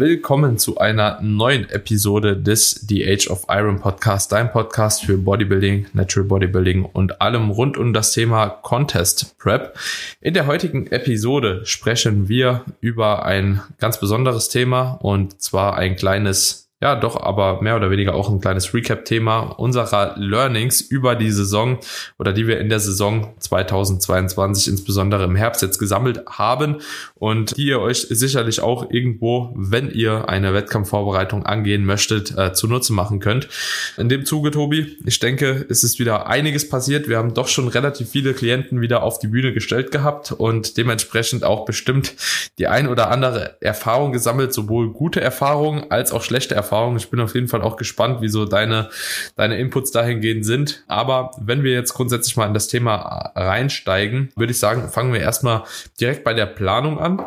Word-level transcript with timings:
willkommen 0.00 0.56
zu 0.56 0.78
einer 0.78 1.20
neuen 1.20 1.68
Episode 1.68 2.34
des 2.34 2.86
The 2.88 3.06
Age 3.06 3.28
of 3.28 3.44
Iron 3.50 3.80
Podcast, 3.80 4.32
dein 4.32 4.50
Podcast 4.50 5.04
für 5.04 5.18
Bodybuilding, 5.18 5.88
Natural 5.92 6.26
Bodybuilding 6.26 6.86
und 6.86 7.20
allem 7.20 7.50
rund 7.50 7.76
um 7.76 7.92
das 7.92 8.12
Thema 8.12 8.48
Contest 8.48 9.38
Prep. 9.38 9.78
In 10.22 10.32
der 10.32 10.46
heutigen 10.46 10.86
Episode 10.86 11.66
sprechen 11.66 12.30
wir 12.30 12.64
über 12.80 13.26
ein 13.26 13.60
ganz 13.76 14.00
besonderes 14.00 14.48
Thema 14.48 14.92
und 15.02 15.42
zwar 15.42 15.76
ein 15.76 15.96
kleines 15.96 16.69
ja, 16.82 16.96
doch, 16.96 17.20
aber 17.20 17.60
mehr 17.60 17.76
oder 17.76 17.90
weniger 17.90 18.14
auch 18.14 18.30
ein 18.30 18.40
kleines 18.40 18.72
Recap-Thema 18.72 19.40
unserer 19.58 20.14
Learnings 20.16 20.80
über 20.80 21.14
die 21.14 21.30
Saison 21.30 21.78
oder 22.18 22.32
die 22.32 22.46
wir 22.46 22.58
in 22.58 22.70
der 22.70 22.80
Saison 22.80 23.34
2022 23.38 24.66
insbesondere 24.68 25.24
im 25.24 25.36
Herbst 25.36 25.60
jetzt 25.60 25.78
gesammelt 25.78 26.22
haben 26.26 26.76
und 27.16 27.54
die 27.58 27.66
ihr 27.66 27.80
euch 27.80 28.06
sicherlich 28.08 28.62
auch 28.62 28.90
irgendwo, 28.90 29.52
wenn 29.54 29.90
ihr 29.90 30.30
eine 30.30 30.54
Wettkampfvorbereitung 30.54 31.44
angehen 31.44 31.84
möchtet, 31.84 32.38
äh, 32.38 32.54
zunutze 32.54 32.94
machen 32.94 33.20
könnt. 33.20 33.50
In 33.98 34.08
dem 34.08 34.24
Zuge, 34.24 34.50
Tobi, 34.50 34.96
ich 35.04 35.18
denke, 35.18 35.66
es 35.68 35.84
ist 35.84 35.98
wieder 35.98 36.28
einiges 36.28 36.66
passiert. 36.70 37.08
Wir 37.08 37.18
haben 37.18 37.34
doch 37.34 37.48
schon 37.48 37.68
relativ 37.68 38.08
viele 38.08 38.32
Klienten 38.32 38.80
wieder 38.80 39.02
auf 39.02 39.18
die 39.18 39.28
Bühne 39.28 39.52
gestellt 39.52 39.90
gehabt 39.90 40.32
und 40.32 40.78
dementsprechend 40.78 41.44
auch 41.44 41.66
bestimmt 41.66 42.14
die 42.56 42.68
ein 42.68 42.88
oder 42.88 43.10
andere 43.10 43.58
Erfahrung 43.60 44.12
gesammelt, 44.12 44.54
sowohl 44.54 44.94
gute 44.94 45.20
Erfahrungen 45.20 45.90
als 45.90 46.12
auch 46.12 46.22
schlechte 46.22 46.54
Erfahrungen 46.54 46.69
Erfahrung. 46.70 46.96
Ich 46.96 47.10
bin 47.10 47.20
auf 47.20 47.34
jeden 47.34 47.48
Fall 47.48 47.62
auch 47.62 47.76
gespannt, 47.76 48.20
wie 48.20 48.28
so 48.28 48.44
deine, 48.44 48.90
deine 49.34 49.58
Inputs 49.58 49.90
dahingehend 49.90 50.46
sind. 50.46 50.84
Aber 50.86 51.32
wenn 51.40 51.64
wir 51.64 51.72
jetzt 51.72 51.94
grundsätzlich 51.94 52.36
mal 52.36 52.46
in 52.46 52.54
das 52.54 52.68
Thema 52.68 53.32
reinsteigen, 53.34 54.30
würde 54.36 54.52
ich 54.52 54.58
sagen, 54.58 54.88
fangen 54.88 55.12
wir 55.12 55.20
erstmal 55.20 55.64
direkt 56.00 56.22
bei 56.22 56.32
der 56.32 56.46
Planung 56.46 57.00
an. 57.00 57.26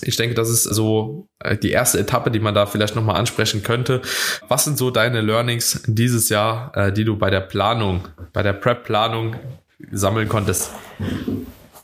Ich 0.00 0.16
denke, 0.16 0.34
das 0.34 0.48
ist 0.48 0.64
so 0.64 1.28
äh, 1.40 1.58
die 1.58 1.70
erste 1.70 1.98
Etappe, 1.98 2.30
die 2.30 2.40
man 2.40 2.54
da 2.54 2.64
vielleicht 2.64 2.96
nochmal 2.96 3.16
ansprechen 3.16 3.62
könnte. 3.62 4.00
Was 4.48 4.64
sind 4.64 4.78
so 4.78 4.90
deine 4.90 5.20
Learnings 5.20 5.82
dieses 5.86 6.30
Jahr, 6.30 6.74
äh, 6.74 6.92
die 6.92 7.04
du 7.04 7.16
bei 7.16 7.28
der 7.28 7.40
Planung, 7.40 8.08
bei 8.32 8.42
der 8.42 8.54
Prep-Planung 8.54 9.36
sammeln 9.92 10.28
konntest? 10.28 10.70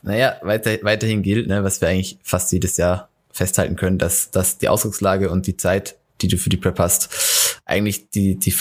Naja, 0.01 0.35
weiter, 0.41 0.71
weiterhin 0.81 1.21
gilt, 1.21 1.47
ne, 1.47 1.63
was 1.63 1.79
wir 1.79 1.89
eigentlich 1.89 2.17
fast 2.23 2.51
jedes 2.51 2.75
Jahr 2.77 3.07
festhalten 3.31 3.75
können, 3.75 3.99
dass, 3.99 4.31
dass 4.31 4.57
die 4.57 4.67
Ausdruckslage 4.67 5.29
und 5.29 5.45
die 5.45 5.55
Zeit 5.55 5.95
die 6.21 6.27
du 6.27 6.37
für 6.37 6.49
die 6.49 6.57
Prep 6.57 6.79
hast, 6.79 7.61
eigentlich 7.65 8.09
die, 8.09 8.35
die, 8.35 8.53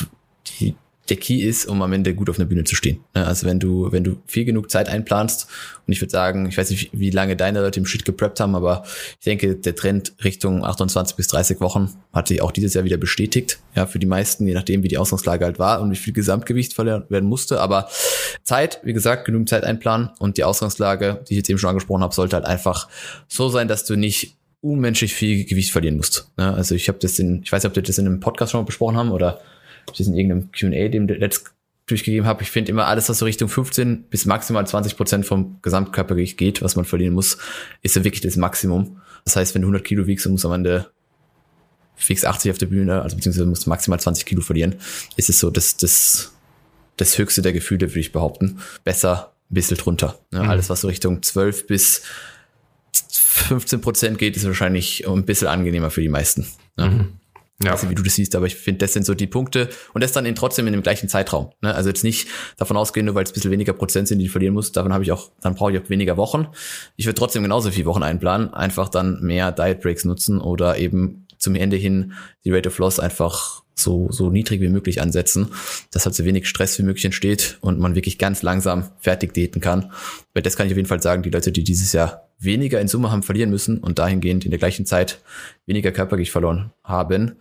die, 0.59 0.75
der 1.11 1.17
Key 1.17 1.41
ist, 1.41 1.67
um 1.67 1.83
am 1.83 1.93
Ende 1.93 2.15
gut 2.15 2.31
auf 2.31 2.39
einer 2.39 2.47
Bühne 2.47 2.65
zu 2.65 2.77
stehen. 2.77 3.01
Ne, 3.15 3.27
also 3.27 3.47
wenn 3.47 3.59
du, 3.59 3.91
wenn 3.91 4.05
du 4.05 4.17
viel 4.27 4.45
genug 4.45 4.71
Zeit 4.71 4.89
einplanst, 4.89 5.49
und 5.87 5.93
ich 5.93 6.01
würde 6.01 6.13
sagen, 6.13 6.47
ich 6.47 6.57
weiß 6.57 6.71
nicht, 6.71 6.91
wie 6.93 7.11
lange 7.11 7.37
deine 7.37 7.61
Leute 7.61 7.81
im 7.81 7.87
Shit 7.87 8.05
gepreppt 8.05 8.39
haben, 8.39 8.55
aber 8.55 8.85
ich 9.19 9.25
denke, 9.25 9.57
der 9.57 9.75
Trend 9.75 10.15
Richtung 10.23 10.65
28 10.65 11.17
bis 11.17 11.27
30 11.29 11.61
Wochen 11.61 11.93
hat 12.13 12.29
sich 12.29 12.43
auch 12.43 12.53
dieses 12.53 12.75
Jahr 12.75 12.85
wieder 12.85 12.97
bestätigt. 12.97 13.59
Ja, 13.75 13.87
für 13.87 13.99
die 13.99 14.07
meisten, 14.07 14.47
je 14.47 14.55
nachdem, 14.55 14.83
wie 14.85 14.89
die 14.89 14.99
Ausgangslage 14.99 15.45
halt 15.45 15.59
war 15.59 15.81
und 15.81 15.91
wie 15.91 15.97
viel 15.97 16.13
Gesamtgewicht 16.13 16.75
verlieren 16.75 17.05
werden 17.09 17.29
musste. 17.29 17.61
Aber 17.61 17.89
Zeit, 18.45 18.81
wie 18.85 18.93
gesagt, 18.93 19.25
genügend 19.25 19.49
Zeit 19.49 19.65
einplanen 19.65 20.11
und 20.19 20.37
die 20.37 20.45
Ausgangslage, 20.45 21.25
die 21.29 21.35
ich 21.35 21.39
jetzt 21.39 21.51
eben 21.51 21.59
schon 21.59 21.71
angesprochen 21.71 22.03
habe, 22.03 22.15
sollte 22.15 22.37
halt 22.37 22.47
einfach 22.47 22.89
so 23.27 23.49
sein, 23.49 23.67
dass 23.67 23.85
du 23.85 23.97
nicht 23.97 24.37
unmenschlich 24.61 25.15
viel 25.15 25.45
Gewicht 25.45 25.73
verlieren 25.73 25.97
musst. 25.97 26.31
Ja, 26.39 26.53
also 26.53 26.75
ich 26.75 26.89
habe 26.89 26.99
das 26.99 27.19
in, 27.19 27.43
ich 27.43 27.53
weiß 27.53 27.63
nicht, 27.63 27.71
ob 27.71 27.77
wir 27.77 27.83
das 27.83 27.99
in 27.99 28.07
einem 28.07 28.21
Podcast 28.21 28.53
schon 28.53 28.61
mal 28.61 28.67
besprochen 28.67 28.97
haben 28.97 29.11
oder 29.11 29.41
ob 29.87 29.97
das 29.97 30.07
in 30.07 30.15
irgendeinem 30.15 30.51
Q&A, 30.53 30.89
dem 30.89 31.09
letzt 31.09 31.53
durchgegeben 31.87 32.27
habe. 32.27 32.43
Ich 32.43 32.51
finde 32.51 32.71
immer 32.71 32.87
alles, 32.87 33.09
was 33.09 33.19
so 33.19 33.25
Richtung 33.25 33.49
15 33.49 34.05
bis 34.05 34.27
maximal 34.27 34.67
20 34.67 34.97
Prozent 34.97 35.27
vom 35.27 35.59
Gesamtkörpergewicht 35.63 36.39
geht, 36.39 36.63
was 36.63 36.77
man 36.77 36.85
verlieren 36.85 37.15
muss, 37.15 37.39
ist 37.83 37.97
ja 37.97 38.05
wirklich 38.05 38.21
das 38.21 38.37
Maximum. 38.37 39.01
Das 39.25 39.37
heißt, 39.37 39.55
wenn 39.55 39.63
du 39.63 39.67
100 39.67 39.85
Kilo 39.85 40.07
wiegst 40.07 40.27
und 40.27 40.33
musst 40.33 40.45
am 40.45 40.53
Ende 40.53 40.91
fix 41.97 42.25
80 42.25 42.53
auf 42.53 42.59
der 42.59 42.67
Bühne, 42.67 43.03
also 43.03 43.17
beziehungsweise 43.17 43.47
musst 43.47 43.67
du 43.67 43.71
maximal 43.71 44.01
20 44.01 44.25
Kilo 44.25 44.41
verlieren, 44.41 44.77
ist 45.17 45.29
es 45.29 45.41
so 45.41 45.51
das, 45.51 45.77
das, 45.77 46.33
das 46.97 47.19
höchste 47.19 47.43
der 47.43 47.53
Gefühle, 47.53 47.91
würde 47.91 48.01
ich 48.01 48.13
behaupten. 48.13 48.61
Besser 48.85 49.33
ein 49.51 49.55
bisschen 49.55 49.77
drunter. 49.77 50.19
Ja, 50.33 50.45
mhm. 50.45 50.51
Alles, 50.51 50.71
was 50.71 50.83
so 50.83 50.89
Richtung 50.89 51.23
12 51.23 51.67
bis 51.67 52.03
15 53.41 53.81
Prozent 53.81 54.19
geht, 54.19 54.37
ist 54.37 54.47
wahrscheinlich 54.47 55.07
ein 55.07 55.25
bisschen 55.25 55.49
angenehmer 55.49 55.91
für 55.91 56.01
die 56.01 56.09
meisten. 56.09 56.47
Ne? 56.77 56.87
Mhm. 56.87 57.21
Ja. 57.63 57.73
Also 57.73 57.91
wie 57.91 57.95
du 57.95 58.03
das 58.03 58.15
siehst, 58.15 58.35
aber 58.37 58.47
ich 58.47 58.57
finde, 58.57 58.79
das 58.79 58.95
sind 58.95 59.05
so 59.05 59.13
die 59.13 59.27
Punkte 59.27 59.69
und 59.93 60.03
das 60.03 60.13
dann 60.13 60.25
in, 60.25 60.35
trotzdem 60.35 60.67
in 60.67 60.73
dem 60.73 60.83
gleichen 60.83 61.11
Zeitraum. 61.11 61.51
Ne? 61.61 61.75
Also 61.75 61.91
jetzt 61.91 62.05
nicht 62.05 62.29
davon 62.57 62.77
ausgehen, 62.79 63.05
nur 63.05 63.15
weil 63.15 63.25
es 63.25 63.31
ein 63.31 63.35
bisschen 63.35 63.51
weniger 63.51 63.75
Prozent 63.75 64.09
sind, 64.09 64.19
die 64.19 64.27
du 64.27 64.31
verlieren 64.31 64.55
musst, 64.55 64.77
davon 64.79 64.95
habe 64.95 65.05
ich 65.05 65.13
auch, 65.13 65.31
dann 65.43 65.55
brauche 65.55 65.73
ich 65.73 65.79
auch 65.79 65.91
weniger 65.91 66.17
Wochen. 66.17 66.49
Ich 66.97 67.05
würde 67.05 67.19
trotzdem 67.19 67.43
genauso 67.43 67.71
viele 67.71 67.85
Wochen 67.85 68.03
einplanen, 68.03 68.55
einfach 68.55 68.89
dann 68.89 69.21
mehr 69.21 69.53
Diet 69.53 69.81
Breaks 69.81 70.07
nutzen 70.07 70.41
oder 70.41 70.79
eben 70.79 71.27
zum 71.37 71.55
Ende 71.55 71.77
hin 71.77 72.15
die 72.45 72.51
Rate 72.51 72.71
of 72.71 72.79
Loss 72.79 72.99
einfach 72.99 73.63
so, 73.83 74.09
so 74.11 74.31
niedrig 74.31 74.61
wie 74.61 74.69
möglich 74.69 75.01
ansetzen, 75.01 75.49
dass 75.91 76.05
halt 76.07 76.15
so 76.15 76.25
wenig 76.25 76.49
Stress 76.49 76.79
wie 76.79 76.83
möglich 76.83 77.05
entsteht 77.05 77.59
und 77.61 77.79
man 77.79 77.95
wirklich 77.95 78.19
ganz 78.19 78.43
langsam 78.43 78.91
fertig 78.99 79.35
diäten 79.35 79.61
kann. 79.61 79.93
Weil 80.35 80.43
das 80.43 80.57
kann 80.57 80.67
ich 80.67 80.73
auf 80.73 80.77
jeden 80.77 80.89
Fall 80.89 81.03
sagen, 81.03 81.23
die 81.23 81.31
Leute, 81.31 81.53
die 81.53 81.65
dieses 81.65 81.93
Jahr 81.93 82.29
weniger 82.39 82.81
in 82.81 82.89
Summe 82.89 83.11
haben 83.11 83.23
verlieren 83.23 83.51
müssen 83.51 83.79
und 83.79 83.99
dahingehend 83.99 84.45
in 84.45 84.51
der 84.51 84.59
gleichen 84.59 84.87
Zeit 84.87 85.21
weniger 85.67 85.93
Körpergewicht 85.93 86.33
verloren 86.33 86.73
haben, 86.83 87.37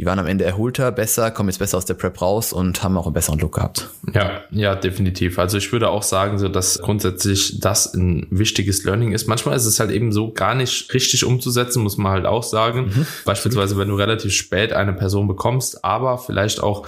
die 0.00 0.06
waren 0.06 0.18
am 0.18 0.26
Ende 0.26 0.46
erholter, 0.46 0.92
besser, 0.92 1.30
kommen 1.30 1.50
jetzt 1.50 1.58
besser 1.58 1.76
aus 1.76 1.84
der 1.84 1.92
Prep 1.92 2.22
raus 2.22 2.54
und 2.54 2.82
haben 2.82 2.96
auch 2.96 3.04
einen 3.04 3.12
besseren 3.12 3.38
Look 3.38 3.56
gehabt. 3.56 3.90
Ja, 4.14 4.40
ja, 4.50 4.74
definitiv. 4.74 5.38
Also 5.38 5.58
ich 5.58 5.70
würde 5.72 5.90
auch 5.90 6.02
sagen, 6.02 6.38
so 6.38 6.48
dass 6.48 6.78
grundsätzlich 6.78 7.60
das 7.60 7.92
ein 7.92 8.26
wichtiges 8.30 8.82
Learning 8.84 9.12
ist. 9.12 9.28
Manchmal 9.28 9.56
ist 9.56 9.66
es 9.66 9.78
halt 9.78 9.90
eben 9.90 10.10
so 10.10 10.32
gar 10.32 10.54
nicht 10.54 10.94
richtig 10.94 11.22
umzusetzen, 11.26 11.82
muss 11.82 11.98
man 11.98 12.12
halt 12.12 12.24
auch 12.24 12.42
sagen. 12.42 12.86
Mhm. 12.86 13.06
Beispielsweise, 13.26 13.76
wenn 13.76 13.88
du 13.88 13.94
relativ 13.96 14.32
spät 14.32 14.72
eine 14.72 14.94
Person 14.94 15.28
bekommst, 15.28 15.84
aber 15.84 16.16
vielleicht 16.16 16.62
auch 16.62 16.86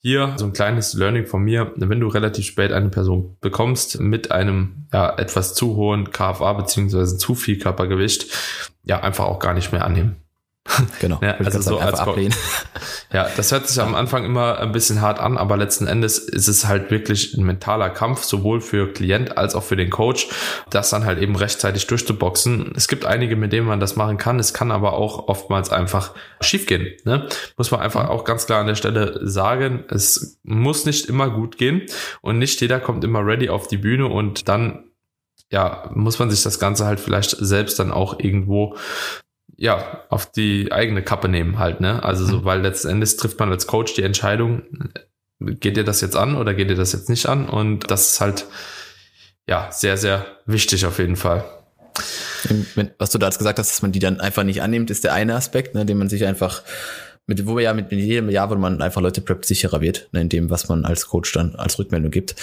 hier 0.00 0.32
so 0.34 0.44
ein 0.44 0.52
kleines 0.52 0.94
Learning 0.94 1.26
von 1.26 1.44
mir, 1.44 1.70
wenn 1.76 2.00
du 2.00 2.08
relativ 2.08 2.44
spät 2.44 2.72
eine 2.72 2.88
Person 2.88 3.36
bekommst 3.40 4.00
mit 4.00 4.32
einem 4.32 4.88
ja 4.92 5.16
etwas 5.16 5.54
zu 5.54 5.76
hohen 5.76 6.10
KFA 6.10 6.54
beziehungsweise 6.54 7.18
zu 7.18 7.36
viel 7.36 7.56
Körpergewicht, 7.60 8.26
ja 8.82 9.00
einfach 9.00 9.26
auch 9.26 9.38
gar 9.38 9.54
nicht 9.54 9.70
mehr 9.70 9.84
annehmen. 9.84 10.16
Genau. 11.00 11.18
ja, 11.22 11.36
also 11.36 11.60
so 11.60 11.78
als 11.78 11.98
ablehnen. 11.98 12.34
Ja, 13.10 13.26
das 13.36 13.52
hört 13.52 13.66
sich 13.66 13.80
am 13.80 13.94
Anfang 13.94 14.26
immer 14.26 14.58
ein 14.58 14.70
bisschen 14.70 15.00
hart 15.00 15.18
an, 15.18 15.38
aber 15.38 15.56
letzten 15.56 15.86
Endes 15.86 16.18
ist 16.18 16.46
es 16.46 16.66
halt 16.66 16.90
wirklich 16.90 17.34
ein 17.34 17.44
mentaler 17.44 17.88
Kampf, 17.88 18.22
sowohl 18.22 18.60
für 18.60 18.92
Klient 18.92 19.38
als 19.38 19.54
auch 19.54 19.62
für 19.62 19.76
den 19.76 19.88
Coach, 19.88 20.28
das 20.68 20.90
dann 20.90 21.06
halt 21.06 21.18
eben 21.18 21.34
rechtzeitig 21.34 21.86
durchzuboxen. 21.86 22.72
Es 22.76 22.86
gibt 22.86 23.06
einige, 23.06 23.36
mit 23.36 23.52
denen 23.52 23.66
man 23.66 23.80
das 23.80 23.96
machen 23.96 24.18
kann. 24.18 24.38
Es 24.38 24.52
kann 24.52 24.70
aber 24.70 24.92
auch 24.92 25.28
oftmals 25.28 25.70
einfach 25.70 26.14
schiefgehen. 26.42 26.96
Ne? 27.04 27.26
Muss 27.56 27.70
man 27.70 27.80
einfach 27.80 28.10
auch 28.10 28.24
ganz 28.24 28.44
klar 28.44 28.60
an 28.60 28.66
der 28.66 28.74
Stelle 28.74 29.26
sagen. 29.26 29.84
Es 29.88 30.38
muss 30.42 30.84
nicht 30.84 31.06
immer 31.06 31.30
gut 31.30 31.56
gehen 31.56 31.86
und 32.20 32.38
nicht 32.38 32.60
jeder 32.60 32.78
kommt 32.78 33.04
immer 33.04 33.24
ready 33.24 33.48
auf 33.48 33.68
die 33.68 33.78
Bühne 33.78 34.06
und 34.06 34.48
dann 34.48 34.84
ja, 35.50 35.90
muss 35.94 36.18
man 36.18 36.30
sich 36.30 36.42
das 36.42 36.58
Ganze 36.58 36.84
halt 36.84 37.00
vielleicht 37.00 37.30
selbst 37.30 37.78
dann 37.78 37.90
auch 37.90 38.18
irgendwo 38.20 38.76
ja, 39.56 40.04
auf 40.08 40.30
die 40.30 40.72
eigene 40.72 41.02
Kappe 41.02 41.28
nehmen 41.28 41.58
halt, 41.58 41.80
ne? 41.80 42.02
Also 42.02 42.24
so, 42.24 42.38
mhm. 42.38 42.44
weil 42.44 42.60
letzten 42.60 42.88
Endes 42.88 43.16
trifft 43.16 43.38
man 43.40 43.50
als 43.50 43.66
Coach 43.66 43.94
die 43.94 44.02
Entscheidung, 44.02 44.62
geht 45.40 45.76
dir 45.76 45.84
das 45.84 46.00
jetzt 46.00 46.16
an 46.16 46.36
oder 46.36 46.54
geht 46.54 46.70
dir 46.70 46.76
das 46.76 46.92
jetzt 46.92 47.08
nicht 47.08 47.26
an? 47.26 47.48
Und 47.48 47.90
das 47.90 48.10
ist 48.10 48.20
halt, 48.20 48.46
ja, 49.46 49.68
sehr, 49.70 49.96
sehr 49.96 50.26
wichtig 50.46 50.86
auf 50.86 50.98
jeden 50.98 51.16
Fall. 51.16 51.44
Was 52.98 53.10
du 53.10 53.18
da 53.18 53.26
jetzt 53.26 53.38
gesagt 53.38 53.58
hast, 53.58 53.70
dass 53.70 53.82
man 53.82 53.92
die 53.92 53.98
dann 53.98 54.20
einfach 54.20 54.44
nicht 54.44 54.62
annimmt, 54.62 54.90
ist 54.90 55.04
der 55.04 55.12
eine 55.12 55.34
Aspekt, 55.34 55.74
ne, 55.74 55.84
den 55.84 55.98
man 55.98 56.08
sich 56.08 56.24
einfach 56.24 56.62
mit, 57.26 57.46
wo 57.46 57.56
wir 57.56 57.62
ja 57.62 57.74
mit, 57.74 57.90
mit 57.90 58.00
jedem 58.00 58.30
Jahr, 58.30 58.48
wo 58.50 58.54
man 58.54 58.80
einfach 58.80 59.00
Leute 59.00 59.20
preppt, 59.20 59.44
sicherer 59.44 59.80
wird, 59.80 60.08
ne, 60.12 60.20
in 60.20 60.28
dem, 60.28 60.50
was 60.50 60.68
man 60.68 60.84
als 60.84 61.08
Coach 61.08 61.32
dann 61.32 61.56
als 61.56 61.78
Rückmeldung 61.78 62.10
gibt. 62.10 62.36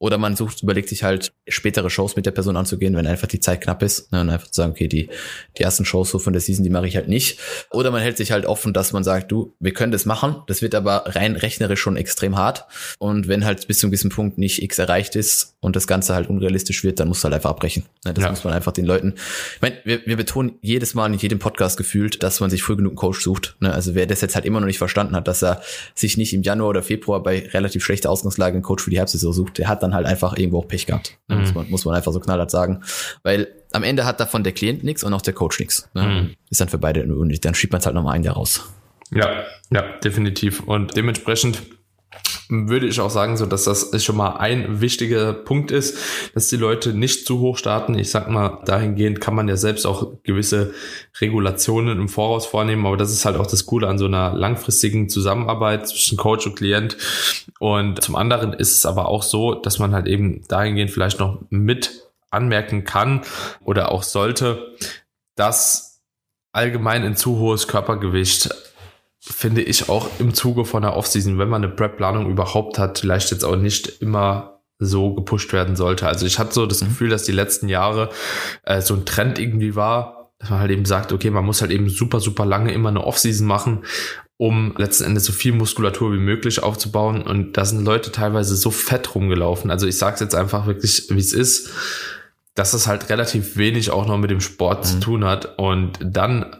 Oder 0.00 0.18
man 0.18 0.36
sucht, 0.36 0.62
überlegt 0.62 0.88
sich 0.88 1.02
halt, 1.02 1.32
spätere 1.48 1.90
Shows 1.90 2.14
mit 2.14 2.26
der 2.26 2.30
Person 2.30 2.56
anzugehen, 2.56 2.94
wenn 2.94 3.06
einfach 3.06 3.26
die 3.26 3.40
Zeit 3.40 3.60
knapp 3.60 3.82
ist. 3.82 4.12
Ne, 4.12 4.20
und 4.20 4.30
einfach 4.30 4.46
zu 4.48 4.54
sagen, 4.60 4.72
okay, 4.72 4.86
die, 4.86 5.08
die 5.56 5.62
ersten 5.62 5.84
Shows 5.84 6.10
so 6.10 6.18
von 6.18 6.32
der 6.32 6.40
Season, 6.40 6.62
die 6.62 6.70
mache 6.70 6.86
ich 6.86 6.96
halt 6.96 7.08
nicht. 7.08 7.40
Oder 7.70 7.90
man 7.90 8.02
hält 8.02 8.16
sich 8.16 8.32
halt 8.32 8.46
offen, 8.46 8.72
dass 8.72 8.92
man 8.92 9.02
sagt, 9.02 9.32
du, 9.32 9.54
wir 9.58 9.72
können 9.72 9.92
das 9.92 10.06
machen. 10.06 10.36
Das 10.46 10.62
wird 10.62 10.74
aber 10.74 11.04
rein 11.06 11.36
rechnerisch 11.36 11.80
schon 11.80 11.96
extrem 11.96 12.36
hart. 12.36 12.66
Und 12.98 13.28
wenn 13.28 13.44
halt 13.44 13.66
bis 13.66 13.78
zu 13.78 13.86
einem 13.86 13.92
gewissen 13.92 14.10
Punkt 14.10 14.38
nicht 14.38 14.62
X 14.62 14.78
erreicht 14.78 15.16
ist 15.16 15.56
und 15.60 15.74
das 15.74 15.86
Ganze 15.86 16.14
halt 16.14 16.28
unrealistisch 16.28 16.84
wird, 16.84 17.00
dann 17.00 17.08
musst 17.08 17.22
du 17.22 17.24
halt 17.24 17.34
einfach 17.34 17.50
abbrechen. 17.50 17.84
Ne, 18.04 18.14
das 18.14 18.24
ja. 18.24 18.30
muss 18.30 18.44
man 18.44 18.54
einfach 18.54 18.72
den 18.72 18.84
Leuten. 18.84 19.14
Ich 19.56 19.62
meine, 19.62 19.76
wir, 19.84 20.06
wir 20.06 20.16
betonen 20.16 20.52
jedes 20.60 20.94
Mal 20.94 21.12
in 21.12 21.18
jedem 21.18 21.38
Podcast 21.38 21.76
gefühlt, 21.76 22.22
dass 22.22 22.40
man 22.40 22.50
sich 22.50 22.62
früh 22.62 22.76
genug 22.76 22.92
einen 22.92 22.96
Coach 22.96 23.20
sucht. 23.20 23.56
Ne, 23.60 23.72
also 23.72 23.94
wer 23.94 24.06
das 24.06 24.20
jetzt 24.20 24.34
halt 24.34 24.44
immer 24.44 24.60
noch 24.60 24.66
nicht 24.66 24.78
verstanden 24.78 25.16
hat, 25.16 25.28
dass 25.28 25.42
er 25.42 25.62
sich 25.94 26.16
nicht 26.16 26.32
im 26.34 26.42
Januar 26.42 26.70
oder 26.70 26.82
Februar 26.82 27.22
bei 27.22 27.48
relativ 27.52 27.84
schlechter 27.84 28.10
Ausgangslage 28.10 28.54
einen 28.54 28.62
Coach 28.62 28.84
für 28.84 28.90
die 28.90 28.98
Herbstsaison 28.98 29.32
sucht, 29.32 29.58
der 29.58 29.68
hat 29.68 29.82
dann 29.82 29.87
halt 29.94 30.06
einfach 30.06 30.36
irgendwo 30.36 30.58
auch 30.60 30.68
Pech 30.68 30.86
gehabt. 30.86 31.18
Mhm. 31.28 31.40
Muss, 31.40 31.54
man, 31.54 31.70
muss 31.70 31.84
man 31.84 31.94
einfach 31.94 32.12
so 32.12 32.20
knallhart 32.20 32.50
sagen. 32.50 32.82
Weil 33.22 33.48
am 33.72 33.82
Ende 33.82 34.04
hat 34.04 34.20
davon 34.20 34.44
der 34.44 34.52
Klient 34.52 34.84
nichts 34.84 35.04
und 35.04 35.12
auch 35.12 35.22
der 35.22 35.34
Coach 35.34 35.58
nichts. 35.58 35.88
Ne? 35.94 36.02
Mhm. 36.02 36.34
Ist 36.50 36.60
dann 36.60 36.68
für 36.68 36.78
beide 36.78 37.02
unnötig. 37.02 37.40
Dann 37.40 37.54
schiebt 37.54 37.72
man 37.72 37.80
es 37.80 37.86
halt 37.86 37.94
nochmal 37.94 38.14
ein 38.14 38.22
Jahr 38.22 38.34
raus. 38.34 38.70
Ja, 39.10 39.44
ja, 39.70 39.82
definitiv. 40.04 40.60
Und 40.60 40.96
dementsprechend 40.96 41.62
würde 42.48 42.86
ich 42.86 43.00
auch 43.00 43.10
sagen, 43.10 43.36
so 43.36 43.46
dass 43.46 43.64
das 43.64 44.02
schon 44.02 44.16
mal 44.16 44.36
ein 44.36 44.80
wichtiger 44.80 45.32
Punkt 45.32 45.70
ist, 45.70 45.98
dass 46.34 46.48
die 46.48 46.56
Leute 46.56 46.94
nicht 46.94 47.26
zu 47.26 47.40
hoch 47.40 47.58
starten. 47.58 47.98
Ich 47.98 48.10
sag 48.10 48.28
mal, 48.30 48.60
dahingehend 48.64 49.20
kann 49.20 49.34
man 49.34 49.48
ja 49.48 49.56
selbst 49.56 49.86
auch 49.86 50.12
gewisse 50.22 50.72
Regulationen 51.20 51.98
im 51.98 52.08
Voraus 52.08 52.46
vornehmen, 52.46 52.86
aber 52.86 52.96
das 52.96 53.12
ist 53.12 53.24
halt 53.24 53.36
auch 53.36 53.46
das 53.46 53.66
Coole 53.66 53.86
an 53.88 53.98
so 53.98 54.06
einer 54.06 54.32
langfristigen 54.34 55.08
Zusammenarbeit 55.08 55.88
zwischen 55.88 56.16
Coach 56.16 56.46
und 56.46 56.56
Klient. 56.56 56.96
Und 57.58 58.02
zum 58.02 58.16
anderen 58.16 58.52
ist 58.52 58.76
es 58.76 58.86
aber 58.86 59.08
auch 59.08 59.22
so, 59.22 59.54
dass 59.54 59.78
man 59.78 59.92
halt 59.92 60.06
eben 60.06 60.42
dahingehend 60.48 60.90
vielleicht 60.90 61.20
noch 61.20 61.40
mit 61.50 62.08
anmerken 62.30 62.84
kann 62.84 63.22
oder 63.64 63.92
auch 63.92 64.02
sollte, 64.02 64.74
dass 65.34 66.00
allgemein 66.52 67.04
ein 67.04 67.16
zu 67.16 67.38
hohes 67.38 67.68
Körpergewicht 67.68 68.50
finde 69.20 69.62
ich 69.62 69.88
auch 69.88 70.08
im 70.18 70.34
Zuge 70.34 70.64
von 70.64 70.82
der 70.82 70.96
Offseason, 70.96 71.38
wenn 71.38 71.48
man 71.48 71.64
eine 71.64 71.72
Prep-Planung 71.72 72.30
überhaupt 72.30 72.78
hat, 72.78 72.98
vielleicht 72.98 73.30
jetzt 73.30 73.44
auch 73.44 73.56
nicht 73.56 74.00
immer 74.00 74.60
so 74.78 75.14
gepusht 75.14 75.52
werden 75.52 75.76
sollte. 75.76 76.06
Also 76.06 76.24
ich 76.24 76.38
hatte 76.38 76.54
so 76.54 76.66
das 76.66 76.82
mhm. 76.82 76.88
Gefühl, 76.88 77.08
dass 77.10 77.24
die 77.24 77.32
letzten 77.32 77.68
Jahre 77.68 78.10
äh, 78.64 78.80
so 78.80 78.94
ein 78.94 79.04
Trend 79.04 79.38
irgendwie 79.38 79.74
war, 79.74 80.30
dass 80.38 80.50
man 80.50 80.60
halt 80.60 80.70
eben 80.70 80.84
sagt, 80.84 81.12
okay, 81.12 81.30
man 81.30 81.44
muss 81.44 81.60
halt 81.60 81.72
eben 81.72 81.88
super, 81.88 82.20
super 82.20 82.46
lange 82.46 82.72
immer 82.72 82.90
eine 82.90 83.04
Offseason 83.04 83.46
machen, 83.46 83.84
um 84.36 84.74
letzten 84.76 85.04
Endes 85.04 85.24
so 85.24 85.32
viel 85.32 85.52
Muskulatur 85.52 86.12
wie 86.12 86.18
möglich 86.18 86.62
aufzubauen. 86.62 87.22
Und 87.22 87.54
da 87.56 87.64
sind 87.64 87.84
Leute 87.84 88.12
teilweise 88.12 88.54
so 88.54 88.70
fett 88.70 89.16
rumgelaufen. 89.16 89.72
Also 89.72 89.88
ich 89.88 89.98
sage 89.98 90.14
es 90.14 90.20
jetzt 90.20 90.36
einfach 90.36 90.66
wirklich, 90.66 91.06
wie 91.10 91.18
es 91.18 91.32
ist, 91.32 91.70
dass 92.54 92.72
es 92.72 92.86
halt 92.86 93.10
relativ 93.10 93.56
wenig 93.56 93.90
auch 93.90 94.06
noch 94.06 94.16
mit 94.16 94.30
dem 94.30 94.40
Sport 94.40 94.84
mhm. 94.84 94.88
zu 94.88 95.00
tun 95.00 95.24
hat. 95.24 95.58
Und 95.58 95.98
dann 96.00 96.54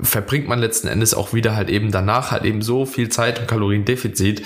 verbringt 0.00 0.48
man 0.48 0.58
letzten 0.58 0.88
Endes 0.88 1.14
auch 1.14 1.32
wieder 1.32 1.56
halt 1.56 1.70
eben 1.70 1.90
danach 1.90 2.30
halt 2.30 2.44
eben 2.44 2.62
so 2.62 2.84
viel 2.84 3.08
Zeit 3.08 3.40
und 3.40 3.48
Kaloriendefizit, 3.48 4.42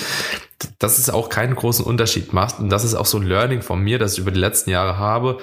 dass 0.79 0.99
es 0.99 1.11
auch 1.11 1.29
keinen 1.29 1.55
großen 1.55 1.85
Unterschied 1.85 2.33
macht. 2.33 2.61
Und 2.61 2.71
das 2.71 2.85
ist 2.85 2.95
auch 2.95 3.07
so 3.07 3.19
ein 3.19 3.27
Learning 3.27 3.63
von 3.63 3.83
mir, 3.83 3.99
das 3.99 4.15
ich 4.15 4.21
über 4.21 4.31
die 4.31 4.41
letzten 4.41 4.71
Jahre 4.71 4.99
habe, 4.99 5.39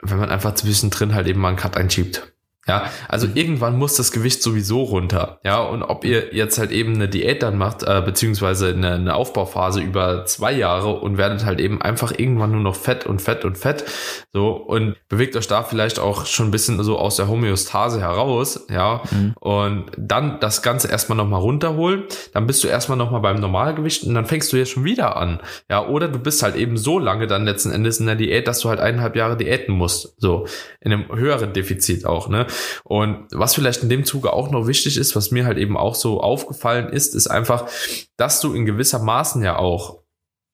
wenn 0.00 0.18
man 0.18 0.30
einfach 0.30 0.54
zwischendrin 0.54 1.14
halt 1.14 1.26
eben 1.26 1.40
mal 1.40 1.48
einen 1.48 1.56
Cut 1.56 1.76
einschiebt. 1.76 2.32
Ja, 2.68 2.90
also 3.08 3.28
mhm. 3.28 3.36
irgendwann 3.36 3.78
muss 3.78 3.94
das 3.94 4.10
Gewicht 4.10 4.42
sowieso 4.42 4.82
runter. 4.82 5.38
Ja, 5.44 5.62
und 5.62 5.84
ob 5.84 6.04
ihr 6.04 6.34
jetzt 6.34 6.58
halt 6.58 6.72
eben 6.72 6.94
eine 6.94 7.08
Diät 7.08 7.44
dann 7.44 7.56
macht, 7.58 7.84
äh, 7.84 8.02
beziehungsweise 8.04 8.68
eine, 8.68 8.94
eine 8.94 9.14
Aufbauphase 9.14 9.80
über 9.80 10.24
zwei 10.24 10.52
Jahre 10.52 10.94
und 10.94 11.16
werdet 11.16 11.44
halt 11.44 11.60
eben 11.60 11.80
einfach 11.80 12.12
irgendwann 12.18 12.50
nur 12.50 12.60
noch 12.60 12.74
fett 12.74 13.06
und 13.06 13.22
fett 13.22 13.44
und 13.44 13.56
fett. 13.56 13.84
So, 14.32 14.48
und 14.48 14.96
bewegt 15.08 15.36
euch 15.36 15.46
da 15.46 15.62
vielleicht 15.62 16.00
auch 16.00 16.26
schon 16.26 16.48
ein 16.48 16.50
bisschen 16.50 16.82
so 16.82 16.98
aus 16.98 17.16
der 17.16 17.28
Homöostase 17.28 18.00
heraus. 18.00 18.66
Ja, 18.68 19.02
mhm. 19.12 19.34
und 19.38 19.84
dann 19.96 20.40
das 20.40 20.60
Ganze 20.62 20.88
erstmal 20.88 21.16
nochmal 21.16 21.40
runterholen. 21.40 22.02
Dann 22.32 22.48
bist 22.48 22.64
du 22.64 22.68
erstmal 22.68 22.98
nochmal 22.98 23.20
beim 23.20 23.38
Normalgewicht 23.38 24.02
und 24.04 24.14
dann 24.14 24.26
fängst 24.26 24.52
du 24.52 24.56
jetzt 24.56 24.72
schon 24.72 24.84
wieder 24.84 25.16
an. 25.16 25.40
Ja, 25.70 25.86
oder 25.86 26.08
du 26.08 26.18
bist 26.18 26.42
halt 26.42 26.56
eben 26.56 26.76
so 26.76 26.98
lange 26.98 27.28
dann 27.28 27.44
letzten 27.44 27.70
Endes 27.70 28.00
in 28.00 28.06
der 28.06 28.16
Diät, 28.16 28.48
dass 28.48 28.58
du 28.58 28.70
halt 28.70 28.80
eineinhalb 28.80 29.14
Jahre 29.14 29.36
diäten 29.36 29.72
musst. 29.72 30.14
So, 30.18 30.46
in 30.80 30.92
einem 30.92 31.14
höheren 31.14 31.52
Defizit 31.52 32.04
auch, 32.06 32.28
ne? 32.28 32.46
Und 32.84 33.26
was 33.32 33.54
vielleicht 33.54 33.82
in 33.82 33.88
dem 33.88 34.04
Zuge 34.04 34.32
auch 34.32 34.50
noch 34.50 34.66
wichtig 34.66 34.96
ist, 34.96 35.16
was 35.16 35.30
mir 35.30 35.44
halt 35.44 35.58
eben 35.58 35.76
auch 35.76 35.94
so 35.94 36.20
aufgefallen 36.20 36.88
ist, 36.88 37.14
ist 37.14 37.26
einfach, 37.26 37.68
dass 38.16 38.40
du 38.40 38.54
in 38.54 38.66
gewisser 38.66 38.98
Maßen 38.98 39.42
ja 39.42 39.58
auch 39.58 40.00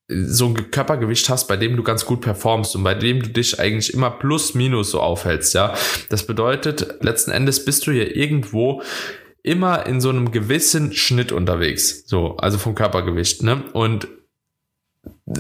so 0.09 0.47
ein 0.47 0.71
Körpergewicht 0.71 1.29
hast, 1.29 1.49
bei 1.49 1.57
dem 1.57 1.77
du 1.77 1.83
ganz 1.83 2.05
gut 2.05 2.21
performst 2.21 2.77
und 2.77 2.83
bei 2.83 2.95
dem 2.95 3.23
du 3.23 3.29
dich 3.31 3.59
eigentlich 3.61 3.95
immer 3.95 4.11
plus 4.11 4.55
minus 4.55 4.91
so 4.91 5.01
aufhältst, 5.01 5.55
ja. 5.55 5.75
Das 6.11 6.27
bedeutet, 6.27 6.97
letzten 7.01 7.31
Endes 7.31 7.65
bist 7.65 7.87
du 7.87 7.93
ja 7.93 8.05
irgendwo 8.05 8.83
immer 9.43 9.87
in 9.87 10.01
so 10.01 10.11
einem 10.11 10.31
gewissen 10.31 10.93
Schnitt 10.93 11.33
unterwegs, 11.33 12.05
so, 12.07 12.37
also 12.37 12.59
vom 12.59 12.75
Körpergewicht, 12.75 13.43
ne? 13.43 13.63
Und 13.73 14.09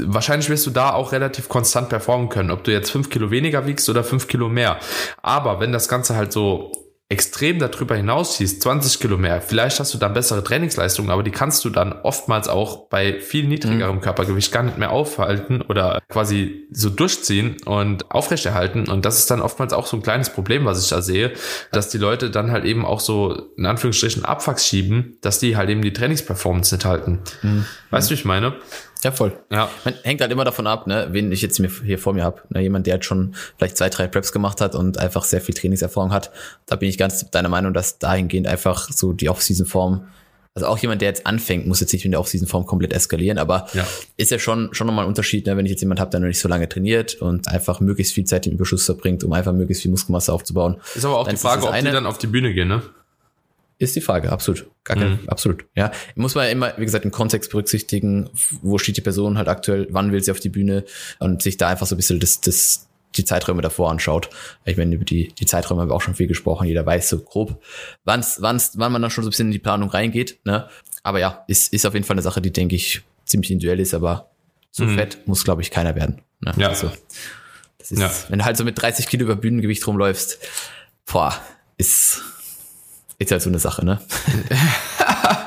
wahrscheinlich 0.01 0.49
wirst 0.49 0.67
du 0.67 0.71
da 0.71 0.93
auch 0.93 1.13
relativ 1.13 1.49
konstant 1.49 1.89
performen 1.89 2.29
können, 2.29 2.51
ob 2.51 2.65
du 2.65 2.73
jetzt 2.73 2.91
fünf 2.91 3.11
Kilo 3.11 3.31
weniger 3.31 3.67
wiegst 3.67 3.89
oder 3.89 4.05
fünf 4.05 4.29
Kilo 4.29 4.49
mehr. 4.49 4.79
Aber 5.23 5.61
wenn 5.61 5.73
das 5.73 5.89
Ganze 5.89 6.17
halt 6.17 6.33
so 6.33 6.73
extrem 7.13 7.59
darüber 7.59 7.95
hinaus 7.95 8.39
ziehst, 8.39 8.63
20 8.63 8.99
Kilo 8.99 9.19
mehr, 9.19 9.43
vielleicht 9.43 9.79
hast 9.79 9.93
du 9.93 9.99
dann 9.99 10.15
bessere 10.15 10.43
Trainingsleistungen, 10.43 11.11
aber 11.11 11.23
die 11.23 11.31
kannst 11.31 11.63
du 11.63 11.69
dann 11.69 11.93
oftmals 11.93 12.49
auch 12.49 12.89
bei 12.89 13.21
viel 13.21 13.47
niedrigerem 13.47 13.97
mhm. 13.97 14.01
Körpergewicht 14.01 14.51
gar 14.51 14.63
nicht 14.63 14.79
mehr 14.79 14.91
aufhalten 14.91 15.61
oder 15.61 16.01
quasi 16.09 16.67
so 16.71 16.89
durchziehen 16.89 17.59
und 17.67 18.11
aufrechterhalten. 18.11 18.89
Und 18.89 19.05
das 19.05 19.19
ist 19.19 19.31
dann 19.31 19.43
oftmals 19.43 19.75
auch 19.75 19.87
so 19.87 19.99
ein 19.99 20.03
kleines 20.03 20.31
Problem, 20.31 20.65
was 20.65 20.83
ich 20.83 20.89
da 20.89 21.03
sehe, 21.03 21.33
dass 21.71 21.91
die 21.91 21.99
Leute 21.99 22.31
dann 22.31 22.51
halt 22.51 22.65
eben 22.65 22.87
auch 22.87 23.01
so 23.01 23.51
in 23.59 23.67
Anführungsstrichen 23.67 24.25
Abwachs 24.25 24.67
schieben, 24.67 25.19
dass 25.21 25.39
die 25.39 25.59
halt 25.59 25.69
eben 25.69 25.83
die 25.83 25.93
Trainingsperformance 25.93 26.75
nicht 26.75 26.87
halten. 26.87 27.21
Mhm. 27.43 27.67
Weißt 27.91 28.09
du, 28.09 28.13
wie 28.13 28.19
ich 28.19 28.25
meine? 28.25 28.55
Ja, 29.05 29.11
voll. 29.11 29.37
Ja. 29.51 29.69
Man 29.85 29.95
hängt 30.03 30.21
halt 30.21 30.31
immer 30.31 30.45
davon 30.45 30.67
ab, 30.67 30.87
ne, 30.87 31.09
wen 31.11 31.33
ich 31.33 31.43
jetzt 31.43 31.61
hier 31.85 31.99
vor 31.99 32.13
mir 32.15 32.23
habe. 32.23 32.43
Ne, 32.51 32.61
jemand, 32.61 32.87
der 32.87 32.95
jetzt 32.95 33.07
schon 33.07 33.35
vielleicht 33.59 33.77
zwei, 33.77 33.89
drei 33.89 34.07
Preps 34.07 34.33
gemacht 34.33 34.61
hat 34.61 34.75
und 34.75 34.99
einfach 34.99 35.25
sehr 35.25 35.41
viel 35.41 35.55
Trainingserfahrung 35.55 36.13
hat. 36.13 36.31
Da 36.67 36.77
bin 36.77 36.89
ich 36.89 36.99
ganz 36.99 37.29
deiner 37.31 37.49
Meinung, 37.49 37.75
dass 37.75 37.99
dahingehend 37.99 38.47
einfach 38.47 38.89
so 38.91 39.13
die 39.13 39.29
Off-Season-Form, 39.29 40.07
also 40.55 40.69
auch 40.69 40.79
jemand, 40.79 41.01
der 41.01 41.09
jetzt 41.09 41.27
anfängt, 41.27 41.67
muss 41.67 41.81
jetzt 41.81 41.93
nicht 41.93 42.05
in 42.05 42.13
der 42.13 42.21
Off-Season-Form 42.21 42.65
komplett 42.67 42.93
eskalieren, 42.93 43.39
aber 43.39 43.67
ja. 43.73 43.85
ist 44.19 44.31
ja 44.31 44.39
schon, 44.39 44.69
schon 44.73 44.87
nochmal 44.87 45.07
ein 45.07 45.09
Unterschied, 45.09 45.47
ne, 45.47 45.57
wenn 45.57 45.67
ich 45.67 45.73
jetzt 45.73 45.81
jemand 45.81 45.99
habe, 45.99 46.11
der 46.11 46.21
noch 46.21 46.29
nicht 46.29 46.41
so 46.41 46.49
lange 46.49 46.69
trainiert 46.69 47.17
und 47.17 47.49
einfach 47.49 47.81
möglichst 47.81 48.15
viel 48.15 48.25
Zeit 48.25 48.47
im 48.47 48.53
Überschuss 48.53 48.85
verbringt, 48.85 49.25
um 49.25 49.33
einfach 49.33 49.53
möglichst 49.53 49.83
viel 49.83 49.91
Muskelmasse 49.91 50.33
aufzubauen. 50.33 50.77
Ist 50.95 51.05
aber 51.05 51.19
auch 51.19 51.27
die 51.27 51.37
Frage, 51.37 51.67
ob 51.67 51.75
die 51.75 51.83
dann 51.83 52.07
auf 52.07 52.19
die 52.19 52.29
Bühne 52.29 52.55
gehen, 52.55 52.69
ne? 52.69 52.83
Ist 53.83 53.97
die 53.97 54.01
Frage, 54.01 54.31
absolut. 54.31 54.71
Gar 54.85 54.97
kein, 54.97 55.11
mhm. 55.11 55.29
absolut. 55.29 55.65
Ja. 55.75 55.91
Muss 56.15 56.37
man 56.37 56.49
immer, 56.49 56.73
wie 56.77 56.85
gesagt, 56.85 57.05
im 57.05 57.11
Kontext 57.11 57.51
berücksichtigen, 57.51 58.31
wo 58.63 58.79
steht 58.79 58.97
die 58.97 59.01
Person 59.01 59.39
halt 59.39 59.49
aktuell, 59.49 59.89
wann 59.91 60.13
will 60.13 60.23
sie 60.23 60.31
auf 60.31 60.39
die 60.39 60.51
Bühne 60.51 60.85
und 61.19 61.43
sich 61.43 61.57
da 61.57 61.67
einfach 61.67 61.89
so 61.89 61.97
ein 61.97 61.99
bisschen 61.99 62.21
das, 62.21 62.41
das, 62.41 62.89
die 63.17 63.25
Zeiträume 63.25 63.61
davor 63.61 63.91
anschaut. 63.91 64.31
Ich 64.65 64.77
meine, 64.77 64.95
über 64.95 65.05
die, 65.05 65.35
die 65.35 65.47
Zeiträume 65.47 65.81
haben 65.81 65.89
wir 65.89 65.97
auch 65.97 66.01
schon 66.01 66.15
viel 66.15 66.29
gesprochen. 66.29 66.69
Jeder 66.69 66.87
weiß 66.87 67.09
so 67.09 67.19
grob, 67.19 67.61
wann's, 68.05 68.41
wann's, 68.41 68.75
wann 68.77 68.93
man 68.93 69.03
dann 69.03 69.11
schon 69.11 69.25
so 69.25 69.29
ein 69.29 69.33
bisschen 69.33 69.49
in 69.49 69.53
die 69.53 69.59
Planung 69.59 69.91
reingeht. 69.91 70.39
Ne? 70.45 70.69
Aber 71.03 71.19
ja, 71.19 71.43
ist, 71.49 71.73
ist 71.73 71.85
auf 71.85 71.95
jeden 71.95 72.07
Fall 72.07 72.15
eine 72.15 72.23
Sache, 72.23 72.41
die, 72.41 72.53
denke 72.53 72.77
ich, 72.77 73.03
ziemlich 73.25 73.51
individuell 73.51 73.81
ist, 73.81 73.95
aber 73.95 74.31
so 74.71 74.85
mhm. 74.85 74.95
fett 74.95 75.27
muss, 75.27 75.43
glaube 75.43 75.63
ich, 75.63 75.73
keiner 75.73 75.97
werden. 75.97 76.23
Ne? 76.39 76.55
Ja. 76.57 76.69
Also, 76.69 76.89
das 77.79 77.91
ist, 77.91 77.99
ja. 77.99 78.13
wenn 78.29 78.39
du 78.39 78.45
halt 78.45 78.57
so 78.57 78.63
mit 78.63 78.81
30 78.81 79.09
Kilo 79.09 79.25
über 79.25 79.35
Bühnengewicht 79.35 79.85
rumläufst, 79.89 80.39
boah, 81.05 81.35
ist, 81.79 82.23
ist 83.29 83.33
halt 83.33 83.43
so 83.43 83.51
eine 83.51 83.59
Sache, 83.59 83.85
ne? 83.85 84.01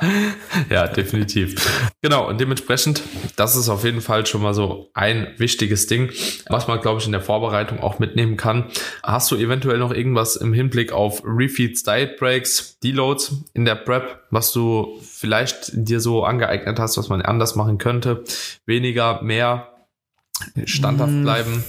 ja, 0.70 0.88
definitiv. 0.88 1.94
Genau, 2.02 2.28
und 2.28 2.40
dementsprechend, 2.40 3.02
das 3.36 3.56
ist 3.56 3.70
auf 3.70 3.84
jeden 3.84 4.02
Fall 4.02 4.26
schon 4.26 4.42
mal 4.42 4.54
so 4.54 4.90
ein 4.94 5.28
wichtiges 5.38 5.88
Ding, 5.88 6.12
was 6.50 6.68
man, 6.68 6.82
glaube 6.82 7.00
ich, 7.00 7.06
in 7.06 7.12
der 7.12 7.22
Vorbereitung 7.22 7.80
auch 7.80 8.00
mitnehmen 8.00 8.38
kann. 8.38 8.66
Hast 9.04 9.32
du 9.32 9.36
eventuell 9.36 9.78
noch 9.78 9.92
irgendwas 9.92 10.36
im 10.36 10.54
Hinblick 10.54 10.92
auf 10.92 11.22
Refeeds, 11.26 11.84
Diet 11.84 12.18
Breaks, 12.18 12.80
Deloads 12.80 13.36
in 13.54 13.66
der 13.66 13.76
Prep, 13.76 14.24
was 14.32 14.52
du 14.52 15.00
vielleicht 15.04 15.72
dir 15.74 16.00
so 16.00 16.24
angeeignet 16.24 16.80
hast, 16.80 16.98
was 16.98 17.10
man 17.10 17.22
anders 17.22 17.56
machen 17.56 17.78
könnte? 17.78 18.24
Weniger, 18.66 19.22
mehr, 19.22 19.70
standhaft 20.66 21.14
mm. 21.14 21.24
bleiben? 21.24 21.64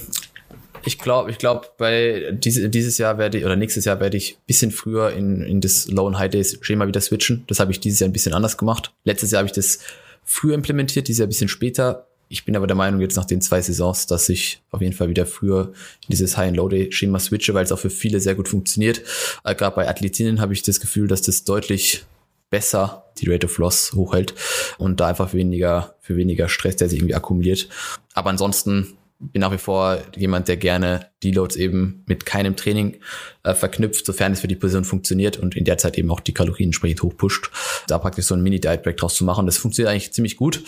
Ich 0.87 0.97
glaube, 0.97 1.29
ich 1.31 1.37
glaube, 1.37 1.67
bei 1.77 2.31
diese, 2.31 2.69
dieses 2.69 2.97
Jahr 2.97 3.17
werde 3.17 3.37
ich, 3.37 3.43
oder 3.43 3.57
nächstes 3.57 3.83
Jahr 3.83 3.99
werde 3.99 4.15
ich 4.15 4.37
bisschen 4.47 4.71
früher 4.71 5.11
in, 5.11 5.41
in 5.41 5.59
das 5.59 5.89
Low 5.89 6.07
and 6.07 6.17
High 6.17 6.31
Days 6.31 6.59
Schema 6.61 6.87
wieder 6.87 7.01
switchen. 7.01 7.43
Das 7.47 7.59
habe 7.59 7.73
ich 7.73 7.81
dieses 7.81 7.99
Jahr 7.99 8.09
ein 8.09 8.13
bisschen 8.13 8.33
anders 8.33 8.57
gemacht. 8.57 8.93
Letztes 9.03 9.31
Jahr 9.31 9.39
habe 9.39 9.47
ich 9.47 9.51
das 9.51 9.79
früher 10.23 10.55
implementiert, 10.55 11.09
dieses 11.09 11.19
Jahr 11.19 11.27
ein 11.27 11.29
bisschen 11.29 11.49
später. 11.49 12.07
Ich 12.29 12.45
bin 12.45 12.55
aber 12.55 12.67
der 12.67 12.77
Meinung, 12.77 13.01
jetzt 13.01 13.17
nach 13.17 13.25
den 13.25 13.41
zwei 13.41 13.61
Saisons, 13.61 14.07
dass 14.07 14.29
ich 14.29 14.61
auf 14.71 14.79
jeden 14.79 14.93
Fall 14.93 15.09
wieder 15.09 15.25
früher 15.25 15.73
in 16.03 16.11
dieses 16.11 16.37
High 16.37 16.47
and 16.47 16.57
Low 16.57 16.69
Day 16.69 16.89
Schema 16.89 17.19
switche, 17.19 17.53
weil 17.53 17.65
es 17.65 17.73
auch 17.73 17.79
für 17.79 17.89
viele 17.89 18.21
sehr 18.21 18.35
gut 18.35 18.47
funktioniert. 18.47 19.01
Äh, 19.43 19.55
Gerade 19.55 19.75
bei 19.75 19.89
Athletinnen 19.89 20.39
habe 20.39 20.53
ich 20.53 20.61
das 20.61 20.79
Gefühl, 20.79 21.09
dass 21.09 21.21
das 21.21 21.43
deutlich 21.43 22.05
besser 22.49 23.03
die 23.17 23.29
Rate 23.29 23.47
of 23.47 23.57
Loss 23.57 23.91
hochhält 23.91 24.35
und 24.77 25.01
da 25.01 25.07
einfach 25.07 25.33
weniger, 25.33 25.95
für 25.99 26.15
weniger 26.15 26.47
Stress, 26.47 26.77
der 26.77 26.87
sich 26.87 26.99
irgendwie 26.99 27.15
akkumuliert. 27.15 27.67
Aber 28.13 28.29
ansonsten 28.29 28.97
bin 29.19 29.41
nach 29.41 29.51
wie 29.51 29.57
vor 29.57 29.99
jemand, 30.15 30.47
der 30.47 30.57
gerne 30.57 31.09
Deloads 31.23 31.55
eben 31.55 32.03
mit 32.05 32.25
keinem 32.25 32.55
Training 32.55 32.97
äh, 33.43 33.55
verknüpft, 33.55 34.05
sofern 34.05 34.33
es 34.33 34.41
für 34.41 34.47
die 34.47 34.55
Person 34.55 34.85
funktioniert 34.85 35.37
und 35.37 35.55
in 35.55 35.65
der 35.65 35.77
Zeit 35.77 35.97
eben 35.97 36.11
auch 36.11 36.19
die 36.19 36.33
Kalorien 36.33 36.67
entsprechend 36.67 37.01
hochpusht. 37.01 37.49
Da 37.87 37.97
praktisch 37.97 38.25
so 38.25 38.35
ein 38.35 38.43
Mini-Diet-Break 38.43 38.97
draus 38.97 39.15
zu 39.15 39.25
machen, 39.25 39.47
das 39.47 39.57
funktioniert 39.57 39.91
eigentlich 39.91 40.13
ziemlich 40.13 40.37
gut. 40.37 40.63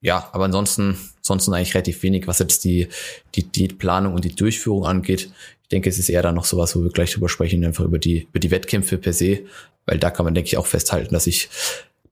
Ja, 0.00 0.30
aber 0.32 0.44
ansonsten, 0.44 0.96
ansonsten 1.18 1.52
eigentlich 1.52 1.74
relativ 1.74 2.02
wenig, 2.02 2.26
was 2.26 2.38
jetzt 2.38 2.64
die, 2.64 2.88
die 3.34 3.44
Diätplanung 3.44 4.14
und 4.14 4.24
die 4.24 4.34
Durchführung 4.34 4.86
angeht. 4.86 5.30
Ich 5.62 5.68
denke, 5.68 5.90
es 5.90 5.98
ist 5.98 6.08
eher 6.08 6.22
dann 6.22 6.34
noch 6.34 6.46
sowas, 6.46 6.74
wo 6.74 6.82
wir 6.82 6.90
gleich 6.90 7.12
drüber 7.12 7.28
sprechen, 7.28 7.64
einfach 7.64 7.84
über 7.84 7.98
die, 7.98 8.26
über 8.30 8.40
die 8.40 8.50
Wettkämpfe 8.50 8.96
per 8.96 9.12
se, 9.12 9.40
weil 9.84 9.98
da 9.98 10.10
kann 10.10 10.24
man, 10.24 10.34
denke 10.34 10.48
ich, 10.48 10.56
auch 10.56 10.66
festhalten, 10.66 11.12
dass 11.12 11.26
ich 11.26 11.50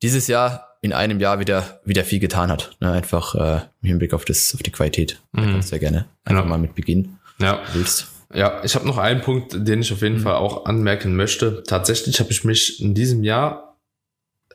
dieses 0.02 0.26
Jahr 0.26 0.67
in 0.80 0.92
einem 0.92 1.20
Jahr 1.20 1.40
wieder 1.40 1.80
wieder 1.84 2.04
viel 2.04 2.20
getan 2.20 2.50
hat. 2.50 2.76
Ne? 2.80 2.92
Einfach 2.92 3.34
äh, 3.34 3.60
im 3.82 3.88
Hinblick 3.88 4.14
auf 4.14 4.24
das 4.24 4.54
auf 4.54 4.62
die 4.62 4.70
Qualität. 4.70 5.20
Mhm. 5.32 5.40
Da 5.40 5.52
kannst 5.52 5.70
du 5.70 5.76
ja 5.76 5.80
gerne 5.80 6.06
einfach 6.24 6.44
ja. 6.44 6.48
mal 6.48 6.58
mit 6.58 6.74
beginnen. 6.74 7.18
Ja. 7.40 7.60
Willst. 7.72 8.08
Ja, 8.34 8.60
ich 8.62 8.74
habe 8.74 8.86
noch 8.86 8.98
einen 8.98 9.22
Punkt, 9.22 9.56
den 9.56 9.80
ich 9.80 9.92
auf 9.92 10.02
jeden 10.02 10.18
mhm. 10.18 10.22
Fall 10.22 10.34
auch 10.34 10.66
anmerken 10.66 11.16
möchte. 11.16 11.62
Tatsächlich 11.62 12.20
habe 12.20 12.30
ich 12.30 12.44
mich 12.44 12.82
in 12.82 12.94
diesem 12.94 13.24
Jahr 13.24 13.68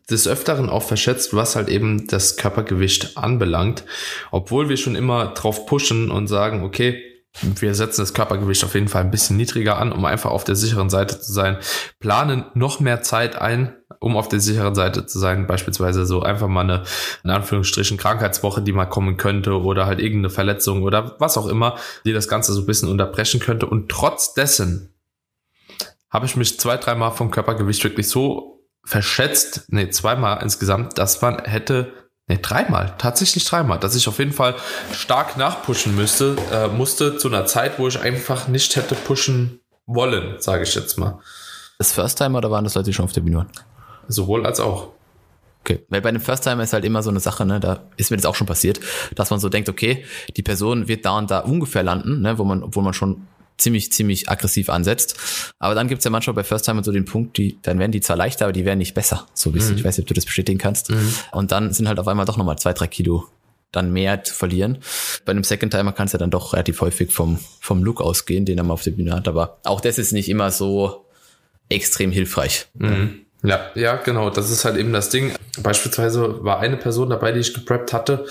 des 0.09 0.27
Öfteren 0.27 0.69
auch 0.69 0.83
verschätzt, 0.83 1.33
was 1.33 1.55
halt 1.55 1.69
eben 1.69 2.07
das 2.07 2.35
Körpergewicht 2.37 3.17
anbelangt, 3.17 3.85
obwohl 4.31 4.69
wir 4.69 4.77
schon 4.77 4.95
immer 4.95 5.33
drauf 5.33 5.65
pushen 5.65 6.11
und 6.11 6.27
sagen, 6.27 6.63
okay, 6.63 7.01
wir 7.41 7.73
setzen 7.73 8.01
das 8.01 8.13
Körpergewicht 8.13 8.63
auf 8.63 8.75
jeden 8.75 8.89
Fall 8.89 9.01
ein 9.01 9.11
bisschen 9.11 9.37
niedriger 9.37 9.77
an, 9.77 9.91
um 9.91 10.05
einfach 10.05 10.29
auf 10.29 10.43
der 10.43 10.55
sicheren 10.55 10.89
Seite 10.89 11.19
zu 11.19 11.33
sein, 11.33 11.57
planen 11.99 12.45
noch 12.53 12.79
mehr 12.79 13.01
Zeit 13.01 13.35
ein, 13.35 13.75
um 14.03 14.17
auf 14.17 14.27
der 14.27 14.39
sicheren 14.39 14.75
Seite 14.75 15.05
zu 15.05 15.17
sein, 15.17 15.47
beispielsweise 15.47 16.05
so 16.05 16.21
einfach 16.21 16.47
mal 16.47 16.61
eine, 16.61 16.83
in 17.23 17.29
Anführungsstrichen, 17.29 17.97
Krankheitswoche, 17.97 18.61
die 18.61 18.73
mal 18.73 18.85
kommen 18.85 19.17
könnte 19.17 19.61
oder 19.61 19.85
halt 19.85 19.99
irgendeine 19.99 20.29
Verletzung 20.29 20.83
oder 20.83 21.15
was 21.19 21.37
auch 21.37 21.47
immer, 21.47 21.77
die 22.05 22.13
das 22.13 22.27
Ganze 22.27 22.53
so 22.53 22.61
ein 22.61 22.65
bisschen 22.65 22.89
unterbrechen 22.89 23.39
könnte. 23.39 23.65
Und 23.65 23.89
trotz 23.89 24.33
dessen 24.33 24.93
habe 26.09 26.25
ich 26.25 26.35
mich 26.35 26.59
zwei, 26.59 26.77
dreimal 26.77 27.11
vom 27.11 27.31
Körpergewicht 27.31 27.83
wirklich 27.83 28.09
so 28.09 28.67
verschätzt, 28.85 29.65
nee, 29.69 29.89
zweimal 29.89 30.43
insgesamt, 30.43 30.97
dass 30.97 31.21
man 31.21 31.39
hätte 31.39 31.93
Ne, 32.25 32.37
dreimal, 32.37 32.95
tatsächlich 32.99 33.43
dreimal, 33.43 33.79
dass 33.79 33.95
ich 33.95 34.07
auf 34.07 34.17
jeden 34.17 34.31
Fall 34.31 34.55
stark 34.93 35.35
nachpushen 35.35 35.93
müsste, 35.93 36.37
äh, 36.53 36.69
musste 36.69 37.17
zu 37.17 37.27
einer 37.27 37.45
Zeit, 37.45 37.79
wo 37.79 37.87
ich 37.89 37.99
einfach 37.99 38.47
nicht 38.47 38.77
hätte 38.77 38.95
pushen 38.95 39.59
wollen, 39.85 40.39
sage 40.39 40.63
ich 40.63 40.73
jetzt 40.73 40.97
mal. 40.97 41.19
Das 41.79 41.91
First 41.91 42.17
Time 42.17 42.37
oder 42.37 42.49
waren 42.49 42.63
das 42.63 42.75
Leute, 42.75 42.85
die 42.85 42.93
schon 42.93 43.03
auf 43.03 43.11
der 43.11 43.21
Bühne 43.21 43.37
waren? 43.37 43.51
Sowohl 44.07 44.45
als 44.45 44.59
auch. 44.59 44.89
Okay, 45.61 45.79
weil 45.87 46.01
bei 46.01 46.09
einem 46.09 46.19
First 46.19 46.43
Timer 46.43 46.63
ist 46.63 46.73
halt 46.73 46.83
immer 46.83 47.01
so 47.03 47.09
eine 47.09 47.21
Sache, 47.21 47.45
ne, 47.45 47.59
da 47.59 47.83
ist 47.95 48.11
mir 48.11 48.17
das 48.17 48.25
auch 48.25 48.35
schon 48.35 48.47
passiert, 48.47 48.81
dass 49.15 49.29
man 49.29 49.39
so 49.39 49.47
denkt, 49.47 49.69
okay, 49.69 50.03
die 50.35 50.41
Person 50.41 50.89
wird 50.89 51.05
da 51.05 51.17
und 51.17 51.31
da 51.31 51.39
ungefähr 51.39 51.83
landen, 51.83 52.21
ne, 52.21 52.37
wo 52.37 52.43
man, 52.43 52.63
obwohl 52.63 52.83
man 52.83 52.93
schon 52.93 53.27
ziemlich, 53.57 53.91
ziemlich 53.91 54.29
aggressiv 54.29 54.69
ansetzt. 54.69 55.17
Aber 55.59 55.73
dann 55.73 55.87
gibt's 55.87 56.03
ja 56.03 56.11
manchmal 56.11 56.33
bei 56.33 56.43
First 56.43 56.65
Timer 56.65 56.83
so 56.83 56.91
den 56.91 57.05
Punkt, 57.05 57.37
die, 57.37 57.57
dann 57.61 57.79
werden 57.79 57.91
die 57.91 58.01
zwar 58.01 58.17
leichter, 58.17 58.45
aber 58.45 58.53
die 58.53 58.65
werden 58.65 58.79
nicht 58.79 58.93
besser. 58.93 59.25
So 59.33 59.51
bisschen. 59.51 59.73
Mhm. 59.73 59.77
Ich 59.77 59.85
weiß 59.85 59.97
nicht, 59.97 60.03
ob 60.03 60.07
du 60.09 60.13
das 60.13 60.25
bestätigen 60.25 60.59
kannst. 60.59 60.89
Mhm. 60.89 61.13
Und 61.31 61.51
dann 61.51 61.71
sind 61.71 61.87
halt 61.87 61.99
auf 61.99 62.07
einmal 62.07 62.25
doch 62.25 62.37
nochmal 62.37 62.57
zwei, 62.57 62.73
drei 62.73 62.87
Kilo 62.87 63.27
dann 63.71 63.91
mehr 63.91 64.23
zu 64.23 64.33
verlieren. 64.33 64.79
Bei 65.25 65.31
einem 65.31 65.43
Second 65.43 65.73
Timer 65.73 65.93
kann 65.93 66.07
es 66.07 66.13
ja 66.13 66.19
dann 66.19 66.29
doch 66.29 66.53
relativ 66.53 66.81
häufig 66.81 67.11
vom, 67.11 67.39
vom 67.59 67.83
Look 67.83 68.01
ausgehen, 68.01 68.45
den 68.45 68.57
er 68.57 68.63
mal 68.63 68.73
auf 68.73 68.83
der 68.83 68.91
Bühne 68.91 69.13
hat. 69.13 69.27
Aber 69.27 69.59
auch 69.63 69.81
das 69.81 69.97
ist 69.97 70.11
nicht 70.11 70.29
immer 70.29 70.51
so 70.51 71.05
extrem 71.69 72.11
hilfreich. 72.11 72.67
Mhm. 72.73 73.22
Ja, 73.43 73.59
ja, 73.75 73.97
genau. 73.97 74.29
Das 74.29 74.49
ist 74.49 74.63
halt 74.63 74.77
eben 74.77 74.93
das 74.93 75.09
Ding. 75.09 75.33
Beispielsweise 75.61 76.43
war 76.43 76.59
eine 76.59 76.77
Person 76.77 77.09
dabei, 77.09 77.33
die 77.33 77.41
ich 77.41 77.53
gepreppt 77.53 77.91
hatte. 77.91 78.25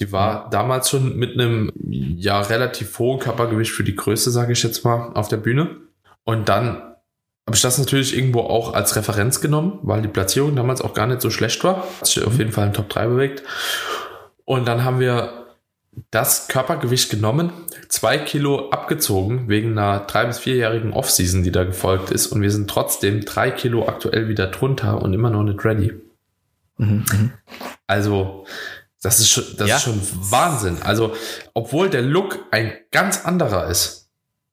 Die 0.00 0.10
war 0.10 0.50
damals 0.50 0.90
schon 0.90 1.16
mit 1.16 1.34
einem 1.34 1.72
ja 1.78 2.40
relativ 2.40 2.98
hohen 2.98 3.20
Körpergewicht 3.20 3.70
für 3.70 3.84
die 3.84 3.94
Größe, 3.94 4.30
sage 4.30 4.52
ich 4.52 4.62
jetzt 4.64 4.84
mal, 4.84 5.12
auf 5.14 5.28
der 5.28 5.36
Bühne. 5.36 5.76
Und 6.24 6.48
dann 6.48 6.78
habe 7.46 7.54
ich 7.54 7.62
das 7.62 7.78
natürlich 7.78 8.16
irgendwo 8.16 8.40
auch 8.40 8.74
als 8.74 8.96
Referenz 8.96 9.40
genommen, 9.40 9.78
weil 9.82 10.02
die 10.02 10.08
Platzierung 10.08 10.56
damals 10.56 10.80
auch 10.80 10.94
gar 10.94 11.06
nicht 11.06 11.20
so 11.20 11.30
schlecht 11.30 11.62
war. 11.62 11.86
Hat 12.00 12.06
sich 12.08 12.24
auf 12.24 12.36
jeden 12.36 12.50
Fall 12.50 12.66
in 12.66 12.72
Top 12.72 12.88
3 12.88 13.06
bewegt. 13.06 13.44
Und 14.44 14.66
dann 14.66 14.82
haben 14.82 14.98
wir 14.98 15.45
das 16.10 16.48
Körpergewicht 16.48 17.10
genommen, 17.10 17.52
zwei 17.88 18.18
Kilo 18.18 18.70
abgezogen 18.70 19.48
wegen 19.48 19.78
einer 19.78 20.00
drei- 20.00 20.26
bis 20.26 20.38
vierjährigen 20.38 20.92
Offseason, 20.92 21.42
die 21.42 21.52
da 21.52 21.64
gefolgt 21.64 22.10
ist. 22.10 22.26
Und 22.28 22.42
wir 22.42 22.50
sind 22.50 22.68
trotzdem 22.68 23.24
drei 23.24 23.50
Kilo 23.50 23.88
aktuell 23.88 24.28
wieder 24.28 24.48
drunter 24.48 25.02
und 25.02 25.14
immer 25.14 25.30
noch 25.30 25.42
nicht 25.42 25.64
ready. 25.64 25.94
Mhm, 26.78 27.04
mhm. 27.10 27.32
Also, 27.86 28.46
das 29.02 29.20
ist 29.20 29.30
schon, 29.30 29.44
das 29.56 29.68
ja. 29.68 29.76
ist 29.76 29.82
schon 29.82 30.00
Wahnsinn. 30.30 30.78
Also, 30.82 31.14
obwohl 31.54 31.88
der 31.88 32.02
Look 32.02 32.40
ein 32.50 32.72
ganz 32.90 33.24
anderer 33.24 33.68
ist. 33.68 34.10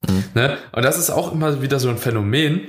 Mhm. 0.07 0.23
Ne? 0.33 0.57
Und 0.71 0.83
das 0.83 0.97
ist 0.97 1.09
auch 1.09 1.31
immer 1.31 1.61
wieder 1.61 1.79
so 1.79 1.89
ein 1.89 1.97
Phänomen, 1.97 2.61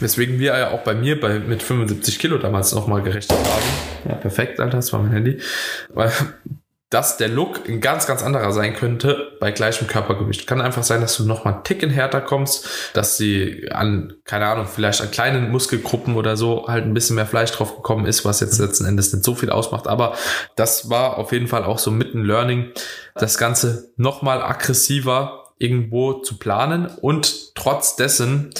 weswegen 0.00 0.38
wir 0.38 0.58
ja 0.58 0.70
auch 0.70 0.82
bei 0.82 0.94
mir 0.94 1.20
bei, 1.20 1.38
mit 1.38 1.62
75 1.62 2.18
Kilo 2.18 2.38
damals 2.38 2.72
nochmal 2.74 3.02
gerechnet 3.02 3.38
haben. 3.38 4.08
Ja, 4.08 4.14
perfekt, 4.16 4.58
Alter, 4.60 4.78
das 4.78 4.92
war 4.92 5.00
mein 5.00 5.12
Handy. 5.12 5.40
Weil 5.90 6.12
dass 6.92 7.16
der 7.16 7.28
Look 7.28 7.66
ein 7.68 7.80
ganz, 7.80 8.06
ganz 8.06 8.22
anderer 8.22 8.52
sein 8.52 8.74
könnte 8.74 9.32
bei 9.40 9.50
gleichem 9.50 9.86
Körpergewicht. 9.86 10.46
Kann 10.46 10.60
einfach 10.60 10.82
sein, 10.82 11.00
dass 11.00 11.16
du 11.16 11.24
noch 11.24 11.44
mal 11.44 11.54
einen 11.54 11.64
Ticken 11.64 11.88
härter 11.88 12.20
kommst, 12.20 12.68
dass 12.92 13.16
sie 13.16 13.70
an, 13.70 14.12
keine 14.24 14.46
Ahnung, 14.46 14.66
vielleicht 14.66 15.00
an 15.00 15.10
kleinen 15.10 15.50
Muskelgruppen 15.50 16.16
oder 16.16 16.36
so 16.36 16.68
halt 16.68 16.84
ein 16.84 16.92
bisschen 16.92 17.16
mehr 17.16 17.26
Fleisch 17.26 17.50
drauf 17.50 17.76
gekommen 17.76 18.04
ist, 18.04 18.26
was 18.26 18.40
jetzt 18.40 18.58
letzten 18.58 18.84
Endes 18.84 19.10
nicht 19.12 19.24
so 19.24 19.34
viel 19.34 19.48
ausmacht. 19.48 19.86
Aber 19.86 20.14
das 20.54 20.90
war 20.90 21.16
auf 21.16 21.32
jeden 21.32 21.48
Fall 21.48 21.64
auch 21.64 21.78
so 21.78 21.90
mitten 21.90 22.24
Learning, 22.24 22.72
das 23.14 23.38
Ganze 23.38 23.90
noch 23.96 24.20
mal 24.20 24.42
aggressiver 24.42 25.44
irgendwo 25.56 26.14
zu 26.14 26.38
planen 26.38 26.86
und 27.00 27.54
trotz 27.54 27.96
dessen 27.96 28.50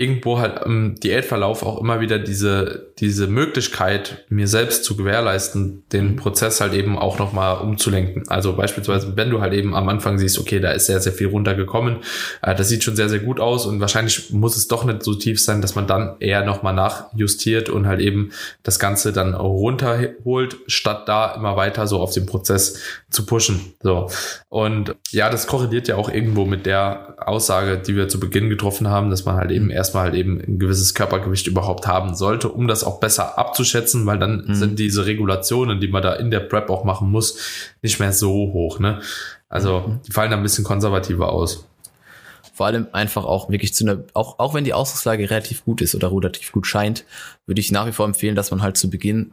irgendwo 0.00 0.38
halt 0.38 0.62
im 0.64 0.94
Diätverlauf 0.98 1.62
auch 1.62 1.78
immer 1.78 2.00
wieder 2.00 2.18
diese, 2.18 2.90
diese 3.00 3.26
Möglichkeit, 3.26 4.24
mir 4.30 4.48
selbst 4.48 4.82
zu 4.82 4.96
gewährleisten, 4.96 5.82
den 5.92 6.12
mhm. 6.12 6.16
Prozess 6.16 6.62
halt 6.62 6.72
eben 6.72 6.98
auch 6.98 7.18
nochmal 7.18 7.58
umzulenken. 7.58 8.26
Also 8.28 8.54
beispielsweise, 8.54 9.14
wenn 9.16 9.28
du 9.28 9.42
halt 9.42 9.52
eben 9.52 9.74
am 9.74 9.90
Anfang 9.90 10.18
siehst, 10.18 10.38
okay, 10.38 10.58
da 10.58 10.70
ist 10.70 10.86
sehr, 10.86 11.00
sehr 11.00 11.12
viel 11.12 11.26
runtergekommen, 11.26 11.98
äh, 12.40 12.54
das 12.54 12.70
sieht 12.70 12.82
schon 12.82 12.96
sehr, 12.96 13.10
sehr 13.10 13.18
gut 13.18 13.40
aus 13.40 13.66
und 13.66 13.80
wahrscheinlich 13.80 14.30
muss 14.30 14.56
es 14.56 14.68
doch 14.68 14.84
nicht 14.84 15.02
so 15.02 15.14
tief 15.14 15.38
sein, 15.38 15.60
dass 15.60 15.74
man 15.74 15.86
dann 15.86 16.16
eher 16.18 16.46
nochmal 16.46 16.72
nachjustiert 16.72 17.68
und 17.68 17.86
halt 17.86 18.00
eben 18.00 18.30
das 18.62 18.78
Ganze 18.78 19.12
dann 19.12 19.34
runterholt, 19.34 20.56
statt 20.66 21.08
da 21.08 21.34
immer 21.34 21.56
weiter 21.56 21.86
so 21.86 22.00
auf 22.00 22.14
den 22.14 22.24
Prozess 22.24 22.80
zu 23.10 23.26
pushen. 23.26 23.74
So. 23.82 24.08
Und 24.48 24.96
ja, 25.10 25.28
das 25.28 25.46
korreliert 25.46 25.88
ja 25.88 25.96
auch 25.96 26.08
irgendwo 26.08 26.46
mit 26.46 26.64
der 26.64 27.16
Aussage, 27.18 27.76
die 27.76 27.96
wir 27.96 28.08
zu 28.08 28.18
Beginn 28.18 28.48
getroffen 28.48 28.88
haben, 28.88 29.10
dass 29.10 29.26
man 29.26 29.36
halt 29.36 29.50
eben 29.50 29.68
erst 29.68 29.89
erstmal 29.90 30.04
halt 30.04 30.14
eben 30.14 30.40
ein 30.40 30.58
gewisses 30.58 30.94
Körpergewicht 30.94 31.46
überhaupt 31.48 31.86
haben 31.86 32.14
sollte, 32.14 32.48
um 32.48 32.68
das 32.68 32.84
auch 32.84 33.00
besser 33.00 33.38
abzuschätzen, 33.38 34.06
weil 34.06 34.18
dann 34.18 34.44
mhm. 34.46 34.54
sind 34.54 34.78
diese 34.78 35.06
Regulationen, 35.06 35.80
die 35.80 35.88
man 35.88 36.02
da 36.02 36.14
in 36.14 36.30
der 36.30 36.40
Prep 36.40 36.70
auch 36.70 36.84
machen 36.84 37.10
muss, 37.10 37.38
nicht 37.82 37.98
mehr 37.98 38.12
so 38.12 38.30
hoch. 38.30 38.78
Ne? 38.78 39.00
Also 39.48 39.80
mhm. 39.80 40.00
die 40.06 40.12
fallen 40.12 40.30
da 40.30 40.36
ein 40.36 40.42
bisschen 40.42 40.64
konservativer 40.64 41.32
aus. 41.32 41.66
Vor 42.54 42.66
allem 42.66 42.86
einfach 42.92 43.24
auch 43.24 43.48
wirklich 43.50 43.74
zu 43.74 43.84
einer, 43.84 44.04
auch, 44.14 44.38
auch 44.38 44.54
wenn 44.54 44.64
die 44.64 44.74
Ausgangslage 44.74 45.28
relativ 45.28 45.64
gut 45.64 45.80
ist 45.80 45.94
oder 45.94 46.12
relativ 46.12 46.52
gut 46.52 46.66
scheint, 46.66 47.04
würde 47.46 47.60
ich 47.60 47.72
nach 47.72 47.86
wie 47.86 47.92
vor 47.92 48.06
empfehlen, 48.06 48.36
dass 48.36 48.50
man 48.50 48.62
halt 48.62 48.76
zu 48.76 48.90
Beginn 48.90 49.32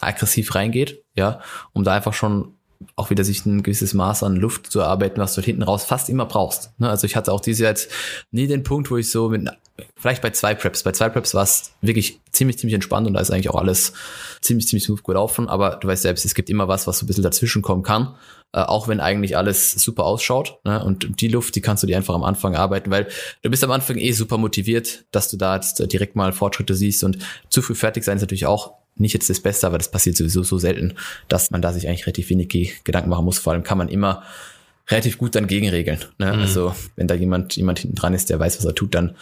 aggressiv 0.00 0.54
reingeht, 0.54 1.02
ja, 1.16 1.40
um 1.72 1.82
da 1.82 1.94
einfach 1.94 2.12
schon 2.12 2.54
auch 2.96 3.10
wieder 3.10 3.24
sich 3.24 3.44
ein 3.44 3.62
gewisses 3.62 3.94
Maß 3.94 4.22
an 4.22 4.36
Luft 4.36 4.70
zu 4.70 4.80
erarbeiten, 4.80 5.20
was 5.20 5.34
du 5.34 5.40
hinten 5.40 5.62
raus 5.62 5.84
fast 5.84 6.08
immer 6.08 6.26
brauchst. 6.26 6.70
Ne? 6.78 6.88
Also 6.88 7.06
ich 7.06 7.16
hatte 7.16 7.32
auch 7.32 7.40
dieses 7.40 7.60
Jahr 7.60 7.70
jetzt 7.70 7.90
nie 8.30 8.46
den 8.46 8.62
Punkt, 8.62 8.90
wo 8.90 8.96
ich 8.96 9.10
so 9.10 9.28
mit, 9.28 9.48
vielleicht 9.96 10.22
bei 10.22 10.30
zwei 10.30 10.54
Preps, 10.54 10.82
bei 10.82 10.92
zwei 10.92 11.08
Preps 11.08 11.34
war 11.34 11.42
es 11.42 11.72
wirklich 11.80 12.20
ziemlich, 12.32 12.58
ziemlich 12.58 12.74
entspannt 12.74 13.06
und 13.06 13.14
da 13.14 13.20
ist 13.20 13.30
eigentlich 13.30 13.50
auch 13.50 13.56
alles 13.56 13.92
ziemlich, 14.40 14.68
ziemlich 14.68 14.84
smooth 14.84 15.02
gelaufen, 15.02 15.48
aber 15.48 15.76
du 15.76 15.88
weißt 15.88 16.02
selbst, 16.02 16.24
es 16.24 16.34
gibt 16.34 16.50
immer 16.50 16.68
was, 16.68 16.86
was 16.86 16.98
so 16.98 17.04
ein 17.04 17.08
bisschen 17.08 17.24
dazwischen 17.24 17.62
kommen 17.62 17.82
kann, 17.82 18.14
äh, 18.52 18.60
auch 18.60 18.86
wenn 18.86 19.00
eigentlich 19.00 19.36
alles 19.36 19.72
super 19.72 20.04
ausschaut 20.04 20.58
ne? 20.64 20.82
und 20.84 21.20
die 21.20 21.28
Luft, 21.28 21.56
die 21.56 21.60
kannst 21.60 21.82
du 21.82 21.86
dir 21.88 21.96
einfach 21.96 22.14
am 22.14 22.24
Anfang 22.24 22.54
arbeiten, 22.54 22.90
weil 22.90 23.08
du 23.42 23.50
bist 23.50 23.64
am 23.64 23.72
Anfang 23.72 23.98
eh 23.98 24.12
super 24.12 24.38
motiviert, 24.38 25.04
dass 25.10 25.28
du 25.30 25.36
da 25.36 25.56
jetzt 25.56 25.80
direkt 25.92 26.14
mal 26.14 26.32
Fortschritte 26.32 26.74
siehst 26.74 27.02
und 27.02 27.18
zu 27.48 27.60
früh 27.60 27.74
fertig 27.74 28.04
sein 28.04 28.16
ist 28.16 28.22
natürlich 28.22 28.46
auch 28.46 28.74
nicht 29.00 29.14
jetzt 29.14 29.30
das 29.30 29.40
Beste, 29.40 29.66
aber 29.66 29.78
das 29.78 29.90
passiert 29.90 30.16
sowieso 30.16 30.42
so 30.42 30.58
selten, 30.58 30.94
dass 31.28 31.50
man 31.50 31.62
da 31.62 31.72
sich 31.72 31.88
eigentlich 31.88 32.06
relativ 32.06 32.30
wenig 32.30 32.82
Gedanken 32.84 33.10
machen 33.10 33.24
muss. 33.24 33.38
Vor 33.38 33.52
allem 33.52 33.62
kann 33.62 33.78
man 33.78 33.88
immer 33.88 34.22
relativ 34.88 35.18
gut 35.18 35.34
dann 35.34 35.46
gegenregeln. 35.46 36.04
Ne? 36.18 36.32
Mhm. 36.32 36.40
Also 36.40 36.74
wenn 36.96 37.06
da 37.06 37.14
jemand, 37.14 37.56
jemand 37.56 37.78
hinten 37.78 37.96
dran 37.96 38.14
ist, 38.14 38.30
der 38.30 38.38
weiß, 38.38 38.58
was 38.58 38.64
er 38.64 38.74
tut, 38.74 38.94
dann 38.94 39.16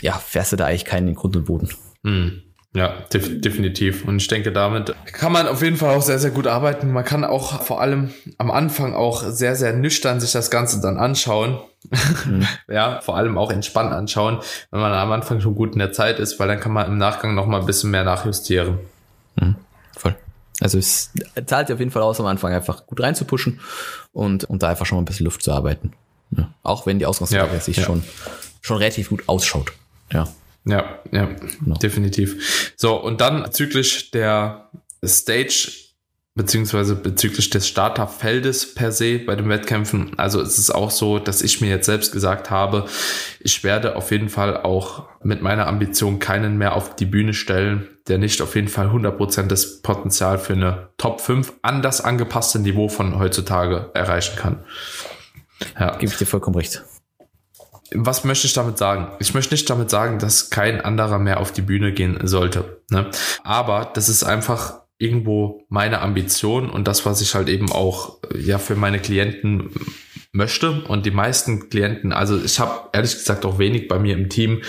ja, 0.00 0.18
fährst 0.18 0.52
du 0.52 0.56
da 0.56 0.66
eigentlich 0.66 0.84
keinen 0.84 1.08
in 1.08 1.14
Grund 1.14 1.36
und 1.36 1.46
Boden. 1.46 1.68
Mhm. 2.02 2.42
Ja, 2.76 2.92
def 3.10 3.40
definitiv. 3.40 4.04
Und 4.06 4.18
ich 4.18 4.28
denke, 4.28 4.52
damit 4.52 4.94
kann 5.06 5.32
man 5.32 5.48
auf 5.48 5.62
jeden 5.62 5.78
Fall 5.78 5.94
auch 5.94 6.02
sehr, 6.02 6.18
sehr 6.18 6.30
gut 6.30 6.46
arbeiten. 6.46 6.92
Man 6.92 7.06
kann 7.06 7.24
auch 7.24 7.62
vor 7.62 7.80
allem 7.80 8.10
am 8.36 8.50
Anfang 8.50 8.94
auch 8.94 9.22
sehr, 9.22 9.56
sehr 9.56 9.72
nüchtern 9.72 10.20
sich 10.20 10.32
das 10.32 10.50
Ganze 10.50 10.82
dann 10.82 10.98
anschauen. 10.98 11.58
Mhm. 12.26 12.46
ja, 12.68 13.00
vor 13.00 13.16
allem 13.16 13.38
auch 13.38 13.50
entspannt 13.50 13.94
anschauen, 13.94 14.40
wenn 14.70 14.80
man 14.80 14.92
am 14.92 15.10
Anfang 15.10 15.40
schon 15.40 15.54
gut 15.54 15.72
in 15.72 15.78
der 15.78 15.92
Zeit 15.92 16.18
ist, 16.18 16.38
weil 16.38 16.48
dann 16.48 16.60
kann 16.60 16.72
man 16.72 16.86
im 16.86 16.98
Nachgang 16.98 17.34
noch 17.34 17.46
mal 17.46 17.60
ein 17.60 17.66
bisschen 17.66 17.90
mehr 17.90 18.04
nachjustieren. 18.04 18.78
Mhm. 19.36 19.56
Voll. 19.96 20.14
Also 20.60 20.76
es 20.76 21.12
zahlt 21.46 21.72
auf 21.72 21.78
jeden 21.78 21.90
Fall 21.90 22.02
aus, 22.02 22.20
am 22.20 22.26
Anfang 22.26 22.52
einfach 22.52 22.86
gut 22.86 23.00
reinzupushen 23.00 23.58
und, 24.12 24.44
und 24.44 24.62
da 24.62 24.68
einfach 24.68 24.84
schon 24.84 24.96
mal 24.96 25.02
ein 25.02 25.06
bisschen 25.06 25.24
Luft 25.24 25.42
zu 25.42 25.50
arbeiten. 25.50 25.94
Ja. 26.36 26.50
Auch 26.62 26.84
wenn 26.84 26.98
die 26.98 27.06
Ausgangslage 27.06 27.54
ja, 27.54 27.60
sich 27.60 27.78
ja. 27.78 27.84
schon, 27.84 28.04
schon 28.60 28.76
relativ 28.76 29.08
gut 29.08 29.22
ausschaut. 29.28 29.72
Ja. 30.12 30.28
Ja, 30.66 30.98
ja, 31.12 31.30
genau. 31.60 31.76
definitiv. 31.76 32.72
So, 32.76 33.00
und 33.00 33.20
dann 33.20 33.44
bezüglich 33.44 34.10
der 34.10 34.70
Stage 35.04 35.86
beziehungsweise 36.36 36.94
bezüglich 36.96 37.48
des 37.48 37.66
Starterfeldes 37.66 38.74
per 38.74 38.92
se 38.92 39.18
bei 39.18 39.34
den 39.36 39.48
Wettkämpfen. 39.48 40.12
Also 40.18 40.40
es 40.40 40.58
ist 40.58 40.70
auch 40.70 40.90
so, 40.90 41.18
dass 41.18 41.40
ich 41.40 41.62
mir 41.62 41.70
jetzt 41.70 41.86
selbst 41.86 42.12
gesagt 42.12 42.50
habe, 42.50 42.84
ich 43.40 43.64
werde 43.64 43.96
auf 43.96 44.10
jeden 44.10 44.28
Fall 44.28 44.58
auch 44.58 45.08
mit 45.22 45.40
meiner 45.40 45.66
Ambition 45.66 46.18
keinen 46.18 46.58
mehr 46.58 46.76
auf 46.76 46.94
die 46.94 47.06
Bühne 47.06 47.32
stellen, 47.32 47.88
der 48.06 48.18
nicht 48.18 48.42
auf 48.42 48.54
jeden 48.54 48.68
Fall 48.68 48.88
100% 48.88 49.46
das 49.46 49.80
Potenzial 49.80 50.38
für 50.38 50.52
eine 50.52 50.90
Top 50.98 51.22
5 51.22 51.54
an 51.62 51.80
das 51.80 52.02
angepasste 52.02 52.58
Niveau 52.58 52.88
von 52.88 53.18
heutzutage 53.18 53.90
erreichen 53.94 54.36
kann. 54.36 54.58
Ja. 55.80 55.96
Gebe 55.96 56.12
ich 56.12 56.18
dir 56.18 56.26
vollkommen 56.26 56.56
recht. 56.56 56.84
Was 57.94 58.24
möchte 58.24 58.46
ich 58.46 58.52
damit 58.52 58.78
sagen? 58.78 59.08
Ich 59.18 59.34
möchte 59.34 59.54
nicht 59.54 59.68
damit 59.68 59.90
sagen, 59.90 60.18
dass 60.18 60.50
kein 60.50 60.80
anderer 60.80 61.18
mehr 61.18 61.40
auf 61.40 61.52
die 61.52 61.62
Bühne 61.62 61.92
gehen 61.92 62.18
sollte. 62.26 62.82
Ne? 62.90 63.10
Aber 63.44 63.90
das 63.94 64.08
ist 64.08 64.24
einfach 64.24 64.80
irgendwo 64.98 65.64
meine 65.68 66.00
Ambition 66.00 66.70
und 66.70 66.88
das, 66.88 67.04
was 67.04 67.20
ich 67.20 67.34
halt 67.34 67.48
eben 67.48 67.70
auch 67.70 68.18
ja 68.34 68.58
für 68.58 68.76
meine 68.76 68.98
Klienten 68.98 69.70
möchte. 70.32 70.82
Und 70.82 71.06
die 71.06 71.10
meisten 71.10 71.68
Klienten, 71.68 72.12
also 72.12 72.42
ich 72.42 72.58
habe 72.60 72.88
ehrlich 72.92 73.14
gesagt 73.14 73.44
auch 73.44 73.58
wenig 73.58 73.88
bei 73.88 73.98
mir 73.98 74.14
im 74.14 74.28
Team, 74.28 74.62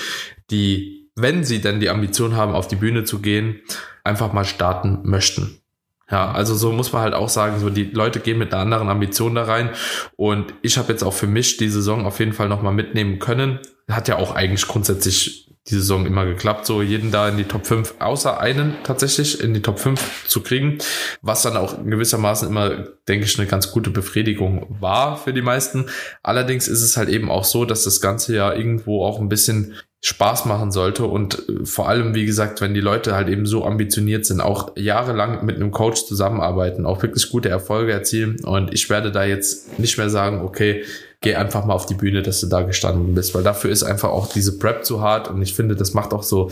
die, 0.50 1.10
wenn 1.16 1.44
sie 1.44 1.62
denn 1.62 1.80
die 1.80 1.90
Ambition 1.90 2.36
haben, 2.36 2.54
auf 2.54 2.68
die 2.68 2.76
Bühne 2.76 3.04
zu 3.04 3.20
gehen, 3.20 3.62
einfach 4.04 4.34
mal 4.34 4.46
starten 4.46 5.00
möchten. 5.04 5.62
Ja, 6.10 6.32
also 6.32 6.56
so 6.56 6.72
muss 6.72 6.94
man 6.94 7.02
halt 7.02 7.14
auch 7.14 7.28
sagen, 7.28 7.60
so 7.60 7.70
die 7.70 7.84
Leute 7.84 8.20
gehen 8.20 8.38
mit 8.38 8.54
einer 8.54 8.62
anderen 8.62 8.90
Ambition 8.90 9.36
da 9.36 9.44
rein 9.44 9.72
und 10.16 10.54
ich 10.62 10.78
habe 10.78 10.92
jetzt 10.92 11.04
auch 11.04 11.14
für 11.14 11.28
mich 11.28 11.58
die 11.58 11.70
Saison 11.70 12.06
auf 12.06 12.20
jeden 12.20 12.34
Fall 12.34 12.48
nochmal 12.48 12.74
mitnehmen 12.74 13.20
können. 13.20 13.60
Hat 13.90 14.08
ja 14.08 14.18
auch 14.18 14.34
eigentlich 14.34 14.68
grundsätzlich 14.68 15.48
die 15.70 15.76
Saison 15.76 16.06
immer 16.06 16.26
geklappt, 16.26 16.66
so 16.66 16.82
jeden 16.82 17.12
da 17.12 17.28
in 17.28 17.38
die 17.38 17.44
Top 17.44 17.66
5, 17.66 17.96
außer 18.00 18.40
einen 18.40 18.76
tatsächlich 18.84 19.42
in 19.42 19.54
die 19.54 19.62
Top 19.62 19.80
5 19.80 20.28
zu 20.28 20.42
kriegen, 20.42 20.78
was 21.22 21.42
dann 21.42 21.58
auch 21.58 21.84
gewissermaßen 21.84 22.48
immer, 22.48 22.86
denke 23.08 23.26
ich, 23.26 23.38
eine 23.38 23.48
ganz 23.48 23.72
gute 23.72 23.90
Befriedigung 23.90 24.78
war 24.80 25.18
für 25.18 25.34
die 25.34 25.42
meisten. 25.42 25.88
Allerdings 26.24 26.68
ist 26.68 26.82
es 26.82 26.96
halt 26.96 27.10
eben 27.10 27.30
auch 27.30 27.44
so, 27.44 27.66
dass 27.66 27.84
das 27.84 28.00
Ganze 28.00 28.36
ja 28.36 28.54
irgendwo 28.54 29.04
auch 29.04 29.20
ein 29.20 29.30
bisschen 29.30 29.76
Spaß 30.04 30.46
machen 30.46 30.72
sollte 30.72 31.06
und 31.06 31.50
äh, 31.50 31.66
vor 31.66 31.89
allem, 31.89 32.13
wie 32.13 32.25
gesagt, 32.25 32.62
wenn 32.62 32.74
die 32.74 32.82
Leute 32.82 33.16
halt 33.16 33.30
eben 33.30 33.46
so 33.46 33.66
ambitioniert 33.66 34.25
sind, 34.25 34.42
auch 34.42 34.72
jahrelang 34.75 35.46
mit 35.46 35.56
einem 35.56 35.72
Coach 35.72 36.06
zusammenarbeiten, 36.06 36.86
auch 36.86 37.01
wirklich 37.01 37.30
gute 37.30 37.50
Erfolge 37.50 37.92
erzielen 37.92 38.44
und 38.44 38.74
ich 38.74 38.89
werde 38.89 39.12
da 39.12 39.24
jetzt 39.24 39.80
nicht 39.80 39.98
mehr 39.98 40.10
sagen, 40.10 40.42
okay, 40.42 40.84
geh 41.22 41.36
einfach 41.36 41.66
mal 41.66 41.74
auf 41.74 41.88
die 41.88 41.96
Bühne, 41.96 42.22
dass 42.22 42.42
du 42.42 42.48
da 42.48 42.62
gestanden 42.62 43.16
bist, 43.16 43.34
weil 43.34 43.44
dafür 43.44 43.72
ist 43.72 43.84
einfach 43.84 44.10
auch 44.10 44.32
diese 44.32 44.60
Prep 44.60 44.86
zu 44.86 45.01
hart 45.01 45.30
und 45.30 45.42
ich 45.42 45.56
finde, 45.56 45.75
das 45.75 45.94
macht 45.94 46.13
auch 46.13 46.24
so 46.24 46.51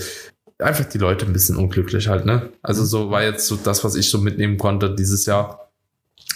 einfach 0.57 0.85
die 0.85 0.97
Leute 0.97 1.25
ein 1.25 1.33
bisschen 1.33 1.57
unglücklich 1.57 2.07
halt, 2.07 2.25
ne? 2.25 2.49
Also 2.63 2.83
so 2.83 3.11
war 3.11 3.23
jetzt 3.23 3.45
so 3.45 3.57
das, 3.57 3.83
was 3.83 3.95
ich 3.95 4.09
so 4.09 4.17
mitnehmen 4.17 4.57
konnte 4.57 4.95
dieses 4.95 5.25
Jahr, 5.27 5.69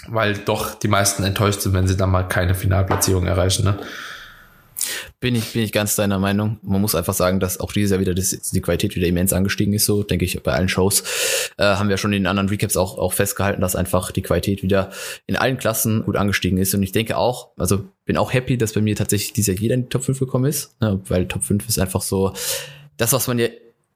weil 0.09 0.35
doch 0.37 0.75
die 0.75 0.87
meisten 0.87 1.23
enttäuscht 1.23 1.61
sind, 1.61 1.73
wenn 1.73 1.87
sie 1.87 1.97
dann 1.97 2.11
mal 2.11 2.23
keine 2.23 2.53
Finalplatzierung 2.53 3.25
erreichen, 3.25 3.63
ne? 3.63 3.79
Bin 5.21 5.35
ich, 5.35 5.51
bin 5.51 5.63
ich 5.63 5.73
ganz 5.73 5.97
deiner 5.97 6.17
Meinung. 6.17 6.59
Man 6.61 6.79
muss 6.79 6.95
einfach 6.95 7.13
sagen, 7.13 7.41
dass 7.41 7.59
auch 7.59 7.73
dieses 7.73 7.91
Jahr 7.91 7.99
wieder 7.99 8.13
das, 8.13 8.29
die 8.29 8.61
Qualität 8.61 8.95
wieder 8.95 9.05
immens 9.05 9.33
angestiegen 9.33 9.73
ist, 9.73 9.85
so 9.85 10.01
denke 10.01 10.23
ich 10.23 10.41
bei 10.43 10.53
allen 10.53 10.69
Shows. 10.69 11.03
Äh, 11.57 11.63
haben 11.63 11.89
wir 11.89 11.97
schon 11.97 12.13
in 12.13 12.23
den 12.23 12.27
anderen 12.27 12.47
Recaps 12.47 12.77
auch, 12.77 12.97
auch 12.97 13.11
festgehalten, 13.11 13.59
dass 13.59 13.75
einfach 13.75 14.11
die 14.11 14.21
Qualität 14.21 14.63
wieder 14.63 14.91
in 15.27 15.35
allen 15.35 15.57
Klassen 15.57 16.05
gut 16.05 16.15
angestiegen 16.15 16.57
ist. 16.57 16.73
Und 16.73 16.83
ich 16.83 16.93
denke 16.93 17.17
auch, 17.17 17.49
also 17.57 17.83
bin 18.05 18.15
auch 18.15 18.31
happy, 18.31 18.57
dass 18.57 18.71
bei 18.71 18.81
mir 18.81 18.95
tatsächlich 18.95 19.33
dieses 19.33 19.47
Jahr 19.47 19.61
jeder 19.61 19.75
in 19.75 19.83
die 19.83 19.89
Top 19.89 20.03
5 20.03 20.19
gekommen 20.19 20.45
ist, 20.45 20.79
ne, 20.79 21.01
weil 21.09 21.27
Top 21.27 21.43
5 21.43 21.67
ist 21.67 21.79
einfach 21.79 22.01
so 22.01 22.31
das, 22.95 23.11
was 23.11 23.27
man 23.27 23.39
ja 23.39 23.47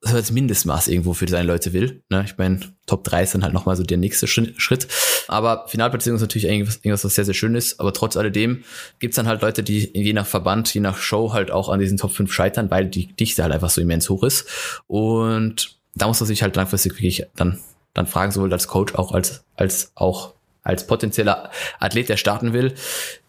so 0.05 0.15
als 0.15 0.31
Mindestmaß 0.31 0.89
irgendwo 0.89 1.13
für 1.13 1.27
seine 1.27 1.47
Leute 1.47 1.71
will. 1.71 2.03
Ne? 2.09 2.23
Ich 2.25 2.37
meine, 2.37 2.59
Top 2.87 3.05
3 3.05 3.23
ist 3.23 3.33
dann 3.33 3.43
halt 3.43 3.53
nochmal 3.53 3.77
so 3.77 3.83
der 3.83 3.97
nächste 3.97 4.27
Schritt. 4.27 4.87
Aber 5.29 5.65
Finalplatzierung 5.67 6.17
ist 6.17 6.21
natürlich 6.21 6.45
irgendwas, 6.45 7.05
was 7.05 7.15
sehr, 7.15 7.23
sehr 7.23 7.33
schön 7.33 7.55
ist. 7.55 7.79
Aber 7.79 7.93
trotz 7.93 8.17
alledem 8.17 8.63
gibt's 8.99 9.15
dann 9.15 9.27
halt 9.27 9.41
Leute, 9.41 9.63
die 9.63 9.89
je 9.93 10.11
nach 10.11 10.27
Verband, 10.27 10.73
je 10.73 10.81
nach 10.81 10.97
Show 10.97 11.31
halt 11.31 11.51
auch 11.51 11.69
an 11.69 11.79
diesen 11.79 11.97
Top 11.97 12.11
5 12.11 12.31
scheitern, 12.31 12.69
weil 12.69 12.85
die 12.85 13.07
Dichte 13.13 13.43
halt 13.43 13.53
einfach 13.53 13.69
so 13.69 13.79
immens 13.79 14.09
hoch 14.09 14.23
ist. 14.23 14.45
Und 14.87 15.77
da 15.95 16.07
muss 16.07 16.19
man 16.19 16.27
sich 16.27 16.43
halt 16.43 16.55
langfristig 16.57 16.93
wirklich 16.93 17.25
dann, 17.37 17.59
dann 17.93 18.05
fragen, 18.05 18.31
sowohl 18.33 18.51
als 18.51 18.67
Coach 18.67 18.95
auch 18.95 19.13
als, 19.13 19.45
als 19.55 19.93
auch 19.95 20.33
als 20.63 20.85
potenzieller 20.85 21.49
Athlet, 21.79 22.09
der 22.09 22.17
starten 22.17 22.51
will, 22.51 22.73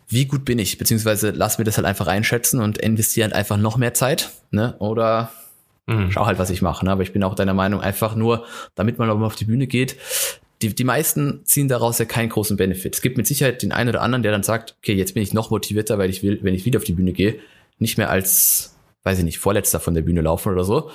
wie 0.09 0.27
gut 0.27 0.45
bin 0.45 0.59
ich? 0.59 0.79
Beziehungsweise 0.79 1.31
lass 1.31 1.59
mir 1.59 1.65
das 1.65 1.77
halt 1.77 1.87
einfach 1.87 2.07
einschätzen 2.07 2.61
und 2.61 2.79
investiere 2.79 3.27
halt 3.27 3.35
einfach 3.35 3.57
noch 3.57 3.77
mehr 3.77 3.95
Zeit. 3.95 4.31
Ne? 4.51 4.75
Oder 4.79 5.33
Mhm. 5.87 6.11
Schau 6.11 6.27
halt, 6.27 6.39
was 6.39 6.51
ich 6.51 6.63
mache. 6.63 6.85
Ne? 6.85 6.93
Aber 6.93 7.03
ich 7.03 7.13
bin 7.13 7.23
auch 7.23 7.35
deiner 7.35 7.55
Meinung, 7.55 7.81
einfach 7.81 8.15
nur, 8.15 8.45
damit 8.75 8.99
man 8.99 9.11
auf 9.11 9.37
die 9.37 9.45
Bühne 9.45 9.67
geht. 9.67 9.97
Die, 10.63 10.75
die 10.75 10.85
meisten 10.85 11.41
ziehen 11.45 11.69
daraus 11.69 11.99
ja 11.99 12.05
keinen 12.05 12.29
großen 12.29 12.57
Benefit. 12.57 12.95
Es 12.95 13.03
gibt 13.03 13.17
mit 13.17 13.27
Sicherheit 13.27 13.63
den 13.63 13.73
einen 13.73 13.91
oder 13.91 14.03
anderen, 14.03 14.23
der 14.23 14.33
dann 14.33 14.43
sagt, 14.43 14.77
okay, 14.79 14.95
jetzt 14.95 15.15
bin 15.15 15.23
ich 15.23 15.35
noch 15.35 15.51
motivierter, 15.51 15.99
weil 15.99 16.11
ich 16.11 16.23
will, 16.23 16.39
wenn 16.43 16.55
ich 16.55 16.65
wieder 16.65 16.79
auf 16.79 16.85
die 16.85 16.93
Bühne 16.93 17.13
gehe, 17.13 17.37
nicht 17.79 17.99
mehr 17.99 18.09
als, 18.09 18.77
weiß 19.03 19.19
ich 19.19 19.25
nicht, 19.25 19.39
Vorletzter 19.39 19.81
von 19.81 19.95
der 19.95 20.03
Bühne 20.03 20.23
laufen 20.23 20.53
oder 20.53 20.65
so. 20.65 20.91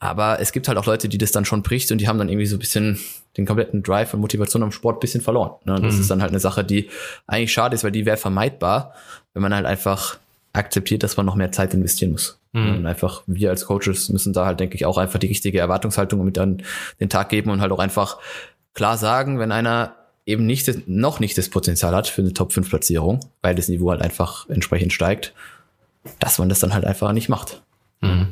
Aber 0.00 0.40
es 0.40 0.52
gibt 0.52 0.68
halt 0.68 0.76
auch 0.76 0.86
Leute, 0.86 1.08
die 1.08 1.18
das 1.18 1.32
dann 1.32 1.44
schon 1.44 1.62
bricht 1.62 1.90
und 1.92 1.98
die 1.98 2.08
haben 2.08 2.18
dann 2.18 2.28
irgendwie 2.28 2.46
so 2.46 2.56
ein 2.56 2.58
bisschen 2.58 2.98
den 3.38 3.46
kompletten 3.46 3.82
Drive 3.82 4.12
und 4.12 4.20
Motivation 4.20 4.62
am 4.62 4.72
Sport 4.72 4.96
ein 4.96 5.00
bisschen 5.00 5.20
verloren. 5.20 5.52
Ne? 5.64 5.80
Das 5.80 5.94
mhm. 5.94 6.00
ist 6.00 6.10
dann 6.10 6.20
halt 6.20 6.32
eine 6.32 6.40
Sache, 6.40 6.64
die 6.64 6.90
eigentlich 7.26 7.52
schade 7.52 7.74
ist, 7.74 7.84
weil 7.84 7.92
die 7.92 8.06
wäre 8.06 8.16
vermeidbar, 8.16 8.94
wenn 9.32 9.42
man 9.42 9.54
halt 9.54 9.66
einfach 9.66 10.18
akzeptiert, 10.52 11.02
dass 11.02 11.16
man 11.16 11.26
noch 11.26 11.34
mehr 11.36 11.52
Zeit 11.52 11.74
investieren 11.74 12.12
muss. 12.12 12.38
Mhm. 12.56 12.76
Und 12.76 12.86
einfach 12.86 13.22
wir 13.26 13.50
als 13.50 13.66
Coaches 13.66 14.08
müssen 14.08 14.32
da 14.32 14.46
halt, 14.46 14.60
denke 14.60 14.76
ich, 14.76 14.86
auch 14.86 14.96
einfach 14.96 15.18
die 15.18 15.26
richtige 15.26 15.58
Erwartungshaltung 15.58 16.24
mit 16.24 16.38
an 16.38 16.62
den 17.00 17.10
Tag 17.10 17.28
geben 17.28 17.50
und 17.50 17.60
halt 17.60 17.70
auch 17.70 17.78
einfach 17.78 18.18
klar 18.72 18.96
sagen, 18.96 19.38
wenn 19.38 19.52
einer 19.52 19.94
eben 20.24 20.46
nicht, 20.46 20.88
noch 20.88 21.20
nicht 21.20 21.36
das 21.36 21.50
Potenzial 21.50 21.94
hat 21.94 22.08
für 22.08 22.22
eine 22.22 22.32
Top 22.32 22.52
5 22.52 22.68
Platzierung, 22.68 23.20
weil 23.42 23.54
das 23.54 23.68
Niveau 23.68 23.90
halt 23.90 24.00
einfach 24.00 24.48
entsprechend 24.48 24.92
steigt, 24.92 25.34
dass 26.18 26.38
man 26.38 26.48
das 26.48 26.60
dann 26.60 26.72
halt 26.72 26.84
einfach 26.84 27.12
nicht 27.12 27.28
macht. 27.28 27.62
Mhm. 28.00 28.28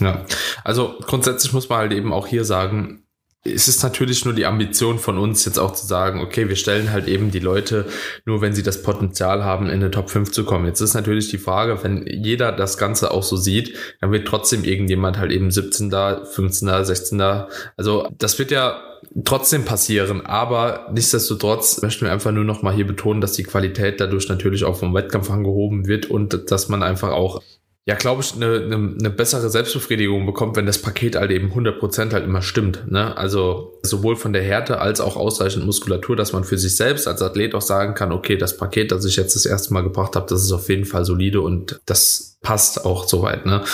Ja, 0.00 0.24
also 0.64 0.96
grundsätzlich 1.00 1.52
muss 1.52 1.68
man 1.68 1.78
halt 1.78 1.92
eben 1.92 2.12
auch 2.12 2.26
hier 2.26 2.44
sagen, 2.44 3.02
es 3.44 3.68
ist 3.68 3.82
natürlich 3.82 4.24
nur 4.24 4.34
die 4.34 4.46
Ambition 4.46 4.98
von 4.98 5.16
uns, 5.16 5.44
jetzt 5.44 5.58
auch 5.58 5.72
zu 5.72 5.86
sagen, 5.86 6.20
okay, 6.20 6.48
wir 6.48 6.56
stellen 6.56 6.90
halt 6.90 7.06
eben 7.08 7.30
die 7.30 7.38
Leute 7.38 7.86
nur, 8.24 8.40
wenn 8.40 8.52
sie 8.52 8.62
das 8.62 8.82
Potenzial 8.82 9.44
haben, 9.44 9.66
in 9.66 9.74
eine 9.74 9.90
Top 9.90 10.10
5 10.10 10.30
zu 10.30 10.44
kommen. 10.44 10.66
Jetzt 10.66 10.80
ist 10.80 10.94
natürlich 10.94 11.28
die 11.28 11.38
Frage, 11.38 11.82
wenn 11.82 12.06
jeder 12.06 12.52
das 12.52 12.78
Ganze 12.78 13.10
auch 13.10 13.22
so 13.22 13.36
sieht, 13.36 13.76
dann 14.00 14.12
wird 14.12 14.26
trotzdem 14.26 14.64
irgendjemand 14.64 15.18
halt 15.18 15.32
eben 15.32 15.50
17 15.50 15.88
da, 15.90 16.24
15 16.24 16.68
da, 16.68 16.84
16 16.84 17.18
da. 17.18 17.48
Also 17.76 18.08
das 18.18 18.38
wird 18.38 18.50
ja 18.50 18.82
trotzdem 19.24 19.64
passieren, 19.64 20.26
aber 20.26 20.88
nichtsdestotrotz 20.92 21.80
möchten 21.82 22.04
wir 22.04 22.12
einfach 22.12 22.32
nur 22.32 22.44
noch 22.44 22.62
mal 22.62 22.74
hier 22.74 22.86
betonen, 22.86 23.20
dass 23.20 23.32
die 23.32 23.44
Qualität 23.44 24.00
dadurch 24.00 24.28
natürlich 24.28 24.64
auch 24.64 24.76
vom 24.76 24.94
Wettkampf 24.94 25.30
angehoben 25.30 25.86
wird 25.86 26.06
und 26.06 26.50
dass 26.50 26.68
man 26.68 26.82
einfach 26.82 27.10
auch 27.10 27.40
ja, 27.88 27.94
glaube 27.94 28.20
ich, 28.20 28.34
eine, 28.34 28.56
eine, 28.56 28.74
eine 28.74 29.08
bessere 29.08 29.48
Selbstbefriedigung 29.48 30.26
bekommt, 30.26 30.56
wenn 30.56 30.66
das 30.66 30.76
Paket 30.76 31.16
halt 31.16 31.30
eben 31.30 31.50
100% 31.50 32.12
halt 32.12 32.22
immer 32.22 32.42
stimmt. 32.42 32.92
Ne? 32.92 33.16
Also 33.16 33.80
sowohl 33.82 34.14
von 34.14 34.34
der 34.34 34.42
Härte 34.42 34.82
als 34.82 35.00
auch 35.00 35.16
ausreichend 35.16 35.64
Muskulatur, 35.64 36.14
dass 36.14 36.34
man 36.34 36.44
für 36.44 36.58
sich 36.58 36.76
selbst 36.76 37.08
als 37.08 37.22
Athlet 37.22 37.54
auch 37.54 37.62
sagen 37.62 37.94
kann, 37.94 38.12
okay, 38.12 38.36
das 38.36 38.58
Paket, 38.58 38.92
das 38.92 39.06
ich 39.06 39.16
jetzt 39.16 39.36
das 39.36 39.46
erste 39.46 39.72
Mal 39.72 39.84
gebracht 39.84 40.16
habe, 40.16 40.26
das 40.28 40.42
ist 40.42 40.52
auf 40.52 40.68
jeden 40.68 40.84
Fall 40.84 41.06
solide 41.06 41.40
und 41.40 41.80
das 41.86 42.36
passt 42.42 42.84
auch 42.84 43.08
soweit. 43.08 43.46
Ne? 43.46 43.64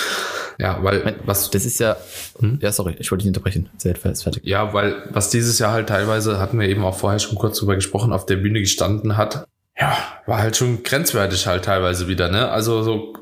Ja, 0.60 0.78
weil 0.84 1.16
was. 1.26 1.50
Das 1.50 1.66
ist 1.66 1.80
ja. 1.80 1.96
Hm? 2.38 2.60
Ja, 2.62 2.70
sorry, 2.70 2.94
ich 3.00 3.10
wollte 3.10 3.22
dich 3.22 3.30
unterbrechen. 3.30 3.68
Sehr 3.78 3.96
fertig. 3.96 4.44
Ja, 4.44 4.72
weil 4.72 4.94
was 5.10 5.30
dieses 5.30 5.58
Jahr 5.58 5.72
halt 5.72 5.88
teilweise, 5.88 6.38
hatten 6.38 6.60
wir 6.60 6.68
eben 6.68 6.84
auch 6.84 6.96
vorher 6.96 7.18
schon 7.18 7.36
kurz 7.36 7.58
drüber 7.58 7.74
gesprochen, 7.74 8.12
auf 8.12 8.26
der 8.26 8.36
Bühne 8.36 8.60
gestanden 8.60 9.16
hat, 9.16 9.48
ja, 9.76 9.96
war 10.26 10.38
halt 10.38 10.56
schon 10.56 10.84
grenzwertig 10.84 11.48
halt 11.48 11.64
teilweise 11.64 12.06
wieder, 12.06 12.30
ne? 12.30 12.48
Also 12.48 12.84
so 12.84 13.12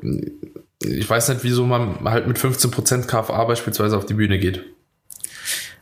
ich 0.85 1.09
weiß 1.09 1.29
nicht, 1.29 1.43
wieso 1.43 1.65
man 1.65 2.03
halt 2.03 2.27
mit 2.27 2.37
15% 2.37 3.05
KFA 3.05 3.43
beispielsweise 3.45 3.97
auf 3.97 4.05
die 4.05 4.13
Bühne 4.13 4.39
geht. 4.39 4.63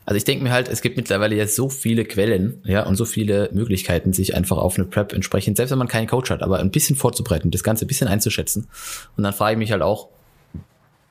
Also 0.05 0.17
ich 0.17 0.23
denke 0.23 0.43
mir 0.43 0.51
halt, 0.51 0.67
es 0.67 0.81
gibt 0.81 0.97
mittlerweile 0.97 1.35
jetzt 1.35 1.55
so 1.55 1.69
viele 1.69 2.05
Quellen, 2.05 2.61
ja, 2.65 2.85
und 2.85 2.95
so 2.95 3.05
viele 3.05 3.49
Möglichkeiten, 3.53 4.13
sich 4.13 4.35
einfach 4.35 4.57
auf 4.57 4.77
eine 4.77 4.85
Prep 4.85 5.13
entsprechend, 5.13 5.57
selbst 5.57 5.71
wenn 5.71 5.77
man 5.77 5.87
keinen 5.87 6.07
Coach 6.07 6.31
hat, 6.31 6.41
aber 6.41 6.59
ein 6.59 6.71
bisschen 6.71 6.95
vorzubereiten, 6.95 7.51
das 7.51 7.63
Ganze 7.63 7.85
ein 7.85 7.87
bisschen 7.87 8.07
einzuschätzen. 8.07 8.67
Und 9.15 9.23
dann 9.23 9.33
frage 9.33 9.53
ich 9.53 9.59
mich 9.59 9.71
halt 9.71 9.83
auch, 9.83 10.09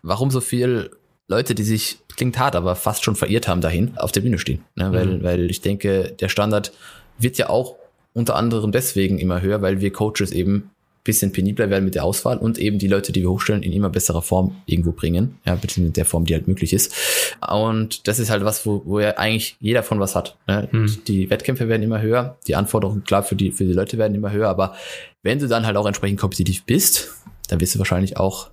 warum 0.03 0.31
so 0.31 0.40
viel 0.40 0.90
Leute, 1.29 1.55
die 1.55 1.62
sich, 1.62 1.98
klingt 2.16 2.38
hart, 2.38 2.57
aber 2.57 2.74
fast 2.74 3.05
schon 3.05 3.14
verirrt 3.14 3.46
haben 3.46 3.61
dahin, 3.61 3.96
auf 3.96 4.11
der 4.11 4.22
Bühne 4.22 4.38
stehen. 4.38 4.64
Ne? 4.74 4.92
Weil, 4.92 5.07
mhm. 5.07 5.22
weil 5.22 5.50
ich 5.50 5.61
denke, 5.61 6.14
der 6.18 6.29
Standard 6.29 6.72
wird 7.18 7.38
ja 7.38 7.48
auch 7.48 7.76
unter 8.12 8.35
anderem 8.35 8.72
deswegen 8.72 9.18
immer 9.18 9.40
höher, 9.40 9.62
weil 9.62 9.81
wir 9.81 9.92
Coaches 9.92 10.33
eben 10.33 10.70
bisschen 11.05 11.33
penibler 11.33 11.71
werden 11.71 11.85
mit 11.85 11.95
der 11.95 12.05
Auswahl 12.05 12.37
und 12.37 12.59
eben 12.59 12.79
die 12.79 12.89
Leute, 12.89 13.13
die 13.13 13.23
wir 13.23 13.31
hochstellen, 13.31 13.63
in 13.63 13.73
immer 13.73 13.89
besserer 13.89 14.23
Form 14.23 14.57
irgendwo 14.67 14.93
bringen. 14.93 15.39
Ja, 15.47 15.55
bitte 15.55 15.81
in 15.81 15.93
der 15.93 16.05
Form, 16.05 16.27
die 16.27 16.35
halt 16.35 16.47
möglich 16.47 16.73
ist. 16.73 16.95
Und 17.49 18.07
das 18.07 18.19
ist 18.19 18.31
halt 18.31 18.45
was, 18.45 18.67
wo, 18.67 18.83
wo 18.85 19.01
ja 19.01 19.17
eigentlich 19.17 19.57
jeder 19.61 19.83
von 19.83 19.99
was 19.99 20.15
hat. 20.15 20.37
Ne? 20.47 20.69
Hm. 20.71 20.99
Die 21.07 21.31
Wettkämpfe 21.31 21.69
werden 21.69 21.83
immer 21.83 22.03
höher, 22.03 22.37
die 22.47 22.55
Anforderungen, 22.55 23.05
klar, 23.05 23.23
für 23.23 23.37
die, 23.37 23.51
für 23.53 23.65
die 23.65 23.73
Leute 23.73 23.97
werden 23.97 24.15
immer 24.15 24.31
höher, 24.31 24.49
aber 24.49 24.75
wenn 25.23 25.39
du 25.39 25.49
dann 25.49 25.67
halt 25.67 25.77
auch 25.77 25.87
entsprechend 25.87 26.21
kompetitiv 26.21 26.65
bist, 26.65 27.15
dann 27.49 27.61
wirst 27.61 27.75
du 27.75 27.79
wahrscheinlich 27.79 28.17
auch 28.17 28.51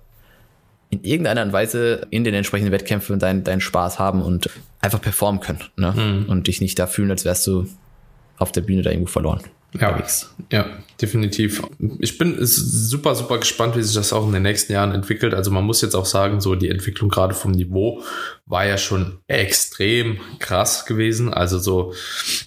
in 0.90 1.04
irgendeiner 1.04 1.52
Weise 1.52 2.06
in 2.10 2.24
den 2.24 2.34
entsprechenden 2.34 2.72
Wettkämpfen 2.72 3.18
deinen 3.18 3.44
deinen 3.44 3.60
Spaß 3.60 3.98
haben 3.98 4.22
und 4.22 4.48
einfach 4.80 5.00
performen 5.00 5.40
können. 5.40 5.60
Ne? 5.76 5.94
Hm. 5.94 6.26
Und 6.28 6.46
dich 6.46 6.62
nicht 6.62 6.78
da 6.78 6.86
fühlen, 6.86 7.10
als 7.10 7.24
wärst 7.24 7.46
du 7.46 7.66
auf 8.38 8.52
der 8.52 8.62
Bühne 8.62 8.82
da 8.82 8.90
irgendwo 8.90 9.10
verloren. 9.10 9.42
Ja, 9.72 10.02
ja, 10.50 10.66
definitiv. 11.00 11.62
Ich 11.98 12.16
bin 12.16 12.36
super, 12.40 13.14
super 13.14 13.36
gespannt, 13.36 13.76
wie 13.76 13.82
sich 13.82 13.94
das 13.94 14.14
auch 14.14 14.26
in 14.26 14.32
den 14.32 14.42
nächsten 14.42 14.72
Jahren 14.72 14.92
entwickelt. 14.92 15.34
Also 15.34 15.50
man 15.50 15.64
muss 15.64 15.82
jetzt 15.82 15.94
auch 15.94 16.06
sagen, 16.06 16.40
so 16.40 16.54
die 16.54 16.70
Entwicklung 16.70 17.10
gerade 17.10 17.34
vom 17.34 17.50
Niveau 17.50 18.02
war 18.46 18.64
ja 18.64 18.78
schon 18.78 19.18
extrem 19.26 20.20
krass 20.38 20.86
gewesen. 20.86 21.34
Also 21.34 21.58
so 21.58 21.92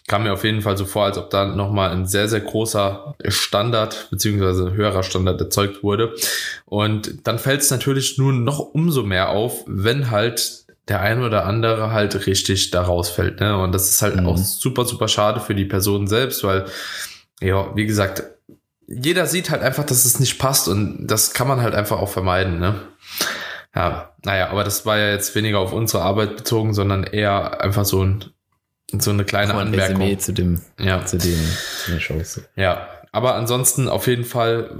kam 0.07 0.23
mir 0.23 0.33
auf 0.33 0.43
jeden 0.43 0.63
Fall 0.63 0.77
so 0.77 0.85
vor, 0.85 1.05
als 1.05 1.19
ob 1.19 1.29
da 1.29 1.45
nochmal 1.45 1.91
ein 1.91 2.07
sehr, 2.07 2.27
sehr 2.27 2.39
großer 2.39 3.13
Standard 3.27 4.07
beziehungsweise 4.09 4.73
höherer 4.73 5.03
Standard 5.03 5.39
erzeugt 5.39 5.83
wurde. 5.83 6.15
Und 6.65 7.27
dann 7.27 7.37
fällt 7.37 7.61
es 7.61 7.69
natürlich 7.69 8.17
nun 8.17 8.43
noch 8.43 8.59
umso 8.59 9.03
mehr 9.03 9.29
auf, 9.29 9.63
wenn 9.67 10.09
halt 10.09 10.60
der 10.91 10.99
ein 10.99 11.23
oder 11.23 11.45
andere 11.45 11.93
halt 11.93 12.27
richtig 12.27 12.69
da 12.71 12.81
rausfällt. 12.81 13.39
Ne? 13.39 13.57
Und 13.57 13.71
das 13.71 13.89
ist 13.89 14.01
halt 14.01 14.17
mhm. 14.17 14.27
auch 14.27 14.37
super, 14.37 14.83
super 14.83 15.07
schade 15.07 15.39
für 15.39 15.55
die 15.55 15.63
Person 15.63 16.05
selbst, 16.05 16.43
weil 16.43 16.65
ja, 17.39 17.73
wie 17.77 17.85
gesagt, 17.85 18.23
jeder 18.87 19.25
sieht 19.25 19.51
halt 19.51 19.61
einfach, 19.61 19.85
dass 19.85 20.03
es 20.03 20.19
nicht 20.19 20.37
passt 20.37 20.67
und 20.67 21.07
das 21.07 21.33
kann 21.33 21.47
man 21.47 21.61
halt 21.61 21.75
einfach 21.75 21.97
auch 21.99 22.09
vermeiden, 22.09 22.59
ne? 22.59 22.75
Ja, 23.73 24.11
naja, 24.25 24.49
aber 24.49 24.65
das 24.65 24.85
war 24.85 24.97
ja 24.97 25.11
jetzt 25.11 25.33
weniger 25.33 25.59
auf 25.59 25.71
unsere 25.71 26.03
Arbeit 26.03 26.35
bezogen, 26.35 26.73
sondern 26.73 27.05
eher 27.05 27.61
einfach 27.61 27.85
so 27.85 28.03
ein 28.03 28.25
so 28.99 29.11
eine 29.11 29.23
kleine 29.23 29.53
ein 29.53 29.59
Anmerkung 29.59 30.01
Resümee 30.01 30.17
zu 30.17 30.33
dem 30.33 30.61
ja. 30.77 31.05
zu 31.05 31.17
den, 31.17 31.39
zu 31.85 31.91
den 31.91 32.01
Shows. 32.01 32.41
Ja, 32.57 32.89
aber 33.13 33.35
ansonsten 33.35 33.87
auf 33.87 34.07
jeden 34.07 34.25
Fall 34.25 34.75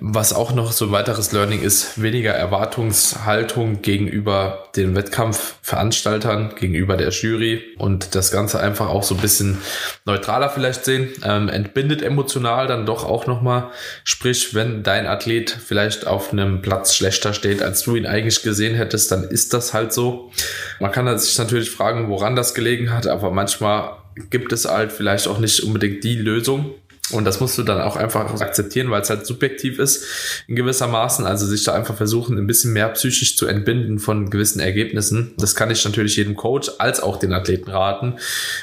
was 0.00 0.34
auch 0.34 0.52
noch 0.52 0.72
so 0.72 0.86
ein 0.86 0.92
weiteres 0.92 1.32
Learning 1.32 1.62
ist, 1.62 2.02
weniger 2.02 2.32
Erwartungshaltung 2.32 3.80
gegenüber 3.80 4.68
den 4.76 4.94
Wettkampfveranstaltern, 4.94 6.54
gegenüber 6.54 6.98
der 6.98 7.08
Jury 7.08 7.62
und 7.78 8.14
das 8.14 8.30
Ganze 8.30 8.60
einfach 8.60 8.90
auch 8.90 9.02
so 9.02 9.14
ein 9.14 9.22
bisschen 9.22 9.58
neutraler 10.04 10.50
vielleicht 10.50 10.84
sehen. 10.84 11.08
Ähm, 11.24 11.48
entbindet 11.48 12.02
emotional 12.02 12.66
dann 12.66 12.84
doch 12.84 13.04
auch 13.04 13.26
nochmal. 13.26 13.70
Sprich, 14.04 14.54
wenn 14.54 14.82
dein 14.82 15.06
Athlet 15.06 15.50
vielleicht 15.50 16.06
auf 16.06 16.30
einem 16.30 16.60
Platz 16.60 16.94
schlechter 16.94 17.32
steht, 17.32 17.62
als 17.62 17.82
du 17.82 17.96
ihn 17.96 18.06
eigentlich 18.06 18.42
gesehen 18.42 18.74
hättest, 18.74 19.10
dann 19.12 19.24
ist 19.24 19.54
das 19.54 19.72
halt 19.72 19.94
so. 19.94 20.30
Man 20.78 20.92
kann 20.92 21.18
sich 21.18 21.38
natürlich 21.38 21.70
fragen, 21.70 22.10
woran 22.10 22.36
das 22.36 22.52
gelegen 22.52 22.92
hat, 22.92 23.06
aber 23.06 23.30
manchmal 23.30 23.92
gibt 24.30 24.52
es 24.52 24.66
halt 24.66 24.92
vielleicht 24.92 25.26
auch 25.26 25.38
nicht 25.38 25.60
unbedingt 25.60 26.04
die 26.04 26.16
Lösung 26.16 26.74
und 27.12 27.24
das 27.24 27.38
musst 27.40 27.56
du 27.56 27.62
dann 27.62 27.80
auch 27.80 27.96
einfach 27.96 28.40
akzeptieren, 28.40 28.90
weil 28.90 29.02
es 29.02 29.10
halt 29.10 29.26
subjektiv 29.26 29.78
ist 29.78 30.04
in 30.48 30.56
gewissermaßen. 30.56 31.24
Also 31.24 31.46
sich 31.46 31.62
da 31.62 31.72
einfach 31.72 31.96
versuchen, 31.96 32.36
ein 32.36 32.46
bisschen 32.48 32.72
mehr 32.72 32.88
psychisch 32.88 33.36
zu 33.36 33.46
entbinden 33.46 34.00
von 34.00 34.28
gewissen 34.28 34.58
Ergebnissen. 34.58 35.32
Das 35.38 35.54
kann 35.54 35.70
ich 35.70 35.84
natürlich 35.84 36.16
jedem 36.16 36.34
Coach 36.34 36.70
als 36.78 37.00
auch 37.00 37.18
den 37.18 37.32
Athleten 37.32 37.70
raten. 37.70 38.14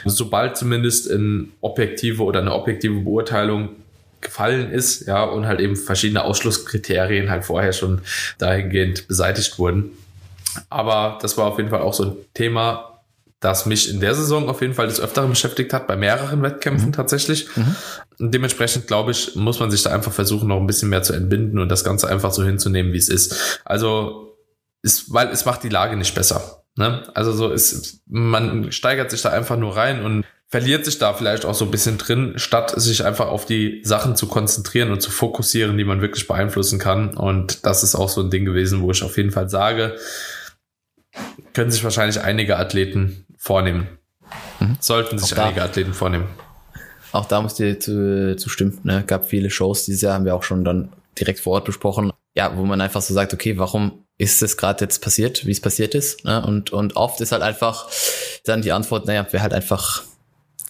Sobald 0.05 0.57
zumindest 0.57 1.07
in 1.07 1.53
objektive 1.61 2.23
oder 2.23 2.41
eine 2.41 2.53
objektive 2.53 2.99
Beurteilung 2.99 3.69
gefallen 4.19 4.71
ist, 4.71 5.07
ja, 5.07 5.23
und 5.23 5.45
halt 5.45 5.59
eben 5.59 5.75
verschiedene 5.75 6.23
Ausschlusskriterien 6.23 7.29
halt 7.29 7.45
vorher 7.45 7.73
schon 7.73 8.01
dahingehend 8.39 9.07
beseitigt 9.07 9.57
wurden. 9.57 9.91
Aber 10.69 11.17
das 11.21 11.37
war 11.37 11.47
auf 11.47 11.57
jeden 11.57 11.69
Fall 11.69 11.81
auch 11.81 11.93
so 11.93 12.03
ein 12.03 12.15
Thema, 12.33 12.92
das 13.43 13.65
mich 13.65 13.89
in 13.89 13.99
der 13.99 14.15
Saison 14.15 14.49
auf 14.49 14.61
jeden 14.61 14.73
Fall 14.73 14.87
des 14.87 14.99
Öfteren 14.99 15.29
beschäftigt 15.29 15.73
hat, 15.73 15.87
bei 15.87 15.95
mehreren 15.95 16.41
Wettkämpfen 16.41 16.89
mhm. 16.89 16.93
tatsächlich. 16.93 17.47
Mhm. 17.55 17.75
dementsprechend, 18.19 18.87
glaube 18.87 19.11
ich, 19.11 19.35
muss 19.35 19.59
man 19.59 19.71
sich 19.71 19.83
da 19.83 19.91
einfach 19.91 20.11
versuchen, 20.11 20.47
noch 20.47 20.59
ein 20.59 20.67
bisschen 20.67 20.89
mehr 20.89 21.03
zu 21.03 21.13
entbinden 21.13 21.59
und 21.59 21.69
das 21.69 21.83
Ganze 21.83 22.07
einfach 22.07 22.31
so 22.31 22.43
hinzunehmen, 22.43 22.93
wie 22.93 22.97
es 22.97 23.09
ist. 23.09 23.61
Also, 23.65 24.37
ist, 24.81 25.13
weil 25.13 25.29
es 25.29 25.45
macht 25.45 25.63
die 25.63 25.69
Lage 25.69 25.97
nicht 25.97 26.13
besser. 26.13 26.63
Ne? 26.75 27.03
Also 27.13 27.31
so 27.31 27.51
ist, 27.51 28.01
man 28.07 28.71
steigert 28.71 29.11
sich 29.11 29.21
da 29.21 29.29
einfach 29.29 29.57
nur 29.57 29.75
rein 29.75 30.03
und 30.03 30.25
verliert 30.47 30.85
sich 30.85 30.99
da 30.99 31.13
vielleicht 31.13 31.45
auch 31.45 31.55
so 31.55 31.65
ein 31.65 31.71
bisschen 31.71 31.97
drin, 31.97 32.33
statt 32.35 32.73
sich 32.75 33.05
einfach 33.05 33.27
auf 33.27 33.45
die 33.45 33.81
Sachen 33.83 34.15
zu 34.15 34.27
konzentrieren 34.27 34.91
und 34.91 35.01
zu 35.01 35.09
fokussieren, 35.09 35.77
die 35.77 35.83
man 35.83 36.01
wirklich 36.01 36.27
beeinflussen 36.27 36.79
kann. 36.79 37.15
Und 37.15 37.65
das 37.65 37.83
ist 37.83 37.95
auch 37.95 38.09
so 38.09 38.21
ein 38.21 38.29
Ding 38.29 38.45
gewesen, 38.45 38.81
wo 38.81 38.91
ich 38.91 39.03
auf 39.03 39.17
jeden 39.17 39.31
Fall 39.31 39.49
sage, 39.49 39.95
können 41.53 41.71
sich 41.71 41.83
wahrscheinlich 41.83 42.21
einige 42.21 42.57
Athleten 42.57 43.25
vornehmen. 43.43 43.89
Mhm. 44.61 44.77
Sollten 44.79 45.19
sich 45.19 45.37
einige 45.37 45.63
Athleten 45.63 45.93
vornehmen. 45.93 46.29
Auch 47.11 47.25
da 47.25 47.41
muss 47.41 47.55
dir 47.55 47.77
zu, 47.77 48.37
zu 48.37 48.47
stimmen. 48.47 48.79
Ne? 48.83 49.03
Gab 49.05 49.27
viele 49.27 49.49
Shows 49.49 49.83
dieses 49.83 50.01
Jahr, 50.01 50.13
haben 50.13 50.23
wir 50.23 50.33
auch 50.33 50.43
schon 50.43 50.63
dann 50.63 50.93
direkt 51.19 51.41
vor 51.41 51.53
Ort 51.53 51.65
besprochen. 51.65 52.13
Ja, 52.35 52.55
wo 52.57 52.63
man 52.63 52.79
einfach 52.79 53.01
so 53.01 53.13
sagt, 53.13 53.33
okay, 53.33 53.57
warum 53.57 54.05
ist 54.17 54.41
es 54.41 54.55
gerade 54.55 54.85
jetzt 54.85 54.99
passiert, 54.99 55.45
wie 55.45 55.51
es 55.51 55.59
passiert 55.59 55.93
ist? 55.93 56.23
Ne? 56.23 56.43
Und, 56.43 56.71
und 56.71 56.95
oft 56.95 57.19
ist 57.19 57.33
halt 57.33 57.43
einfach 57.43 57.89
dann 58.45 58.61
die 58.61 58.71
Antwort, 58.71 59.05
naja, 59.05 59.27
wäre 59.31 59.43
halt 59.43 59.53
einfach 59.53 60.03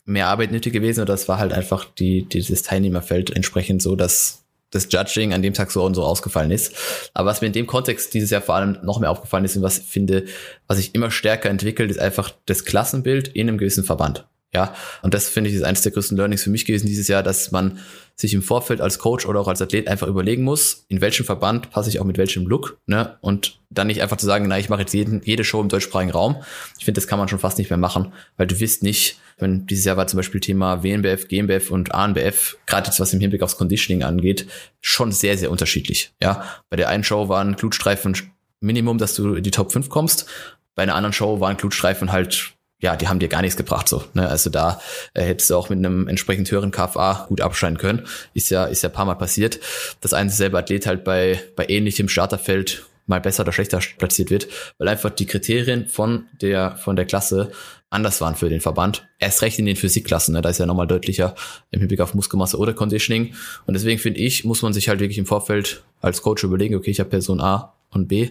mehr 0.05 0.27
Arbeit 0.27 0.51
nötig 0.51 0.73
gewesen 0.73 1.01
oder 1.01 1.13
es 1.13 1.27
war 1.27 1.38
halt 1.38 1.53
einfach 1.53 1.86
die, 1.86 2.25
dieses 2.25 2.63
Teilnehmerfeld 2.63 3.29
entsprechend 3.29 3.83
so, 3.83 3.95
dass 3.95 4.42
das 4.73 4.88
Judging 4.89 5.33
an 5.33 5.41
dem 5.41 5.53
Tag 5.53 5.71
so 5.71 5.83
und 5.83 5.95
so 5.95 6.03
ausgefallen 6.03 6.51
ist. 6.51 6.75
Aber 7.13 7.29
was 7.29 7.41
mir 7.41 7.47
in 7.47 7.53
dem 7.53 7.67
Kontext 7.67 8.13
dieses 8.13 8.29
Jahr 8.29 8.41
vor 8.41 8.55
allem 8.55 8.77
noch 8.83 8.99
mehr 8.99 9.12
aufgefallen 9.12 9.45
ist 9.45 9.55
und 9.55 9.63
was 9.63 9.79
ich 9.79 9.86
finde, 9.86 10.25
was 10.67 10.77
sich 10.77 10.95
immer 10.95 11.12
stärker 11.12 11.49
entwickelt, 11.49 11.91
ist 11.91 11.99
einfach 11.99 12.33
das 12.45 12.65
Klassenbild 12.65 13.29
in 13.29 13.47
einem 13.47 13.57
gewissen 13.57 13.83
Verband. 13.83 14.25
Ja, 14.55 14.75
und 15.01 15.13
das 15.13 15.29
finde 15.29 15.49
ich 15.49 15.55
ist 15.55 15.63
eines 15.63 15.81
der 15.81 15.91
größten 15.91 16.15
Learnings 16.15 16.43
für 16.43 16.51
mich 16.51 16.65
gewesen 16.65 16.85
dieses 16.85 17.07
Jahr, 17.07 17.23
dass 17.23 17.51
man 17.51 17.79
sich 18.15 18.35
im 18.35 18.43
Vorfeld 18.43 18.81
als 18.81 18.99
Coach 18.99 19.25
oder 19.25 19.39
auch 19.39 19.47
als 19.47 19.61
Athlet 19.61 19.87
einfach 19.87 20.07
überlegen 20.07 20.43
muss, 20.43 20.85
in 20.87 21.01
welchem 21.01 21.25
Verband 21.25 21.71
passe 21.71 21.89
ich 21.89 21.99
auch 21.99 22.05
mit 22.05 22.19
welchem 22.19 22.45
Look, 22.45 22.77
ne? 22.85 23.17
Und 23.21 23.59
dann 23.71 23.87
nicht 23.87 24.03
einfach 24.03 24.17
zu 24.17 24.27
sagen, 24.27 24.45
na, 24.47 24.59
ich 24.59 24.69
mache 24.69 24.81
jetzt 24.81 24.93
jeden, 24.93 25.23
jede 25.23 25.43
Show 25.43 25.59
im 25.59 25.69
deutschsprachigen 25.69 26.11
Raum. 26.11 26.43
Ich 26.77 26.85
finde, 26.85 27.01
das 27.01 27.07
kann 27.07 27.17
man 27.17 27.27
schon 27.27 27.39
fast 27.39 27.57
nicht 27.57 27.71
mehr 27.71 27.77
machen, 27.77 28.13
weil 28.37 28.45
du 28.45 28.59
wirst 28.59 28.83
nicht, 28.83 29.19
wenn 29.39 29.65
dieses 29.65 29.85
Jahr 29.85 29.97
war 29.97 30.05
zum 30.05 30.17
Beispiel 30.17 30.39
Thema 30.39 30.83
WNBF, 30.83 31.27
GmbF 31.27 31.71
und 31.71 31.91
ANBF, 31.91 32.57
gerade 32.67 32.87
jetzt 32.87 32.99
was 32.99 33.13
im 33.13 33.19
Hinblick 33.19 33.41
aufs 33.41 33.57
Conditioning 33.57 34.03
angeht, 34.03 34.47
schon 34.81 35.11
sehr, 35.11 35.35
sehr 35.35 35.49
unterschiedlich. 35.49 36.13
Ja, 36.21 36.45
bei 36.69 36.77
der 36.77 36.89
einen 36.89 37.03
Show 37.03 37.29
waren 37.29 37.55
Glutstreifen 37.55 38.15
Minimum, 38.59 38.99
dass 38.99 39.15
du 39.15 39.33
in 39.33 39.43
die 39.43 39.51
Top 39.51 39.71
5 39.71 39.89
kommst. 39.89 40.27
Bei 40.75 40.83
einer 40.83 40.95
anderen 40.95 41.13
Show 41.13 41.39
waren 41.39 41.57
Glutstreifen 41.57 42.11
halt 42.11 42.53
ja, 42.79 42.95
die 42.95 43.07
haben 43.07 43.19
dir 43.19 43.29
gar 43.29 43.41
nichts 43.41 43.55
gebracht 43.55 43.88
so. 43.88 44.03
Ne? 44.13 44.27
Also 44.27 44.49
da 44.49 44.81
äh, 45.13 45.23
hättest 45.23 45.49
du 45.49 45.55
auch 45.55 45.69
mit 45.69 45.79
einem 45.79 46.07
entsprechend 46.07 46.51
höheren 46.51 46.71
KFA 46.71 47.25
gut 47.29 47.41
abschneiden 47.41 47.77
können. 47.77 48.05
Ist 48.33 48.49
ja, 48.49 48.65
ist 48.65 48.83
ja 48.83 48.89
ein 48.89 48.93
paar 48.93 49.05
Mal 49.05 49.15
passiert, 49.15 49.59
dass 50.01 50.13
ein 50.13 50.29
selber 50.29 50.59
Athlet 50.59 50.86
halt 50.86 51.03
bei, 51.03 51.41
bei 51.55 51.67
ähnlichem 51.69 52.09
Starterfeld 52.09 52.83
mal 53.05 53.21
besser 53.21 53.43
oder 53.43 53.51
schlechter 53.51 53.79
platziert 53.97 54.29
wird, 54.29 54.47
weil 54.77 54.88
einfach 54.88 55.09
die 55.09 55.25
Kriterien 55.25 55.88
von 55.88 56.25
der, 56.41 56.77
von 56.77 56.95
der 56.95 57.05
Klasse 57.05 57.51
anders 57.89 58.21
waren 58.21 58.36
für 58.36 58.49
den 58.49 58.62
Verband. 58.62 59.07
Erst 59.19 59.41
recht 59.41 59.59
in 59.59 59.65
den 59.65 59.75
Physikklassen, 59.75 60.33
ne? 60.33 60.41
da 60.41 60.49
ist 60.49 60.57
ja 60.57 60.65
nochmal 60.65 60.88
deutlicher 60.88 61.36
im 61.71 61.79
Hinblick 61.79 62.01
auf 62.01 62.13
Muskelmasse 62.13 62.57
oder 62.57 62.73
Conditioning. 62.73 63.36
Und 63.65 63.75
deswegen 63.75 63.99
finde 63.99 64.19
ich, 64.19 64.45
muss 64.45 64.62
man 64.62 64.73
sich 64.73 64.89
halt 64.89 64.99
wirklich 64.99 65.17
im 65.17 65.25
Vorfeld 65.25 65.83
als 66.01 66.21
Coach 66.21 66.43
überlegen, 66.43 66.75
okay, 66.75 66.91
ich 66.91 66.99
habe 66.99 67.09
Person 67.09 67.39
A 67.39 67.73
und 67.95 68.08
B, 68.08 68.29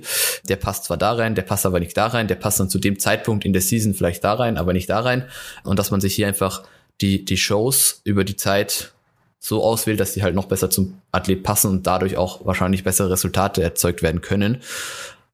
der 0.48 0.56
passt 0.56 0.84
zwar 0.84 0.96
da 0.96 1.12
rein, 1.12 1.34
der 1.34 1.42
passt 1.42 1.66
aber 1.66 1.80
nicht 1.80 1.96
da 1.96 2.06
rein, 2.06 2.28
der 2.28 2.34
passt 2.36 2.60
dann 2.60 2.70
zu 2.70 2.78
dem 2.78 2.98
Zeitpunkt 2.98 3.44
in 3.44 3.52
der 3.52 3.62
Season 3.62 3.94
vielleicht 3.94 4.24
da 4.24 4.34
rein, 4.34 4.56
aber 4.56 4.72
nicht 4.72 4.90
da 4.90 5.00
rein. 5.00 5.24
Und 5.64 5.78
dass 5.78 5.90
man 5.90 6.00
sich 6.00 6.14
hier 6.14 6.26
einfach 6.26 6.62
die, 7.00 7.24
die 7.24 7.36
Shows 7.36 8.00
über 8.04 8.24
die 8.24 8.36
Zeit 8.36 8.92
so 9.38 9.62
auswählt, 9.62 9.98
dass 9.98 10.12
die 10.12 10.22
halt 10.22 10.36
noch 10.36 10.46
besser 10.46 10.70
zum 10.70 11.00
Athlet 11.10 11.42
passen 11.42 11.68
und 11.68 11.86
dadurch 11.86 12.16
auch 12.16 12.46
wahrscheinlich 12.46 12.84
bessere 12.84 13.10
Resultate 13.10 13.62
erzeugt 13.62 14.02
werden 14.02 14.20
können, 14.20 14.62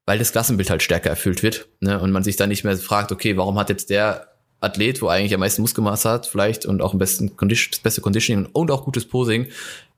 weil 0.05 0.17
das 0.17 0.31
Klassenbild 0.31 0.71
halt 0.71 0.81
stärker 0.81 1.11
erfüllt 1.11 1.43
wird 1.43 1.67
ne? 1.79 1.99
und 1.99 2.11
man 2.11 2.23
sich 2.23 2.35
dann 2.35 2.49
nicht 2.49 2.63
mehr 2.63 2.75
fragt, 2.77 3.11
okay, 3.11 3.37
warum 3.37 3.59
hat 3.59 3.69
jetzt 3.69 3.91
der 3.91 4.29
Athlet, 4.61 5.01
wo 5.01 5.07
eigentlich 5.07 5.33
am 5.33 5.39
meisten 5.39 5.61
Muskelmasse 5.61 6.09
hat, 6.09 6.25
vielleicht 6.25 6.65
und 6.65 6.81
auch 6.81 6.93
am 6.93 6.99
besten 6.99 7.37
Condition, 7.37 7.71
das 7.71 7.79
beste 7.79 8.01
Conditioning 8.01 8.47
und 8.51 8.71
auch 8.71 8.83
gutes 8.83 9.05
Posing 9.05 9.47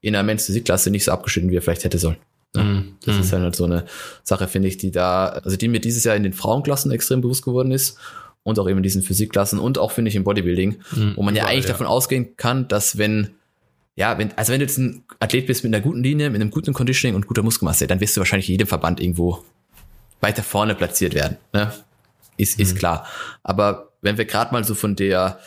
in 0.01 0.13
der 0.13 0.23
Men's 0.23 0.45
Physik-Klasse 0.45 0.91
nicht 0.91 1.05
so 1.05 1.11
abgeschnitten, 1.11 1.49
wie 1.49 1.55
er 1.55 1.61
vielleicht 1.61 1.85
hätte 1.85 1.97
sollen. 1.97 2.17
Mhm. 2.55 2.95
Das 3.05 3.17
ist 3.17 3.31
mhm. 3.31 3.39
halt 3.39 3.55
so 3.55 3.65
eine 3.65 3.85
Sache, 4.23 4.47
finde 4.47 4.67
ich, 4.67 4.77
die 4.77 4.91
da, 4.91 5.27
also 5.27 5.57
die 5.57 5.67
mir 5.67 5.79
dieses 5.79 6.03
Jahr 6.03 6.15
in 6.15 6.23
den 6.23 6.33
Frauenklassen 6.33 6.91
extrem 6.91 7.21
bewusst 7.21 7.43
geworden 7.43 7.71
ist 7.71 7.97
und 8.43 8.59
auch 8.59 8.67
eben 8.67 8.77
in 8.77 8.83
diesen 8.83 9.01
Physikklassen 9.01 9.59
und 9.59 9.77
auch 9.77 9.91
finde 9.91 10.09
ich 10.09 10.15
im 10.15 10.23
Bodybuilding, 10.23 10.79
mhm. 10.95 11.13
wo 11.15 11.23
man 11.23 11.35
ja 11.35 11.45
eigentlich 11.45 11.65
ja. 11.65 11.71
davon 11.71 11.87
ausgehen 11.87 12.35
kann, 12.37 12.67
dass 12.67 12.97
wenn 12.97 13.31
ja, 13.95 14.17
wenn, 14.17 14.35
also 14.37 14.53
wenn 14.53 14.59
du 14.59 14.65
jetzt 14.65 14.77
ein 14.77 15.03
Athlet 15.19 15.47
bist 15.47 15.63
mit 15.63 15.73
einer 15.73 15.83
guten 15.83 16.01
Linie, 16.01 16.29
mit 16.29 16.41
einem 16.41 16.49
guten 16.49 16.73
Conditioning 16.73 17.15
und 17.15 17.27
guter 17.27 17.43
Muskelmasse, 17.43 17.87
dann 17.87 17.99
wirst 17.99 18.15
du 18.15 18.21
wahrscheinlich 18.21 18.47
in 18.47 18.53
jedem 18.53 18.67
Verband 18.67 19.01
irgendwo 19.01 19.43
weiter 20.21 20.43
vorne 20.43 20.75
platziert 20.75 21.13
werden. 21.13 21.37
Ne? 21.51 21.73
Ist, 22.37 22.57
mhm. 22.57 22.63
ist 22.63 22.77
klar. 22.77 23.05
Aber 23.43 23.91
wenn 24.01 24.17
wir 24.17 24.25
gerade 24.25 24.53
mal 24.53 24.63
so 24.63 24.75
von 24.75 24.95
der 24.95 25.39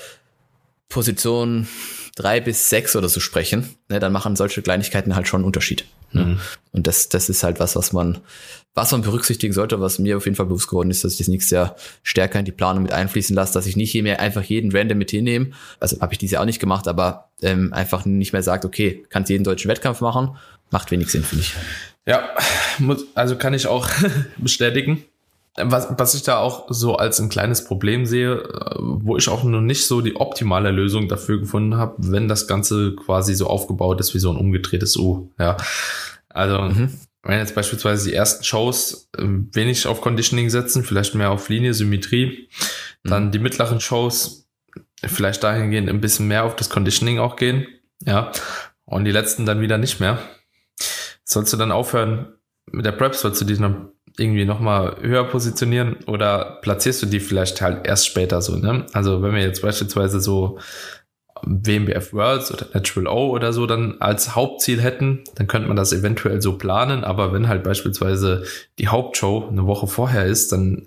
Position 0.88 1.66
drei 2.14 2.40
bis 2.40 2.70
sechs 2.70 2.94
oder 2.96 3.08
so 3.08 3.20
sprechen, 3.20 3.68
ne, 3.88 3.98
dann 3.98 4.12
machen 4.12 4.36
solche 4.36 4.62
Kleinigkeiten 4.62 5.16
halt 5.16 5.28
schon 5.28 5.38
einen 5.38 5.46
Unterschied. 5.46 5.84
Ne? 6.12 6.24
Mhm. 6.24 6.40
Und 6.72 6.86
das, 6.86 7.08
das 7.08 7.28
ist 7.28 7.42
halt 7.42 7.60
was, 7.60 7.76
was 7.76 7.92
man, 7.92 8.18
was 8.74 8.92
man 8.92 9.02
berücksichtigen 9.02 9.52
sollte, 9.52 9.80
was 9.80 9.98
mir 9.98 10.16
auf 10.16 10.24
jeden 10.24 10.36
Fall 10.36 10.46
bewusst 10.46 10.68
geworden 10.68 10.90
ist, 10.90 11.04
dass 11.04 11.12
ich 11.12 11.18
das 11.18 11.28
nächstes 11.28 11.50
Jahr 11.50 11.76
stärker 12.02 12.38
in 12.38 12.44
die 12.44 12.52
Planung 12.52 12.82
mit 12.82 12.92
einfließen 12.92 13.34
lasse, 13.34 13.54
dass 13.54 13.66
ich 13.66 13.76
nicht 13.76 13.90
hier 13.90 14.02
mehr 14.02 14.20
einfach 14.20 14.42
jeden 14.42 14.74
random 14.74 14.98
mit 14.98 15.10
hinnehme. 15.10 15.50
Also 15.80 16.00
habe 16.00 16.12
ich 16.12 16.18
dieses 16.18 16.32
Jahr 16.32 16.42
auch 16.42 16.46
nicht 16.46 16.60
gemacht, 16.60 16.88
aber 16.88 17.30
ähm, 17.42 17.72
einfach 17.72 18.04
nicht 18.04 18.32
mehr 18.32 18.42
sagt, 18.42 18.64
okay, 18.64 19.04
kannst 19.08 19.30
jeden 19.30 19.44
deutschen 19.44 19.68
Wettkampf 19.68 20.00
machen, 20.00 20.36
macht 20.70 20.90
wenig 20.90 21.10
Sinn, 21.10 21.24
finde 21.24 21.44
ich. 21.44 21.54
Ja, 22.06 22.30
also 23.14 23.36
kann 23.36 23.54
ich 23.54 23.66
auch 23.66 23.88
bestätigen. 24.36 25.04
Was, 25.56 25.88
was 25.96 26.14
ich 26.14 26.22
da 26.22 26.38
auch 26.38 26.66
so 26.68 26.96
als 26.96 27.20
ein 27.20 27.28
kleines 27.28 27.64
Problem 27.64 28.06
sehe, 28.06 28.42
äh, 28.42 28.76
wo 28.78 29.16
ich 29.16 29.28
auch 29.28 29.44
noch 29.44 29.60
nicht 29.60 29.86
so 29.86 30.00
die 30.00 30.16
optimale 30.16 30.70
Lösung 30.70 31.08
dafür 31.08 31.38
gefunden 31.38 31.76
habe, 31.76 31.94
wenn 31.98 32.28
das 32.28 32.46
Ganze 32.46 32.96
quasi 32.96 33.34
so 33.34 33.46
aufgebaut 33.46 34.00
ist 34.00 34.14
wie 34.14 34.18
so 34.18 34.30
ein 34.30 34.36
umgedrehtes 34.36 34.96
U. 34.96 35.30
Ja. 35.38 35.56
Also, 36.28 36.60
mhm. 36.60 36.92
wenn 37.22 37.38
jetzt 37.38 37.54
beispielsweise 37.54 38.08
die 38.08 38.14
ersten 38.14 38.42
Shows 38.42 39.08
äh, 39.16 39.22
wenig 39.22 39.86
auf 39.86 40.00
Conditioning 40.00 40.50
setzen, 40.50 40.82
vielleicht 40.82 41.14
mehr 41.14 41.30
auf 41.30 41.48
Linie, 41.48 41.72
Symmetrie, 41.72 42.48
mhm. 43.04 43.08
dann 43.08 43.30
die 43.30 43.38
mittleren 43.38 43.80
Shows 43.80 44.48
vielleicht 45.06 45.44
dahingehend 45.44 45.88
ein 45.88 46.00
bisschen 46.00 46.26
mehr 46.26 46.44
auf 46.44 46.56
das 46.56 46.70
Conditioning 46.70 47.18
auch 47.18 47.36
gehen, 47.36 47.66
ja, 48.00 48.32
und 48.86 49.04
die 49.04 49.12
letzten 49.12 49.46
dann 49.46 49.60
wieder 49.60 49.78
nicht 49.78 50.00
mehr. 50.00 50.18
Sollst 51.24 51.52
du 51.52 51.56
dann 51.56 51.72
aufhören 51.72 52.34
mit 52.66 52.84
der 52.84 52.92
Prep, 52.92 53.14
sollst 53.14 53.40
du 53.40 53.44
dich 53.44 53.58
dann 53.58 53.90
irgendwie 54.16 54.44
nochmal 54.44 54.96
höher 55.00 55.24
positionieren 55.24 55.96
oder 56.06 56.58
platzierst 56.62 57.02
du 57.02 57.06
die 57.06 57.20
vielleicht 57.20 57.60
halt 57.60 57.86
erst 57.86 58.06
später 58.06 58.40
so, 58.42 58.56
ne? 58.56 58.86
Also 58.92 59.22
wenn 59.22 59.34
wir 59.34 59.42
jetzt 59.42 59.62
beispielsweise 59.62 60.20
so 60.20 60.58
WMBF 61.42 62.12
Worlds 62.12 62.52
oder 62.52 62.66
Natural 62.72 63.06
O 63.08 63.30
oder 63.30 63.52
so 63.52 63.66
dann 63.66 63.96
als 64.00 64.34
Hauptziel 64.34 64.80
hätten, 64.80 65.24
dann 65.34 65.46
könnte 65.46 65.68
man 65.68 65.76
das 65.76 65.92
eventuell 65.92 66.40
so 66.40 66.56
planen, 66.56 67.04
aber 67.04 67.32
wenn 67.32 67.48
halt 67.48 67.64
beispielsweise 67.64 68.44
die 68.78 68.88
Hauptshow 68.88 69.48
eine 69.50 69.66
Woche 69.66 69.86
vorher 69.86 70.24
ist, 70.24 70.52
dann 70.52 70.86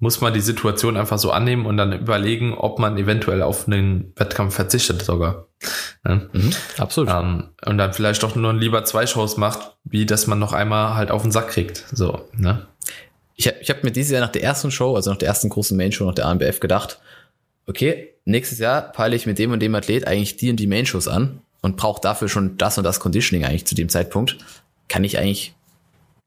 muss 0.00 0.22
man 0.22 0.32
die 0.32 0.40
Situation 0.40 0.96
einfach 0.96 1.18
so 1.18 1.30
annehmen 1.30 1.66
und 1.66 1.76
dann 1.76 1.92
überlegen, 1.92 2.54
ob 2.54 2.78
man 2.78 2.96
eventuell 2.96 3.42
auf 3.42 3.66
einen 3.66 4.12
Wettkampf 4.16 4.54
verzichtet 4.54 5.02
sogar. 5.02 5.46
Ja? 6.06 6.22
Mhm, 6.32 6.52
absolut. 6.78 7.10
Ähm, 7.10 7.50
und 7.66 7.76
dann 7.78 7.92
vielleicht 7.92 8.22
doch 8.22 8.34
nur 8.34 8.54
lieber 8.54 8.82
zwei 8.84 9.06
Shows 9.06 9.36
macht, 9.36 9.76
wie 9.84 10.06
dass 10.06 10.26
man 10.26 10.38
noch 10.38 10.54
einmal 10.54 10.94
halt 10.94 11.10
auf 11.10 11.22
den 11.22 11.30
Sack 11.30 11.48
kriegt. 11.48 11.84
So, 11.92 12.28
ne? 12.32 12.66
Ich, 13.36 13.46
ich 13.60 13.68
habe 13.68 13.80
mir 13.82 13.92
dieses 13.92 14.10
Jahr 14.10 14.22
nach 14.22 14.32
der 14.32 14.42
ersten 14.42 14.70
Show, 14.70 14.96
also 14.96 15.10
nach 15.10 15.18
der 15.18 15.28
ersten 15.28 15.50
großen 15.50 15.76
Main-Show, 15.76 16.06
nach 16.06 16.14
der 16.14 16.26
ANBF 16.26 16.60
gedacht, 16.60 16.98
okay, 17.66 18.14
nächstes 18.24 18.58
Jahr 18.58 18.80
peile 18.80 19.14
ich 19.14 19.26
mit 19.26 19.38
dem 19.38 19.52
und 19.52 19.60
dem 19.60 19.74
Athlet 19.74 20.06
eigentlich 20.06 20.36
die 20.38 20.50
und 20.50 20.56
die 20.56 20.66
Main-Shows 20.66 21.08
an 21.08 21.42
und 21.60 21.76
brauche 21.76 22.00
dafür 22.00 22.28
schon 22.30 22.56
das 22.56 22.78
und 22.78 22.84
das 22.84 23.00
Conditioning 23.00 23.44
eigentlich 23.44 23.66
zu 23.66 23.74
dem 23.74 23.90
Zeitpunkt. 23.90 24.38
Kann 24.88 25.04
ich 25.04 25.18
eigentlich 25.18 25.54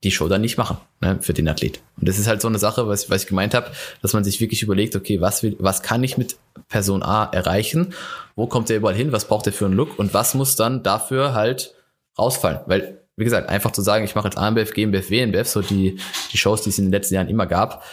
die 0.03 0.11
Show 0.11 0.27
dann 0.27 0.41
nicht 0.41 0.57
machen 0.57 0.77
ne, 1.01 1.17
für 1.21 1.33
den 1.33 1.47
Athlet. 1.47 1.79
Und 1.97 2.07
das 2.07 2.19
ist 2.19 2.27
halt 2.27 2.41
so 2.41 2.47
eine 2.47 2.59
Sache, 2.59 2.87
was, 2.87 3.09
was 3.09 3.23
ich 3.23 3.27
gemeint 3.27 3.53
habe, 3.53 3.71
dass 4.01 4.13
man 4.13 4.23
sich 4.23 4.39
wirklich 4.41 4.61
überlegt, 4.61 4.95
okay, 4.95 5.21
was, 5.21 5.43
will, 5.43 5.55
was 5.59 5.81
kann 5.81 6.03
ich 6.03 6.17
mit 6.17 6.37
Person 6.67 7.03
A 7.03 7.25
erreichen? 7.25 7.93
Wo 8.35 8.47
kommt 8.47 8.69
der 8.69 8.77
überall 8.77 8.95
hin? 8.95 9.11
Was 9.11 9.25
braucht 9.25 9.47
er 9.47 9.53
für 9.53 9.65
einen 9.65 9.75
Look? 9.75 9.97
Und 9.97 10.13
was 10.13 10.33
muss 10.33 10.55
dann 10.55 10.83
dafür 10.83 11.33
halt 11.33 11.73
rausfallen? 12.17 12.59
Weil, 12.65 13.01
wie 13.15 13.23
gesagt, 13.23 13.49
einfach 13.49 13.71
zu 13.71 13.81
sagen, 13.81 14.05
ich 14.05 14.15
mache 14.15 14.27
jetzt 14.27 14.37
AMBF, 14.37 14.73
GmbF, 14.73 15.09
WNBF, 15.09 15.47
so 15.47 15.61
die, 15.61 15.97
die 16.31 16.37
Shows, 16.37 16.61
die 16.63 16.69
es 16.69 16.77
in 16.77 16.85
den 16.85 16.91
letzten 16.91 17.15
Jahren 17.15 17.29
immer 17.29 17.47
gab. 17.47 17.83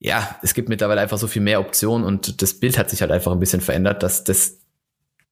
Ja, 0.00 0.36
es 0.42 0.54
gibt 0.54 0.68
mittlerweile 0.68 1.00
einfach 1.00 1.18
so 1.18 1.26
viel 1.26 1.42
mehr 1.42 1.60
Optionen 1.60 2.06
und 2.06 2.42
das 2.42 2.54
Bild 2.54 2.78
hat 2.78 2.90
sich 2.90 3.00
halt 3.00 3.10
einfach 3.10 3.32
ein 3.32 3.40
bisschen 3.40 3.60
verändert, 3.60 4.02
dass 4.02 4.24
das 4.24 4.58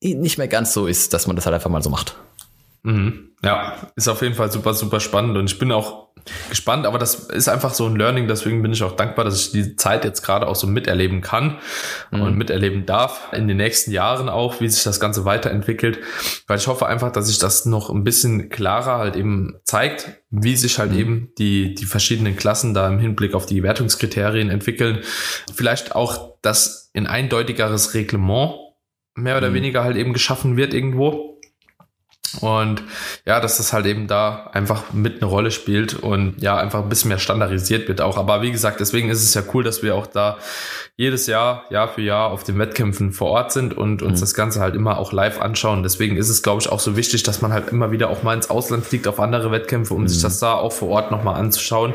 nicht 0.03 0.39
mehr 0.39 0.49
ganz 0.49 0.73
so 0.73 0.87
ist, 0.87 1.15
dass 1.15 1.27
man 1.27 1.37
das 1.37 1.47
halt 1.47 1.55
einfach 1.55 1.71
mal 1.71 1.83
so 1.83 1.91
macht. 1.91 2.17
Mhm. 2.83 3.31
Ja, 3.45 3.77
ist 3.97 4.09
auf 4.09 4.23
jeden 4.23 4.35
Fall 4.35 4.53
super, 4.53 4.75
super 4.75 5.01
spannend 5.01 5.37
und 5.37 5.51
ich 5.51 5.59
bin 5.59 5.73
auch 5.73 6.13
gespannt, 6.49 6.87
aber 6.87 6.99
das 6.99 7.15
ist 7.15 7.49
einfach 7.49 7.75
so 7.75 7.87
ein 7.87 7.97
Learning, 7.97 8.29
deswegen 8.29 8.63
bin 8.63 8.73
ich 8.73 8.83
auch 8.83 8.95
dankbar, 8.95 9.25
dass 9.25 9.41
ich 9.41 9.51
die 9.51 9.77
Zeit 9.77 10.05
jetzt 10.05 10.23
gerade 10.23 10.47
auch 10.47 10.55
so 10.55 10.67
miterleben 10.67 11.21
kann 11.21 11.59
mhm. 12.11 12.23
und 12.23 12.37
miterleben 12.37 12.87
darf 12.87 13.33
in 13.33 13.49
den 13.49 13.57
nächsten 13.57 13.91
Jahren 13.91 14.29
auch, 14.29 14.61
wie 14.61 14.69
sich 14.69 14.85
das 14.85 15.01
Ganze 15.01 15.25
weiterentwickelt, 15.25 15.99
weil 16.47 16.59
ich 16.59 16.67
hoffe 16.67 16.87
einfach, 16.87 17.11
dass 17.11 17.27
sich 17.27 17.39
das 17.39 17.67
noch 17.67 17.91
ein 17.91 18.05
bisschen 18.05 18.49
klarer 18.51 18.99
halt 18.99 19.17
eben 19.17 19.57
zeigt, 19.65 20.23
wie 20.31 20.57
sich 20.57 20.79
halt 20.79 20.93
mhm. 20.93 20.99
eben 20.99 21.33
die, 21.39 21.75
die 21.75 21.87
verschiedenen 21.87 22.37
Klassen 22.37 22.75
da 22.75 22.87
im 22.87 22.99
Hinblick 22.99 23.35
auf 23.35 23.47
die 23.47 23.63
Wertungskriterien 23.63 24.51
entwickeln. 24.51 25.01
Vielleicht 25.53 25.97
auch, 25.97 26.37
dass 26.43 26.91
ein 26.95 27.07
eindeutigeres 27.07 27.95
Reglement 27.95 28.55
mehr 29.15 29.37
oder 29.37 29.51
mhm. 29.51 29.55
weniger 29.55 29.85
halt 29.85 29.97
eben 29.97 30.13
geschaffen 30.13 30.57
wird 30.57 30.73
irgendwo 30.73 31.32
und 32.41 32.83
ja, 33.27 33.41
dass 33.41 33.59
das 33.59 33.73
halt 33.73 33.87
eben 33.87 34.07
da 34.07 34.51
einfach 34.53 34.93
mit 34.93 35.17
eine 35.17 35.27
Rolle 35.27 35.51
spielt 35.51 35.95
und 35.95 36.41
ja, 36.41 36.57
einfach 36.57 36.83
ein 36.83 36.89
bisschen 36.89 37.09
mehr 37.09 37.19
standardisiert 37.19 37.89
wird 37.89 38.01
auch. 38.01 38.17
Aber 38.17 38.43
wie 38.43 38.51
gesagt, 38.51 38.81
deswegen 38.81 39.09
ist 39.11 39.23
es 39.23 39.35
ja 39.35 39.43
cool, 39.53 39.65
dass 39.65 39.83
wir 39.83 39.95
auch 39.95 40.07
da 40.07 40.39
jedes 40.97 41.27
Jahr, 41.27 41.65
Jahr 41.71 41.89
für 41.89 42.03
Jahr 42.03 42.31
auf 42.31 42.45
den 42.45 42.59
Wettkämpfen 42.59 43.13
vor 43.13 43.31
Ort 43.31 43.53
sind 43.53 43.77
und 43.77 44.03
uns 44.03 44.19
mhm. 44.19 44.23
das 44.23 44.35
Ganze 44.35 44.61
halt 44.61 44.75
immer 44.75 44.99
auch 44.99 45.13
live 45.13 45.41
anschauen. 45.41 45.83
Deswegen 45.83 46.17
ist 46.17 46.29
es, 46.29 46.43
glaube 46.43 46.63
ich, 46.63 46.69
auch 46.69 46.81
so 46.81 46.97
wichtig, 46.97 47.23
dass 47.23 47.43
man 47.43 47.53
halt 47.53 47.69
immer 47.71 47.91
wieder 47.91 48.11
auch 48.11 48.23
mal 48.23 48.35
ins 48.35 48.51
Ausland 48.51 48.85
fliegt 48.85 49.09
auf 49.09 49.21
andere 49.21 49.51
Wettkämpfe, 49.51 49.95
um 49.95 50.03
mhm. 50.03 50.09
sich 50.09 50.23
das 50.23 50.39
da 50.39 50.55
auch 50.55 50.73
vor 50.73 50.89
Ort 50.89 51.11
nochmal 51.11 51.37
anzuschauen. 51.37 51.95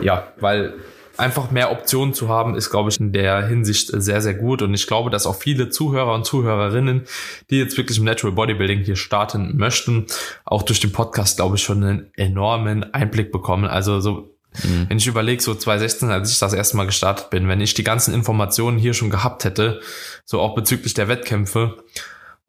Ja, 0.00 0.28
weil 0.40 0.74
einfach 1.18 1.50
mehr 1.50 1.70
Optionen 1.72 2.14
zu 2.14 2.28
haben, 2.28 2.54
ist, 2.54 2.70
glaube 2.70 2.90
ich, 2.90 3.00
in 3.00 3.12
der 3.12 3.46
Hinsicht 3.46 3.90
sehr, 3.92 4.20
sehr 4.22 4.34
gut. 4.34 4.62
Und 4.62 4.74
ich 4.74 4.86
glaube, 4.86 5.10
dass 5.10 5.26
auch 5.26 5.36
viele 5.36 5.68
Zuhörer 5.68 6.14
und 6.14 6.24
Zuhörerinnen, 6.24 7.04
die 7.50 7.58
jetzt 7.58 7.76
wirklich 7.76 7.98
im 7.98 8.04
Natural 8.04 8.34
Bodybuilding 8.34 8.80
hier 8.80 8.96
starten 8.96 9.56
möchten, 9.56 10.06
auch 10.44 10.62
durch 10.62 10.80
den 10.80 10.92
Podcast, 10.92 11.36
glaube 11.36 11.56
ich, 11.56 11.62
schon 11.62 11.82
einen 11.82 12.10
enormen 12.16 12.94
Einblick 12.94 13.32
bekommen. 13.32 13.66
Also 13.66 14.00
so 14.00 14.34
Mhm. 14.64 14.86
Wenn 14.88 14.98
ich 14.98 15.06
überlege, 15.06 15.42
so 15.42 15.54
2016, 15.54 16.10
als 16.10 16.32
ich 16.32 16.38
das 16.38 16.52
erste 16.52 16.76
Mal 16.76 16.86
gestartet 16.86 17.30
bin, 17.30 17.48
wenn 17.48 17.60
ich 17.60 17.74
die 17.74 17.84
ganzen 17.84 18.14
Informationen 18.14 18.78
hier 18.78 18.94
schon 18.94 19.10
gehabt 19.10 19.44
hätte, 19.44 19.80
so 20.24 20.40
auch 20.40 20.54
bezüglich 20.54 20.94
der 20.94 21.08
Wettkämpfe, 21.08 21.76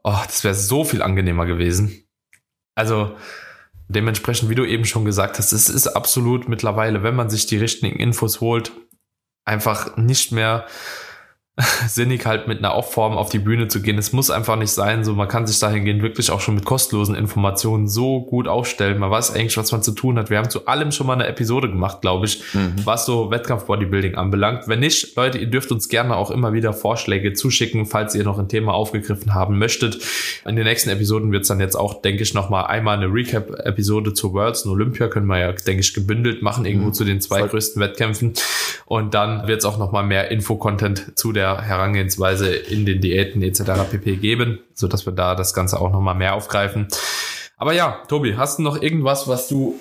oh, 0.03 0.17
das 0.25 0.43
wäre 0.43 0.55
so 0.55 0.83
viel 0.83 1.01
angenehmer 1.01 1.45
gewesen. 1.45 2.03
Also, 2.75 3.15
Dementsprechend, 3.89 4.49
wie 4.49 4.55
du 4.55 4.65
eben 4.65 4.85
schon 4.85 5.03
gesagt 5.03 5.39
hast, 5.39 5.51
es 5.51 5.67
ist 5.67 5.87
absolut 5.87 6.47
mittlerweile, 6.47 7.01
wenn 7.01 7.15
man 7.15 7.31
sich 7.31 7.47
die 7.47 7.57
richtigen 7.57 7.97
Infos 7.97 8.39
holt, 8.39 8.71
einfach 9.45 9.97
nicht 9.97 10.31
mehr 10.31 10.67
sinnig 11.87 12.25
halt 12.25 12.47
mit 12.47 12.59
einer 12.59 12.73
Aufform 12.73 13.17
auf 13.17 13.29
die 13.29 13.39
Bühne 13.39 13.67
zu 13.67 13.81
gehen. 13.81 13.97
Es 13.97 14.13
muss 14.13 14.29
einfach 14.29 14.55
nicht 14.55 14.71
sein, 14.71 15.03
so 15.03 15.13
man 15.13 15.27
kann 15.27 15.45
sich 15.45 15.59
dahingehend 15.59 16.01
wirklich 16.01 16.31
auch 16.31 16.39
schon 16.39 16.55
mit 16.55 16.65
kostenlosen 16.65 17.15
Informationen 17.15 17.87
so 17.87 18.21
gut 18.21 18.47
aufstellen. 18.47 18.99
Man 18.99 19.11
weiß 19.11 19.31
eigentlich, 19.35 19.57
was 19.57 19.71
man 19.71 19.83
zu 19.83 19.91
tun 19.91 20.17
hat. 20.17 20.29
Wir 20.29 20.37
haben 20.37 20.49
zu 20.49 20.67
allem 20.67 20.91
schon 20.91 21.07
mal 21.07 21.13
eine 21.13 21.27
Episode 21.27 21.69
gemacht, 21.69 22.01
glaube 22.01 22.27
ich, 22.27 22.41
mhm. 22.53 22.75
was 22.85 23.05
so 23.05 23.29
Wettkampf-Bodybuilding 23.31 24.15
anbelangt. 24.15 24.67
Wenn 24.67 24.79
nicht, 24.79 25.15
Leute, 25.15 25.37
ihr 25.37 25.47
dürft 25.47 25.71
uns 25.71 25.89
gerne 25.89 26.15
auch 26.15 26.31
immer 26.31 26.53
wieder 26.53 26.71
Vorschläge 26.71 27.33
zuschicken, 27.33 27.85
falls 27.85 28.15
ihr 28.15 28.23
noch 28.23 28.39
ein 28.39 28.47
Thema 28.47 28.73
aufgegriffen 28.73 29.33
haben 29.33 29.57
möchtet. 29.57 29.99
In 30.45 30.55
den 30.55 30.65
nächsten 30.65 30.89
Episoden 30.89 31.31
wird 31.31 31.41
es 31.41 31.49
dann 31.49 31.59
jetzt 31.59 31.75
auch, 31.75 32.01
denke 32.01 32.23
ich, 32.23 32.33
noch 32.33 32.49
mal 32.49 32.63
einmal 32.63 32.97
eine 32.97 33.07
Recap-Episode 33.07 34.13
zu 34.13 34.33
Worlds 34.33 34.63
und 34.63 34.71
Olympia 34.71 35.07
können 35.07 35.27
wir 35.27 35.39
ja, 35.39 35.51
denke 35.51 35.81
ich, 35.81 35.93
gebündelt 35.93 36.41
machen, 36.41 36.65
irgendwo 36.65 36.87
mhm. 36.87 36.93
zu 36.93 37.03
den 37.03 37.19
zwei 37.19 37.39
Voll. 37.39 37.49
größten 37.49 37.81
Wettkämpfen. 37.81 38.33
Und 38.89 39.13
dann 39.13 39.47
wird 39.47 39.59
es 39.59 39.65
auch 39.65 39.77
noch 39.77 39.91
mal 39.91 40.01
mehr 40.01 40.31
Info-Content 40.31 41.15
zu 41.15 41.31
der 41.31 41.61
Herangehensweise 41.61 42.51
in 42.51 42.87
den 42.87 43.01
Diäten 43.01 43.43
etc. 43.43 43.87
pp. 43.91 44.15
geben, 44.15 44.61
so 44.73 44.87
dass 44.87 45.05
wir 45.05 45.13
da 45.13 45.35
das 45.35 45.53
Ganze 45.53 45.79
auch 45.79 45.91
nochmal 45.91 46.15
mehr 46.15 46.33
aufgreifen. 46.33 46.87
Aber 47.55 47.73
ja, 47.73 47.99
Tobi, 48.07 48.35
hast 48.35 48.57
du 48.57 48.63
noch 48.63 48.81
irgendwas, 48.81 49.27
was 49.27 49.47
du 49.47 49.79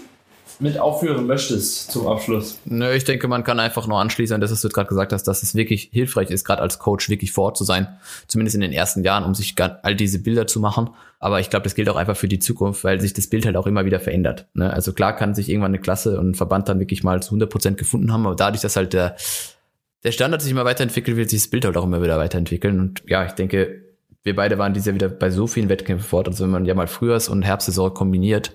mit 0.60 0.78
aufführen 0.78 1.26
möchtest 1.26 1.90
zum 1.90 2.06
Abschluss? 2.06 2.58
Nö, 2.64 2.92
ich 2.92 3.04
denke, 3.04 3.28
man 3.28 3.44
kann 3.44 3.60
einfach 3.60 3.86
nur 3.86 4.00
anschließen, 4.00 4.40
dass 4.40 4.60
du 4.60 4.68
gerade 4.68 4.88
gesagt 4.88 5.12
hast, 5.12 5.24
dass 5.24 5.42
es 5.42 5.54
wirklich 5.54 5.90
hilfreich 5.92 6.30
ist, 6.30 6.44
gerade 6.44 6.62
als 6.62 6.78
Coach 6.78 7.08
wirklich 7.08 7.32
vor 7.32 7.46
Ort 7.46 7.56
zu 7.56 7.64
sein, 7.64 7.88
zumindest 8.26 8.54
in 8.54 8.60
den 8.60 8.72
ersten 8.72 9.04
Jahren, 9.04 9.24
um 9.24 9.34
sich 9.34 9.54
all 9.58 9.94
diese 9.94 10.18
Bilder 10.20 10.46
zu 10.46 10.60
machen. 10.60 10.90
Aber 11.20 11.40
ich 11.40 11.50
glaube, 11.50 11.64
das 11.64 11.74
gilt 11.74 11.88
auch 11.88 11.96
einfach 11.96 12.16
für 12.16 12.28
die 12.28 12.38
Zukunft, 12.38 12.84
weil 12.84 13.00
sich 13.00 13.12
das 13.12 13.26
Bild 13.26 13.46
halt 13.46 13.56
auch 13.56 13.66
immer 13.66 13.84
wieder 13.84 14.00
verändert. 14.00 14.46
Ne? 14.54 14.72
Also 14.72 14.92
klar 14.92 15.14
kann 15.16 15.34
sich 15.34 15.48
irgendwann 15.48 15.72
eine 15.72 15.80
Klasse 15.80 16.18
und 16.18 16.30
ein 16.30 16.34
Verband 16.34 16.68
dann 16.68 16.80
wirklich 16.80 17.02
mal 17.02 17.22
zu 17.22 17.30
100 17.30 17.50
Prozent 17.50 17.78
gefunden 17.78 18.12
haben, 18.12 18.26
aber 18.26 18.36
dadurch, 18.36 18.62
dass 18.62 18.76
halt 18.76 18.92
der 18.92 19.16
der 20.04 20.12
Standard 20.12 20.42
sich 20.42 20.50
immer 20.50 20.64
weiterentwickelt, 20.64 21.16
wird 21.16 21.30
sich 21.30 21.42
das 21.42 21.50
Bild 21.50 21.64
halt 21.64 21.76
auch 21.76 21.84
immer 21.84 22.02
wieder 22.02 22.18
weiterentwickeln. 22.18 22.80
Und 22.80 23.02
ja, 23.06 23.24
ich 23.24 23.32
denke, 23.32 23.82
wir 24.22 24.36
beide 24.36 24.58
waren 24.58 24.72
dieses 24.72 24.86
Jahr 24.86 24.94
wieder 24.94 25.08
bei 25.08 25.30
so 25.30 25.46
vielen 25.46 25.68
Wettkämpfen 25.68 26.08
fort. 26.08 26.28
Also 26.28 26.44
wenn 26.44 26.50
man 26.50 26.64
ja 26.66 26.74
mal 26.74 26.86
Frühjahrs- 26.86 27.28
und 27.28 27.42
Herbstsaison 27.42 27.94
kombiniert, 27.94 28.52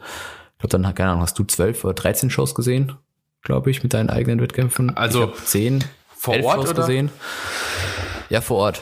ich 0.63 0.69
glaube, 0.69 0.81
dann, 0.81 0.95
keine 0.95 1.09
Ahnung, 1.09 1.23
hast 1.23 1.37
du 1.37 1.43
zwölf 1.43 1.83
oder 1.83 1.93
dreizehn 1.93 2.29
Shows 2.29 2.55
gesehen, 2.55 2.93
glaube 3.41 3.69
ich, 3.69 3.83
mit 3.83 3.93
deinen 3.93 4.09
eigenen 4.09 4.39
Wettkämpfen. 4.39 4.95
Also 4.95 5.27
zehn 5.27 5.83
vor 6.15 6.35
Ort 6.41 6.55
Shows 6.55 6.69
oder? 6.69 6.81
gesehen. 6.81 7.11
Ja, 8.29 8.39
vor 8.39 8.57
Ort. 8.59 8.81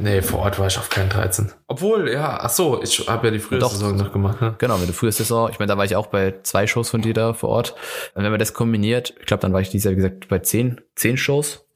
Nee, 0.00 0.22
vor 0.22 0.40
Ort 0.40 0.58
war 0.58 0.68
ich 0.68 0.78
auf 0.78 0.88
keinen 0.88 1.10
13. 1.10 1.52
Obwohl, 1.66 2.10
ja, 2.10 2.38
ach 2.40 2.48
so, 2.48 2.82
ich 2.82 3.06
habe 3.08 3.26
ja 3.26 3.32
die 3.32 3.40
frühe 3.40 3.60
Saison 3.60 3.94
noch 3.94 4.10
gemacht. 4.10 4.40
Ne? 4.40 4.54
Genau, 4.56 4.78
mit 4.78 4.88
der 4.88 4.94
frühe 4.94 5.12
Saison. 5.12 5.50
Ich 5.50 5.58
meine, 5.58 5.68
da 5.68 5.76
war 5.76 5.84
ich 5.84 5.96
auch 5.96 6.06
bei 6.06 6.34
zwei 6.44 6.66
Shows 6.66 6.88
von 6.88 7.02
dir 7.02 7.12
da 7.12 7.34
vor 7.34 7.50
Ort. 7.50 7.74
Und 8.14 8.24
wenn 8.24 8.30
man 8.30 8.40
das 8.40 8.54
kombiniert, 8.54 9.12
ich 9.20 9.26
glaube, 9.26 9.42
dann 9.42 9.52
war 9.52 9.60
ich 9.60 9.68
dieses 9.68 9.84
Jahr, 9.84 9.92
wie 9.92 9.96
gesagt, 9.96 10.28
bei 10.28 10.38
zehn, 10.38 10.80
zehn 10.96 11.18
Shows. 11.18 11.66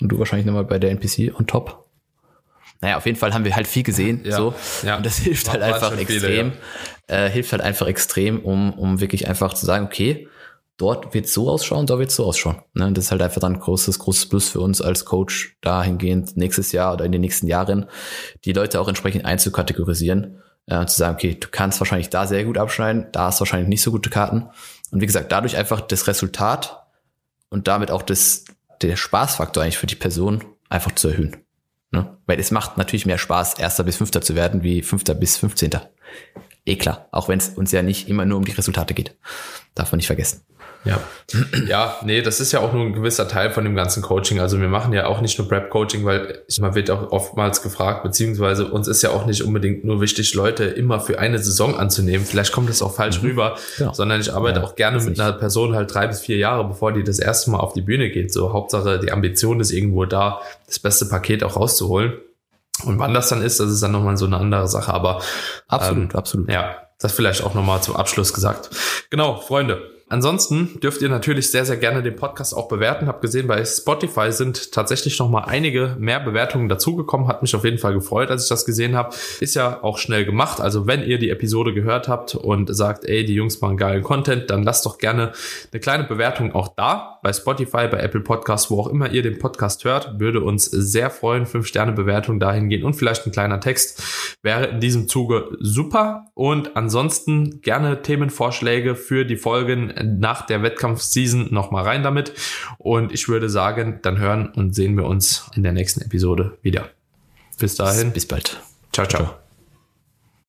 Und 0.00 0.08
du 0.08 0.18
wahrscheinlich 0.18 0.46
nochmal 0.46 0.64
bei 0.64 0.78
der 0.78 0.90
NPC 0.90 1.38
on 1.38 1.46
top. 1.46 1.85
Naja, 2.80 2.96
auf 2.96 3.06
jeden 3.06 3.18
Fall 3.18 3.32
haben 3.32 3.44
wir 3.44 3.56
halt 3.56 3.66
viel 3.66 3.82
gesehen. 3.82 4.22
Ja, 4.24 4.36
so. 4.36 4.54
Ja. 4.82 4.96
Und 4.96 5.06
das 5.06 5.18
hilft 5.18 5.50
halt 5.50 5.62
einfach 5.62 5.96
extrem. 5.96 6.20
Viele, 6.20 6.52
ja. 7.08 7.26
äh, 7.26 7.30
hilft 7.30 7.52
halt 7.52 7.62
einfach 7.62 7.86
extrem, 7.86 8.40
um, 8.40 8.72
um 8.74 9.00
wirklich 9.00 9.28
einfach 9.28 9.54
zu 9.54 9.66
sagen, 9.66 9.86
okay, 9.86 10.28
dort 10.76 11.14
wird 11.14 11.28
so 11.28 11.50
ausschauen, 11.50 11.86
da 11.86 11.98
wird 11.98 12.10
so 12.10 12.24
ausschauen. 12.26 12.60
Ne? 12.74 12.92
Das 12.92 13.06
ist 13.06 13.10
halt 13.10 13.22
einfach 13.22 13.40
dann 13.40 13.54
ein 13.54 13.60
großes, 13.60 13.98
großes 13.98 14.28
Plus 14.28 14.48
für 14.50 14.60
uns 14.60 14.82
als 14.82 15.04
Coach, 15.04 15.56
dahingehend 15.62 16.36
nächstes 16.36 16.72
Jahr 16.72 16.94
oder 16.94 17.04
in 17.04 17.12
den 17.12 17.20
nächsten 17.20 17.46
Jahren 17.46 17.86
die 18.44 18.52
Leute 18.52 18.80
auch 18.80 18.88
entsprechend 18.88 19.24
einzukategorisieren. 19.24 20.42
Äh, 20.68 20.84
zu 20.86 20.96
sagen, 20.96 21.14
okay, 21.14 21.36
du 21.38 21.46
kannst 21.48 21.78
wahrscheinlich 21.80 22.10
da 22.10 22.26
sehr 22.26 22.44
gut 22.44 22.58
abschneiden, 22.58 23.06
da 23.12 23.26
hast 23.26 23.38
du 23.38 23.42
wahrscheinlich 23.42 23.68
nicht 23.68 23.82
so 23.82 23.92
gute 23.92 24.10
Karten. 24.10 24.48
Und 24.90 25.00
wie 25.00 25.06
gesagt, 25.06 25.30
dadurch 25.30 25.56
einfach 25.56 25.80
das 25.80 26.08
Resultat 26.08 26.82
und 27.50 27.68
damit 27.68 27.92
auch 27.92 28.02
das, 28.02 28.44
der 28.82 28.96
Spaßfaktor 28.96 29.62
eigentlich 29.62 29.78
für 29.78 29.86
die 29.86 29.94
Person 29.94 30.44
einfach 30.68 30.92
zu 30.96 31.08
erhöhen. 31.08 31.36
Ne? 31.96 32.18
Weil 32.26 32.38
es 32.38 32.50
macht 32.50 32.76
natürlich 32.76 33.06
mehr 33.06 33.16
Spaß, 33.16 33.54
Erster 33.54 33.82
bis 33.82 33.96
Fünfter 33.96 34.20
zu 34.20 34.34
werden, 34.34 34.62
wie 34.62 34.82
Fünfter 34.82 35.14
bis 35.14 35.38
Fünfzehnter. 35.38 35.88
Eh 36.66 36.76
klar, 36.76 37.08
auch 37.10 37.28
wenn 37.28 37.38
es 37.38 37.48
uns 37.48 37.72
ja 37.72 37.82
nicht 37.82 38.08
immer 38.08 38.26
nur 38.26 38.36
um 38.36 38.44
die 38.44 38.52
Resultate 38.52 38.92
geht. 38.92 39.16
Darf 39.74 39.92
man 39.92 39.96
nicht 39.96 40.08
vergessen. 40.08 40.42
Ja. 40.86 41.00
ja, 41.66 41.96
nee, 42.04 42.22
das 42.22 42.40
ist 42.40 42.52
ja 42.52 42.60
auch 42.60 42.72
nur 42.72 42.84
ein 42.84 42.92
gewisser 42.92 43.28
Teil 43.28 43.50
von 43.50 43.64
dem 43.64 43.74
ganzen 43.74 44.02
Coaching. 44.02 44.40
Also 44.40 44.60
wir 44.60 44.68
machen 44.68 44.92
ja 44.92 45.06
auch 45.06 45.20
nicht 45.20 45.38
nur 45.38 45.48
Prep-Coaching, 45.48 46.04
weil 46.04 46.42
man 46.60 46.74
wird 46.74 46.90
auch 46.90 47.10
oftmals 47.10 47.62
gefragt, 47.62 48.04
beziehungsweise 48.04 48.66
uns 48.66 48.86
ist 48.88 49.02
ja 49.02 49.10
auch 49.10 49.26
nicht 49.26 49.42
unbedingt 49.42 49.84
nur 49.84 50.00
wichtig, 50.00 50.32
Leute 50.34 50.64
immer 50.64 51.00
für 51.00 51.18
eine 51.18 51.38
Saison 51.38 51.76
anzunehmen. 51.76 52.24
Vielleicht 52.24 52.52
kommt 52.52 52.68
das 52.68 52.82
auch 52.82 52.94
falsch 52.94 53.20
mhm. 53.20 53.28
rüber, 53.28 53.56
ja. 53.78 53.92
sondern 53.92 54.20
ich 54.20 54.32
arbeite 54.32 54.60
ja, 54.60 54.64
auch 54.64 54.76
gerne 54.76 55.02
mit 55.02 55.18
einer 55.18 55.32
Person 55.32 55.74
halt 55.74 55.92
drei 55.92 56.06
bis 56.06 56.20
vier 56.20 56.36
Jahre, 56.36 56.64
bevor 56.64 56.92
die 56.92 57.02
das 57.02 57.18
erste 57.18 57.50
Mal 57.50 57.58
auf 57.58 57.72
die 57.72 57.82
Bühne 57.82 58.10
geht. 58.10 58.32
So 58.32 58.52
Hauptsache, 58.52 59.00
die 59.00 59.10
Ambition 59.10 59.60
ist 59.60 59.72
irgendwo 59.72 60.04
da, 60.04 60.40
das 60.66 60.78
beste 60.78 61.06
Paket 61.06 61.42
auch 61.42 61.56
rauszuholen. 61.56 62.14
Und 62.84 62.98
wann 62.98 63.14
das 63.14 63.28
dann 63.28 63.42
ist, 63.42 63.58
das 63.58 63.70
ist 63.70 63.82
dann 63.82 63.92
nochmal 63.92 64.16
so 64.16 64.26
eine 64.26 64.36
andere 64.36 64.68
Sache. 64.68 64.92
Aber 64.92 65.22
absolut, 65.66 66.12
ähm, 66.12 66.18
absolut. 66.18 66.50
Ja, 66.50 66.76
das 66.98 67.12
vielleicht 67.12 67.42
auch 67.42 67.54
nochmal 67.54 67.80
zum 67.82 67.96
Abschluss 67.96 68.32
gesagt. 68.32 68.70
Genau, 69.10 69.36
Freunde. 69.36 69.95
Ansonsten 70.08 70.78
dürft 70.78 71.02
ihr 71.02 71.08
natürlich 71.08 71.50
sehr, 71.50 71.64
sehr 71.64 71.78
gerne 71.78 72.00
den 72.00 72.14
Podcast 72.14 72.56
auch 72.56 72.68
bewerten. 72.68 73.08
Hab 73.08 73.20
gesehen, 73.20 73.48
bei 73.48 73.64
Spotify 73.64 74.30
sind 74.30 74.70
tatsächlich 74.70 75.18
noch 75.18 75.28
mal 75.28 75.42
einige 75.42 75.96
mehr 75.98 76.20
Bewertungen 76.20 76.68
dazugekommen. 76.68 77.26
Hat 77.26 77.42
mich 77.42 77.56
auf 77.56 77.64
jeden 77.64 77.78
Fall 77.78 77.92
gefreut, 77.92 78.30
als 78.30 78.44
ich 78.44 78.48
das 78.48 78.64
gesehen 78.64 78.94
habe. 78.94 79.16
Ist 79.40 79.56
ja 79.56 79.82
auch 79.82 79.98
schnell 79.98 80.24
gemacht. 80.24 80.60
Also 80.60 80.86
wenn 80.86 81.02
ihr 81.02 81.18
die 81.18 81.30
Episode 81.30 81.74
gehört 81.74 82.06
habt 82.06 82.36
und 82.36 82.72
sagt, 82.72 83.04
ey, 83.04 83.24
die 83.24 83.34
Jungs 83.34 83.60
machen 83.60 83.76
geilen 83.76 84.04
Content, 84.04 84.48
dann 84.48 84.62
lasst 84.62 84.86
doch 84.86 84.98
gerne 84.98 85.32
eine 85.72 85.80
kleine 85.80 86.04
Bewertung 86.04 86.54
auch 86.54 86.68
da. 86.68 87.18
Bei 87.24 87.32
Spotify, 87.32 87.88
bei 87.88 87.98
Apple 87.98 88.20
Podcasts, 88.20 88.70
wo 88.70 88.78
auch 88.78 88.86
immer 88.86 89.10
ihr 89.10 89.22
den 89.22 89.40
Podcast 89.40 89.84
hört, 89.84 90.20
würde 90.20 90.40
uns 90.40 90.66
sehr 90.66 91.10
freuen. 91.10 91.46
Fünf 91.46 91.66
Sterne 91.66 91.90
Bewertung 91.90 92.38
dahin 92.38 92.68
gehen 92.68 92.84
und 92.84 92.94
vielleicht 92.94 93.26
ein 93.26 93.32
kleiner 93.32 93.58
Text 93.58 94.36
wäre 94.42 94.66
in 94.66 94.78
diesem 94.78 95.08
Zuge 95.08 95.48
super. 95.58 96.26
Und 96.34 96.76
ansonsten 96.76 97.60
gerne 97.60 98.02
Themenvorschläge 98.02 98.94
für 98.94 99.24
die 99.24 99.36
Folgen 99.36 99.95
nach 100.02 100.46
der 100.46 100.62
Wettkampfseason 100.62 101.52
nochmal 101.52 101.84
rein 101.84 102.02
damit. 102.02 102.32
Und 102.78 103.12
ich 103.12 103.28
würde 103.28 103.48
sagen, 103.48 104.00
dann 104.02 104.18
hören 104.18 104.48
und 104.48 104.74
sehen 104.74 104.96
wir 104.96 105.06
uns 105.06 105.50
in 105.54 105.62
der 105.62 105.72
nächsten 105.72 106.02
Episode 106.02 106.58
wieder. 106.62 106.88
Bis 107.58 107.74
dahin. 107.74 108.12
Bis 108.12 108.26
bald. 108.26 108.60
ciao. 108.92 109.06
ciao. 109.06 109.24
ciao. 109.24 109.45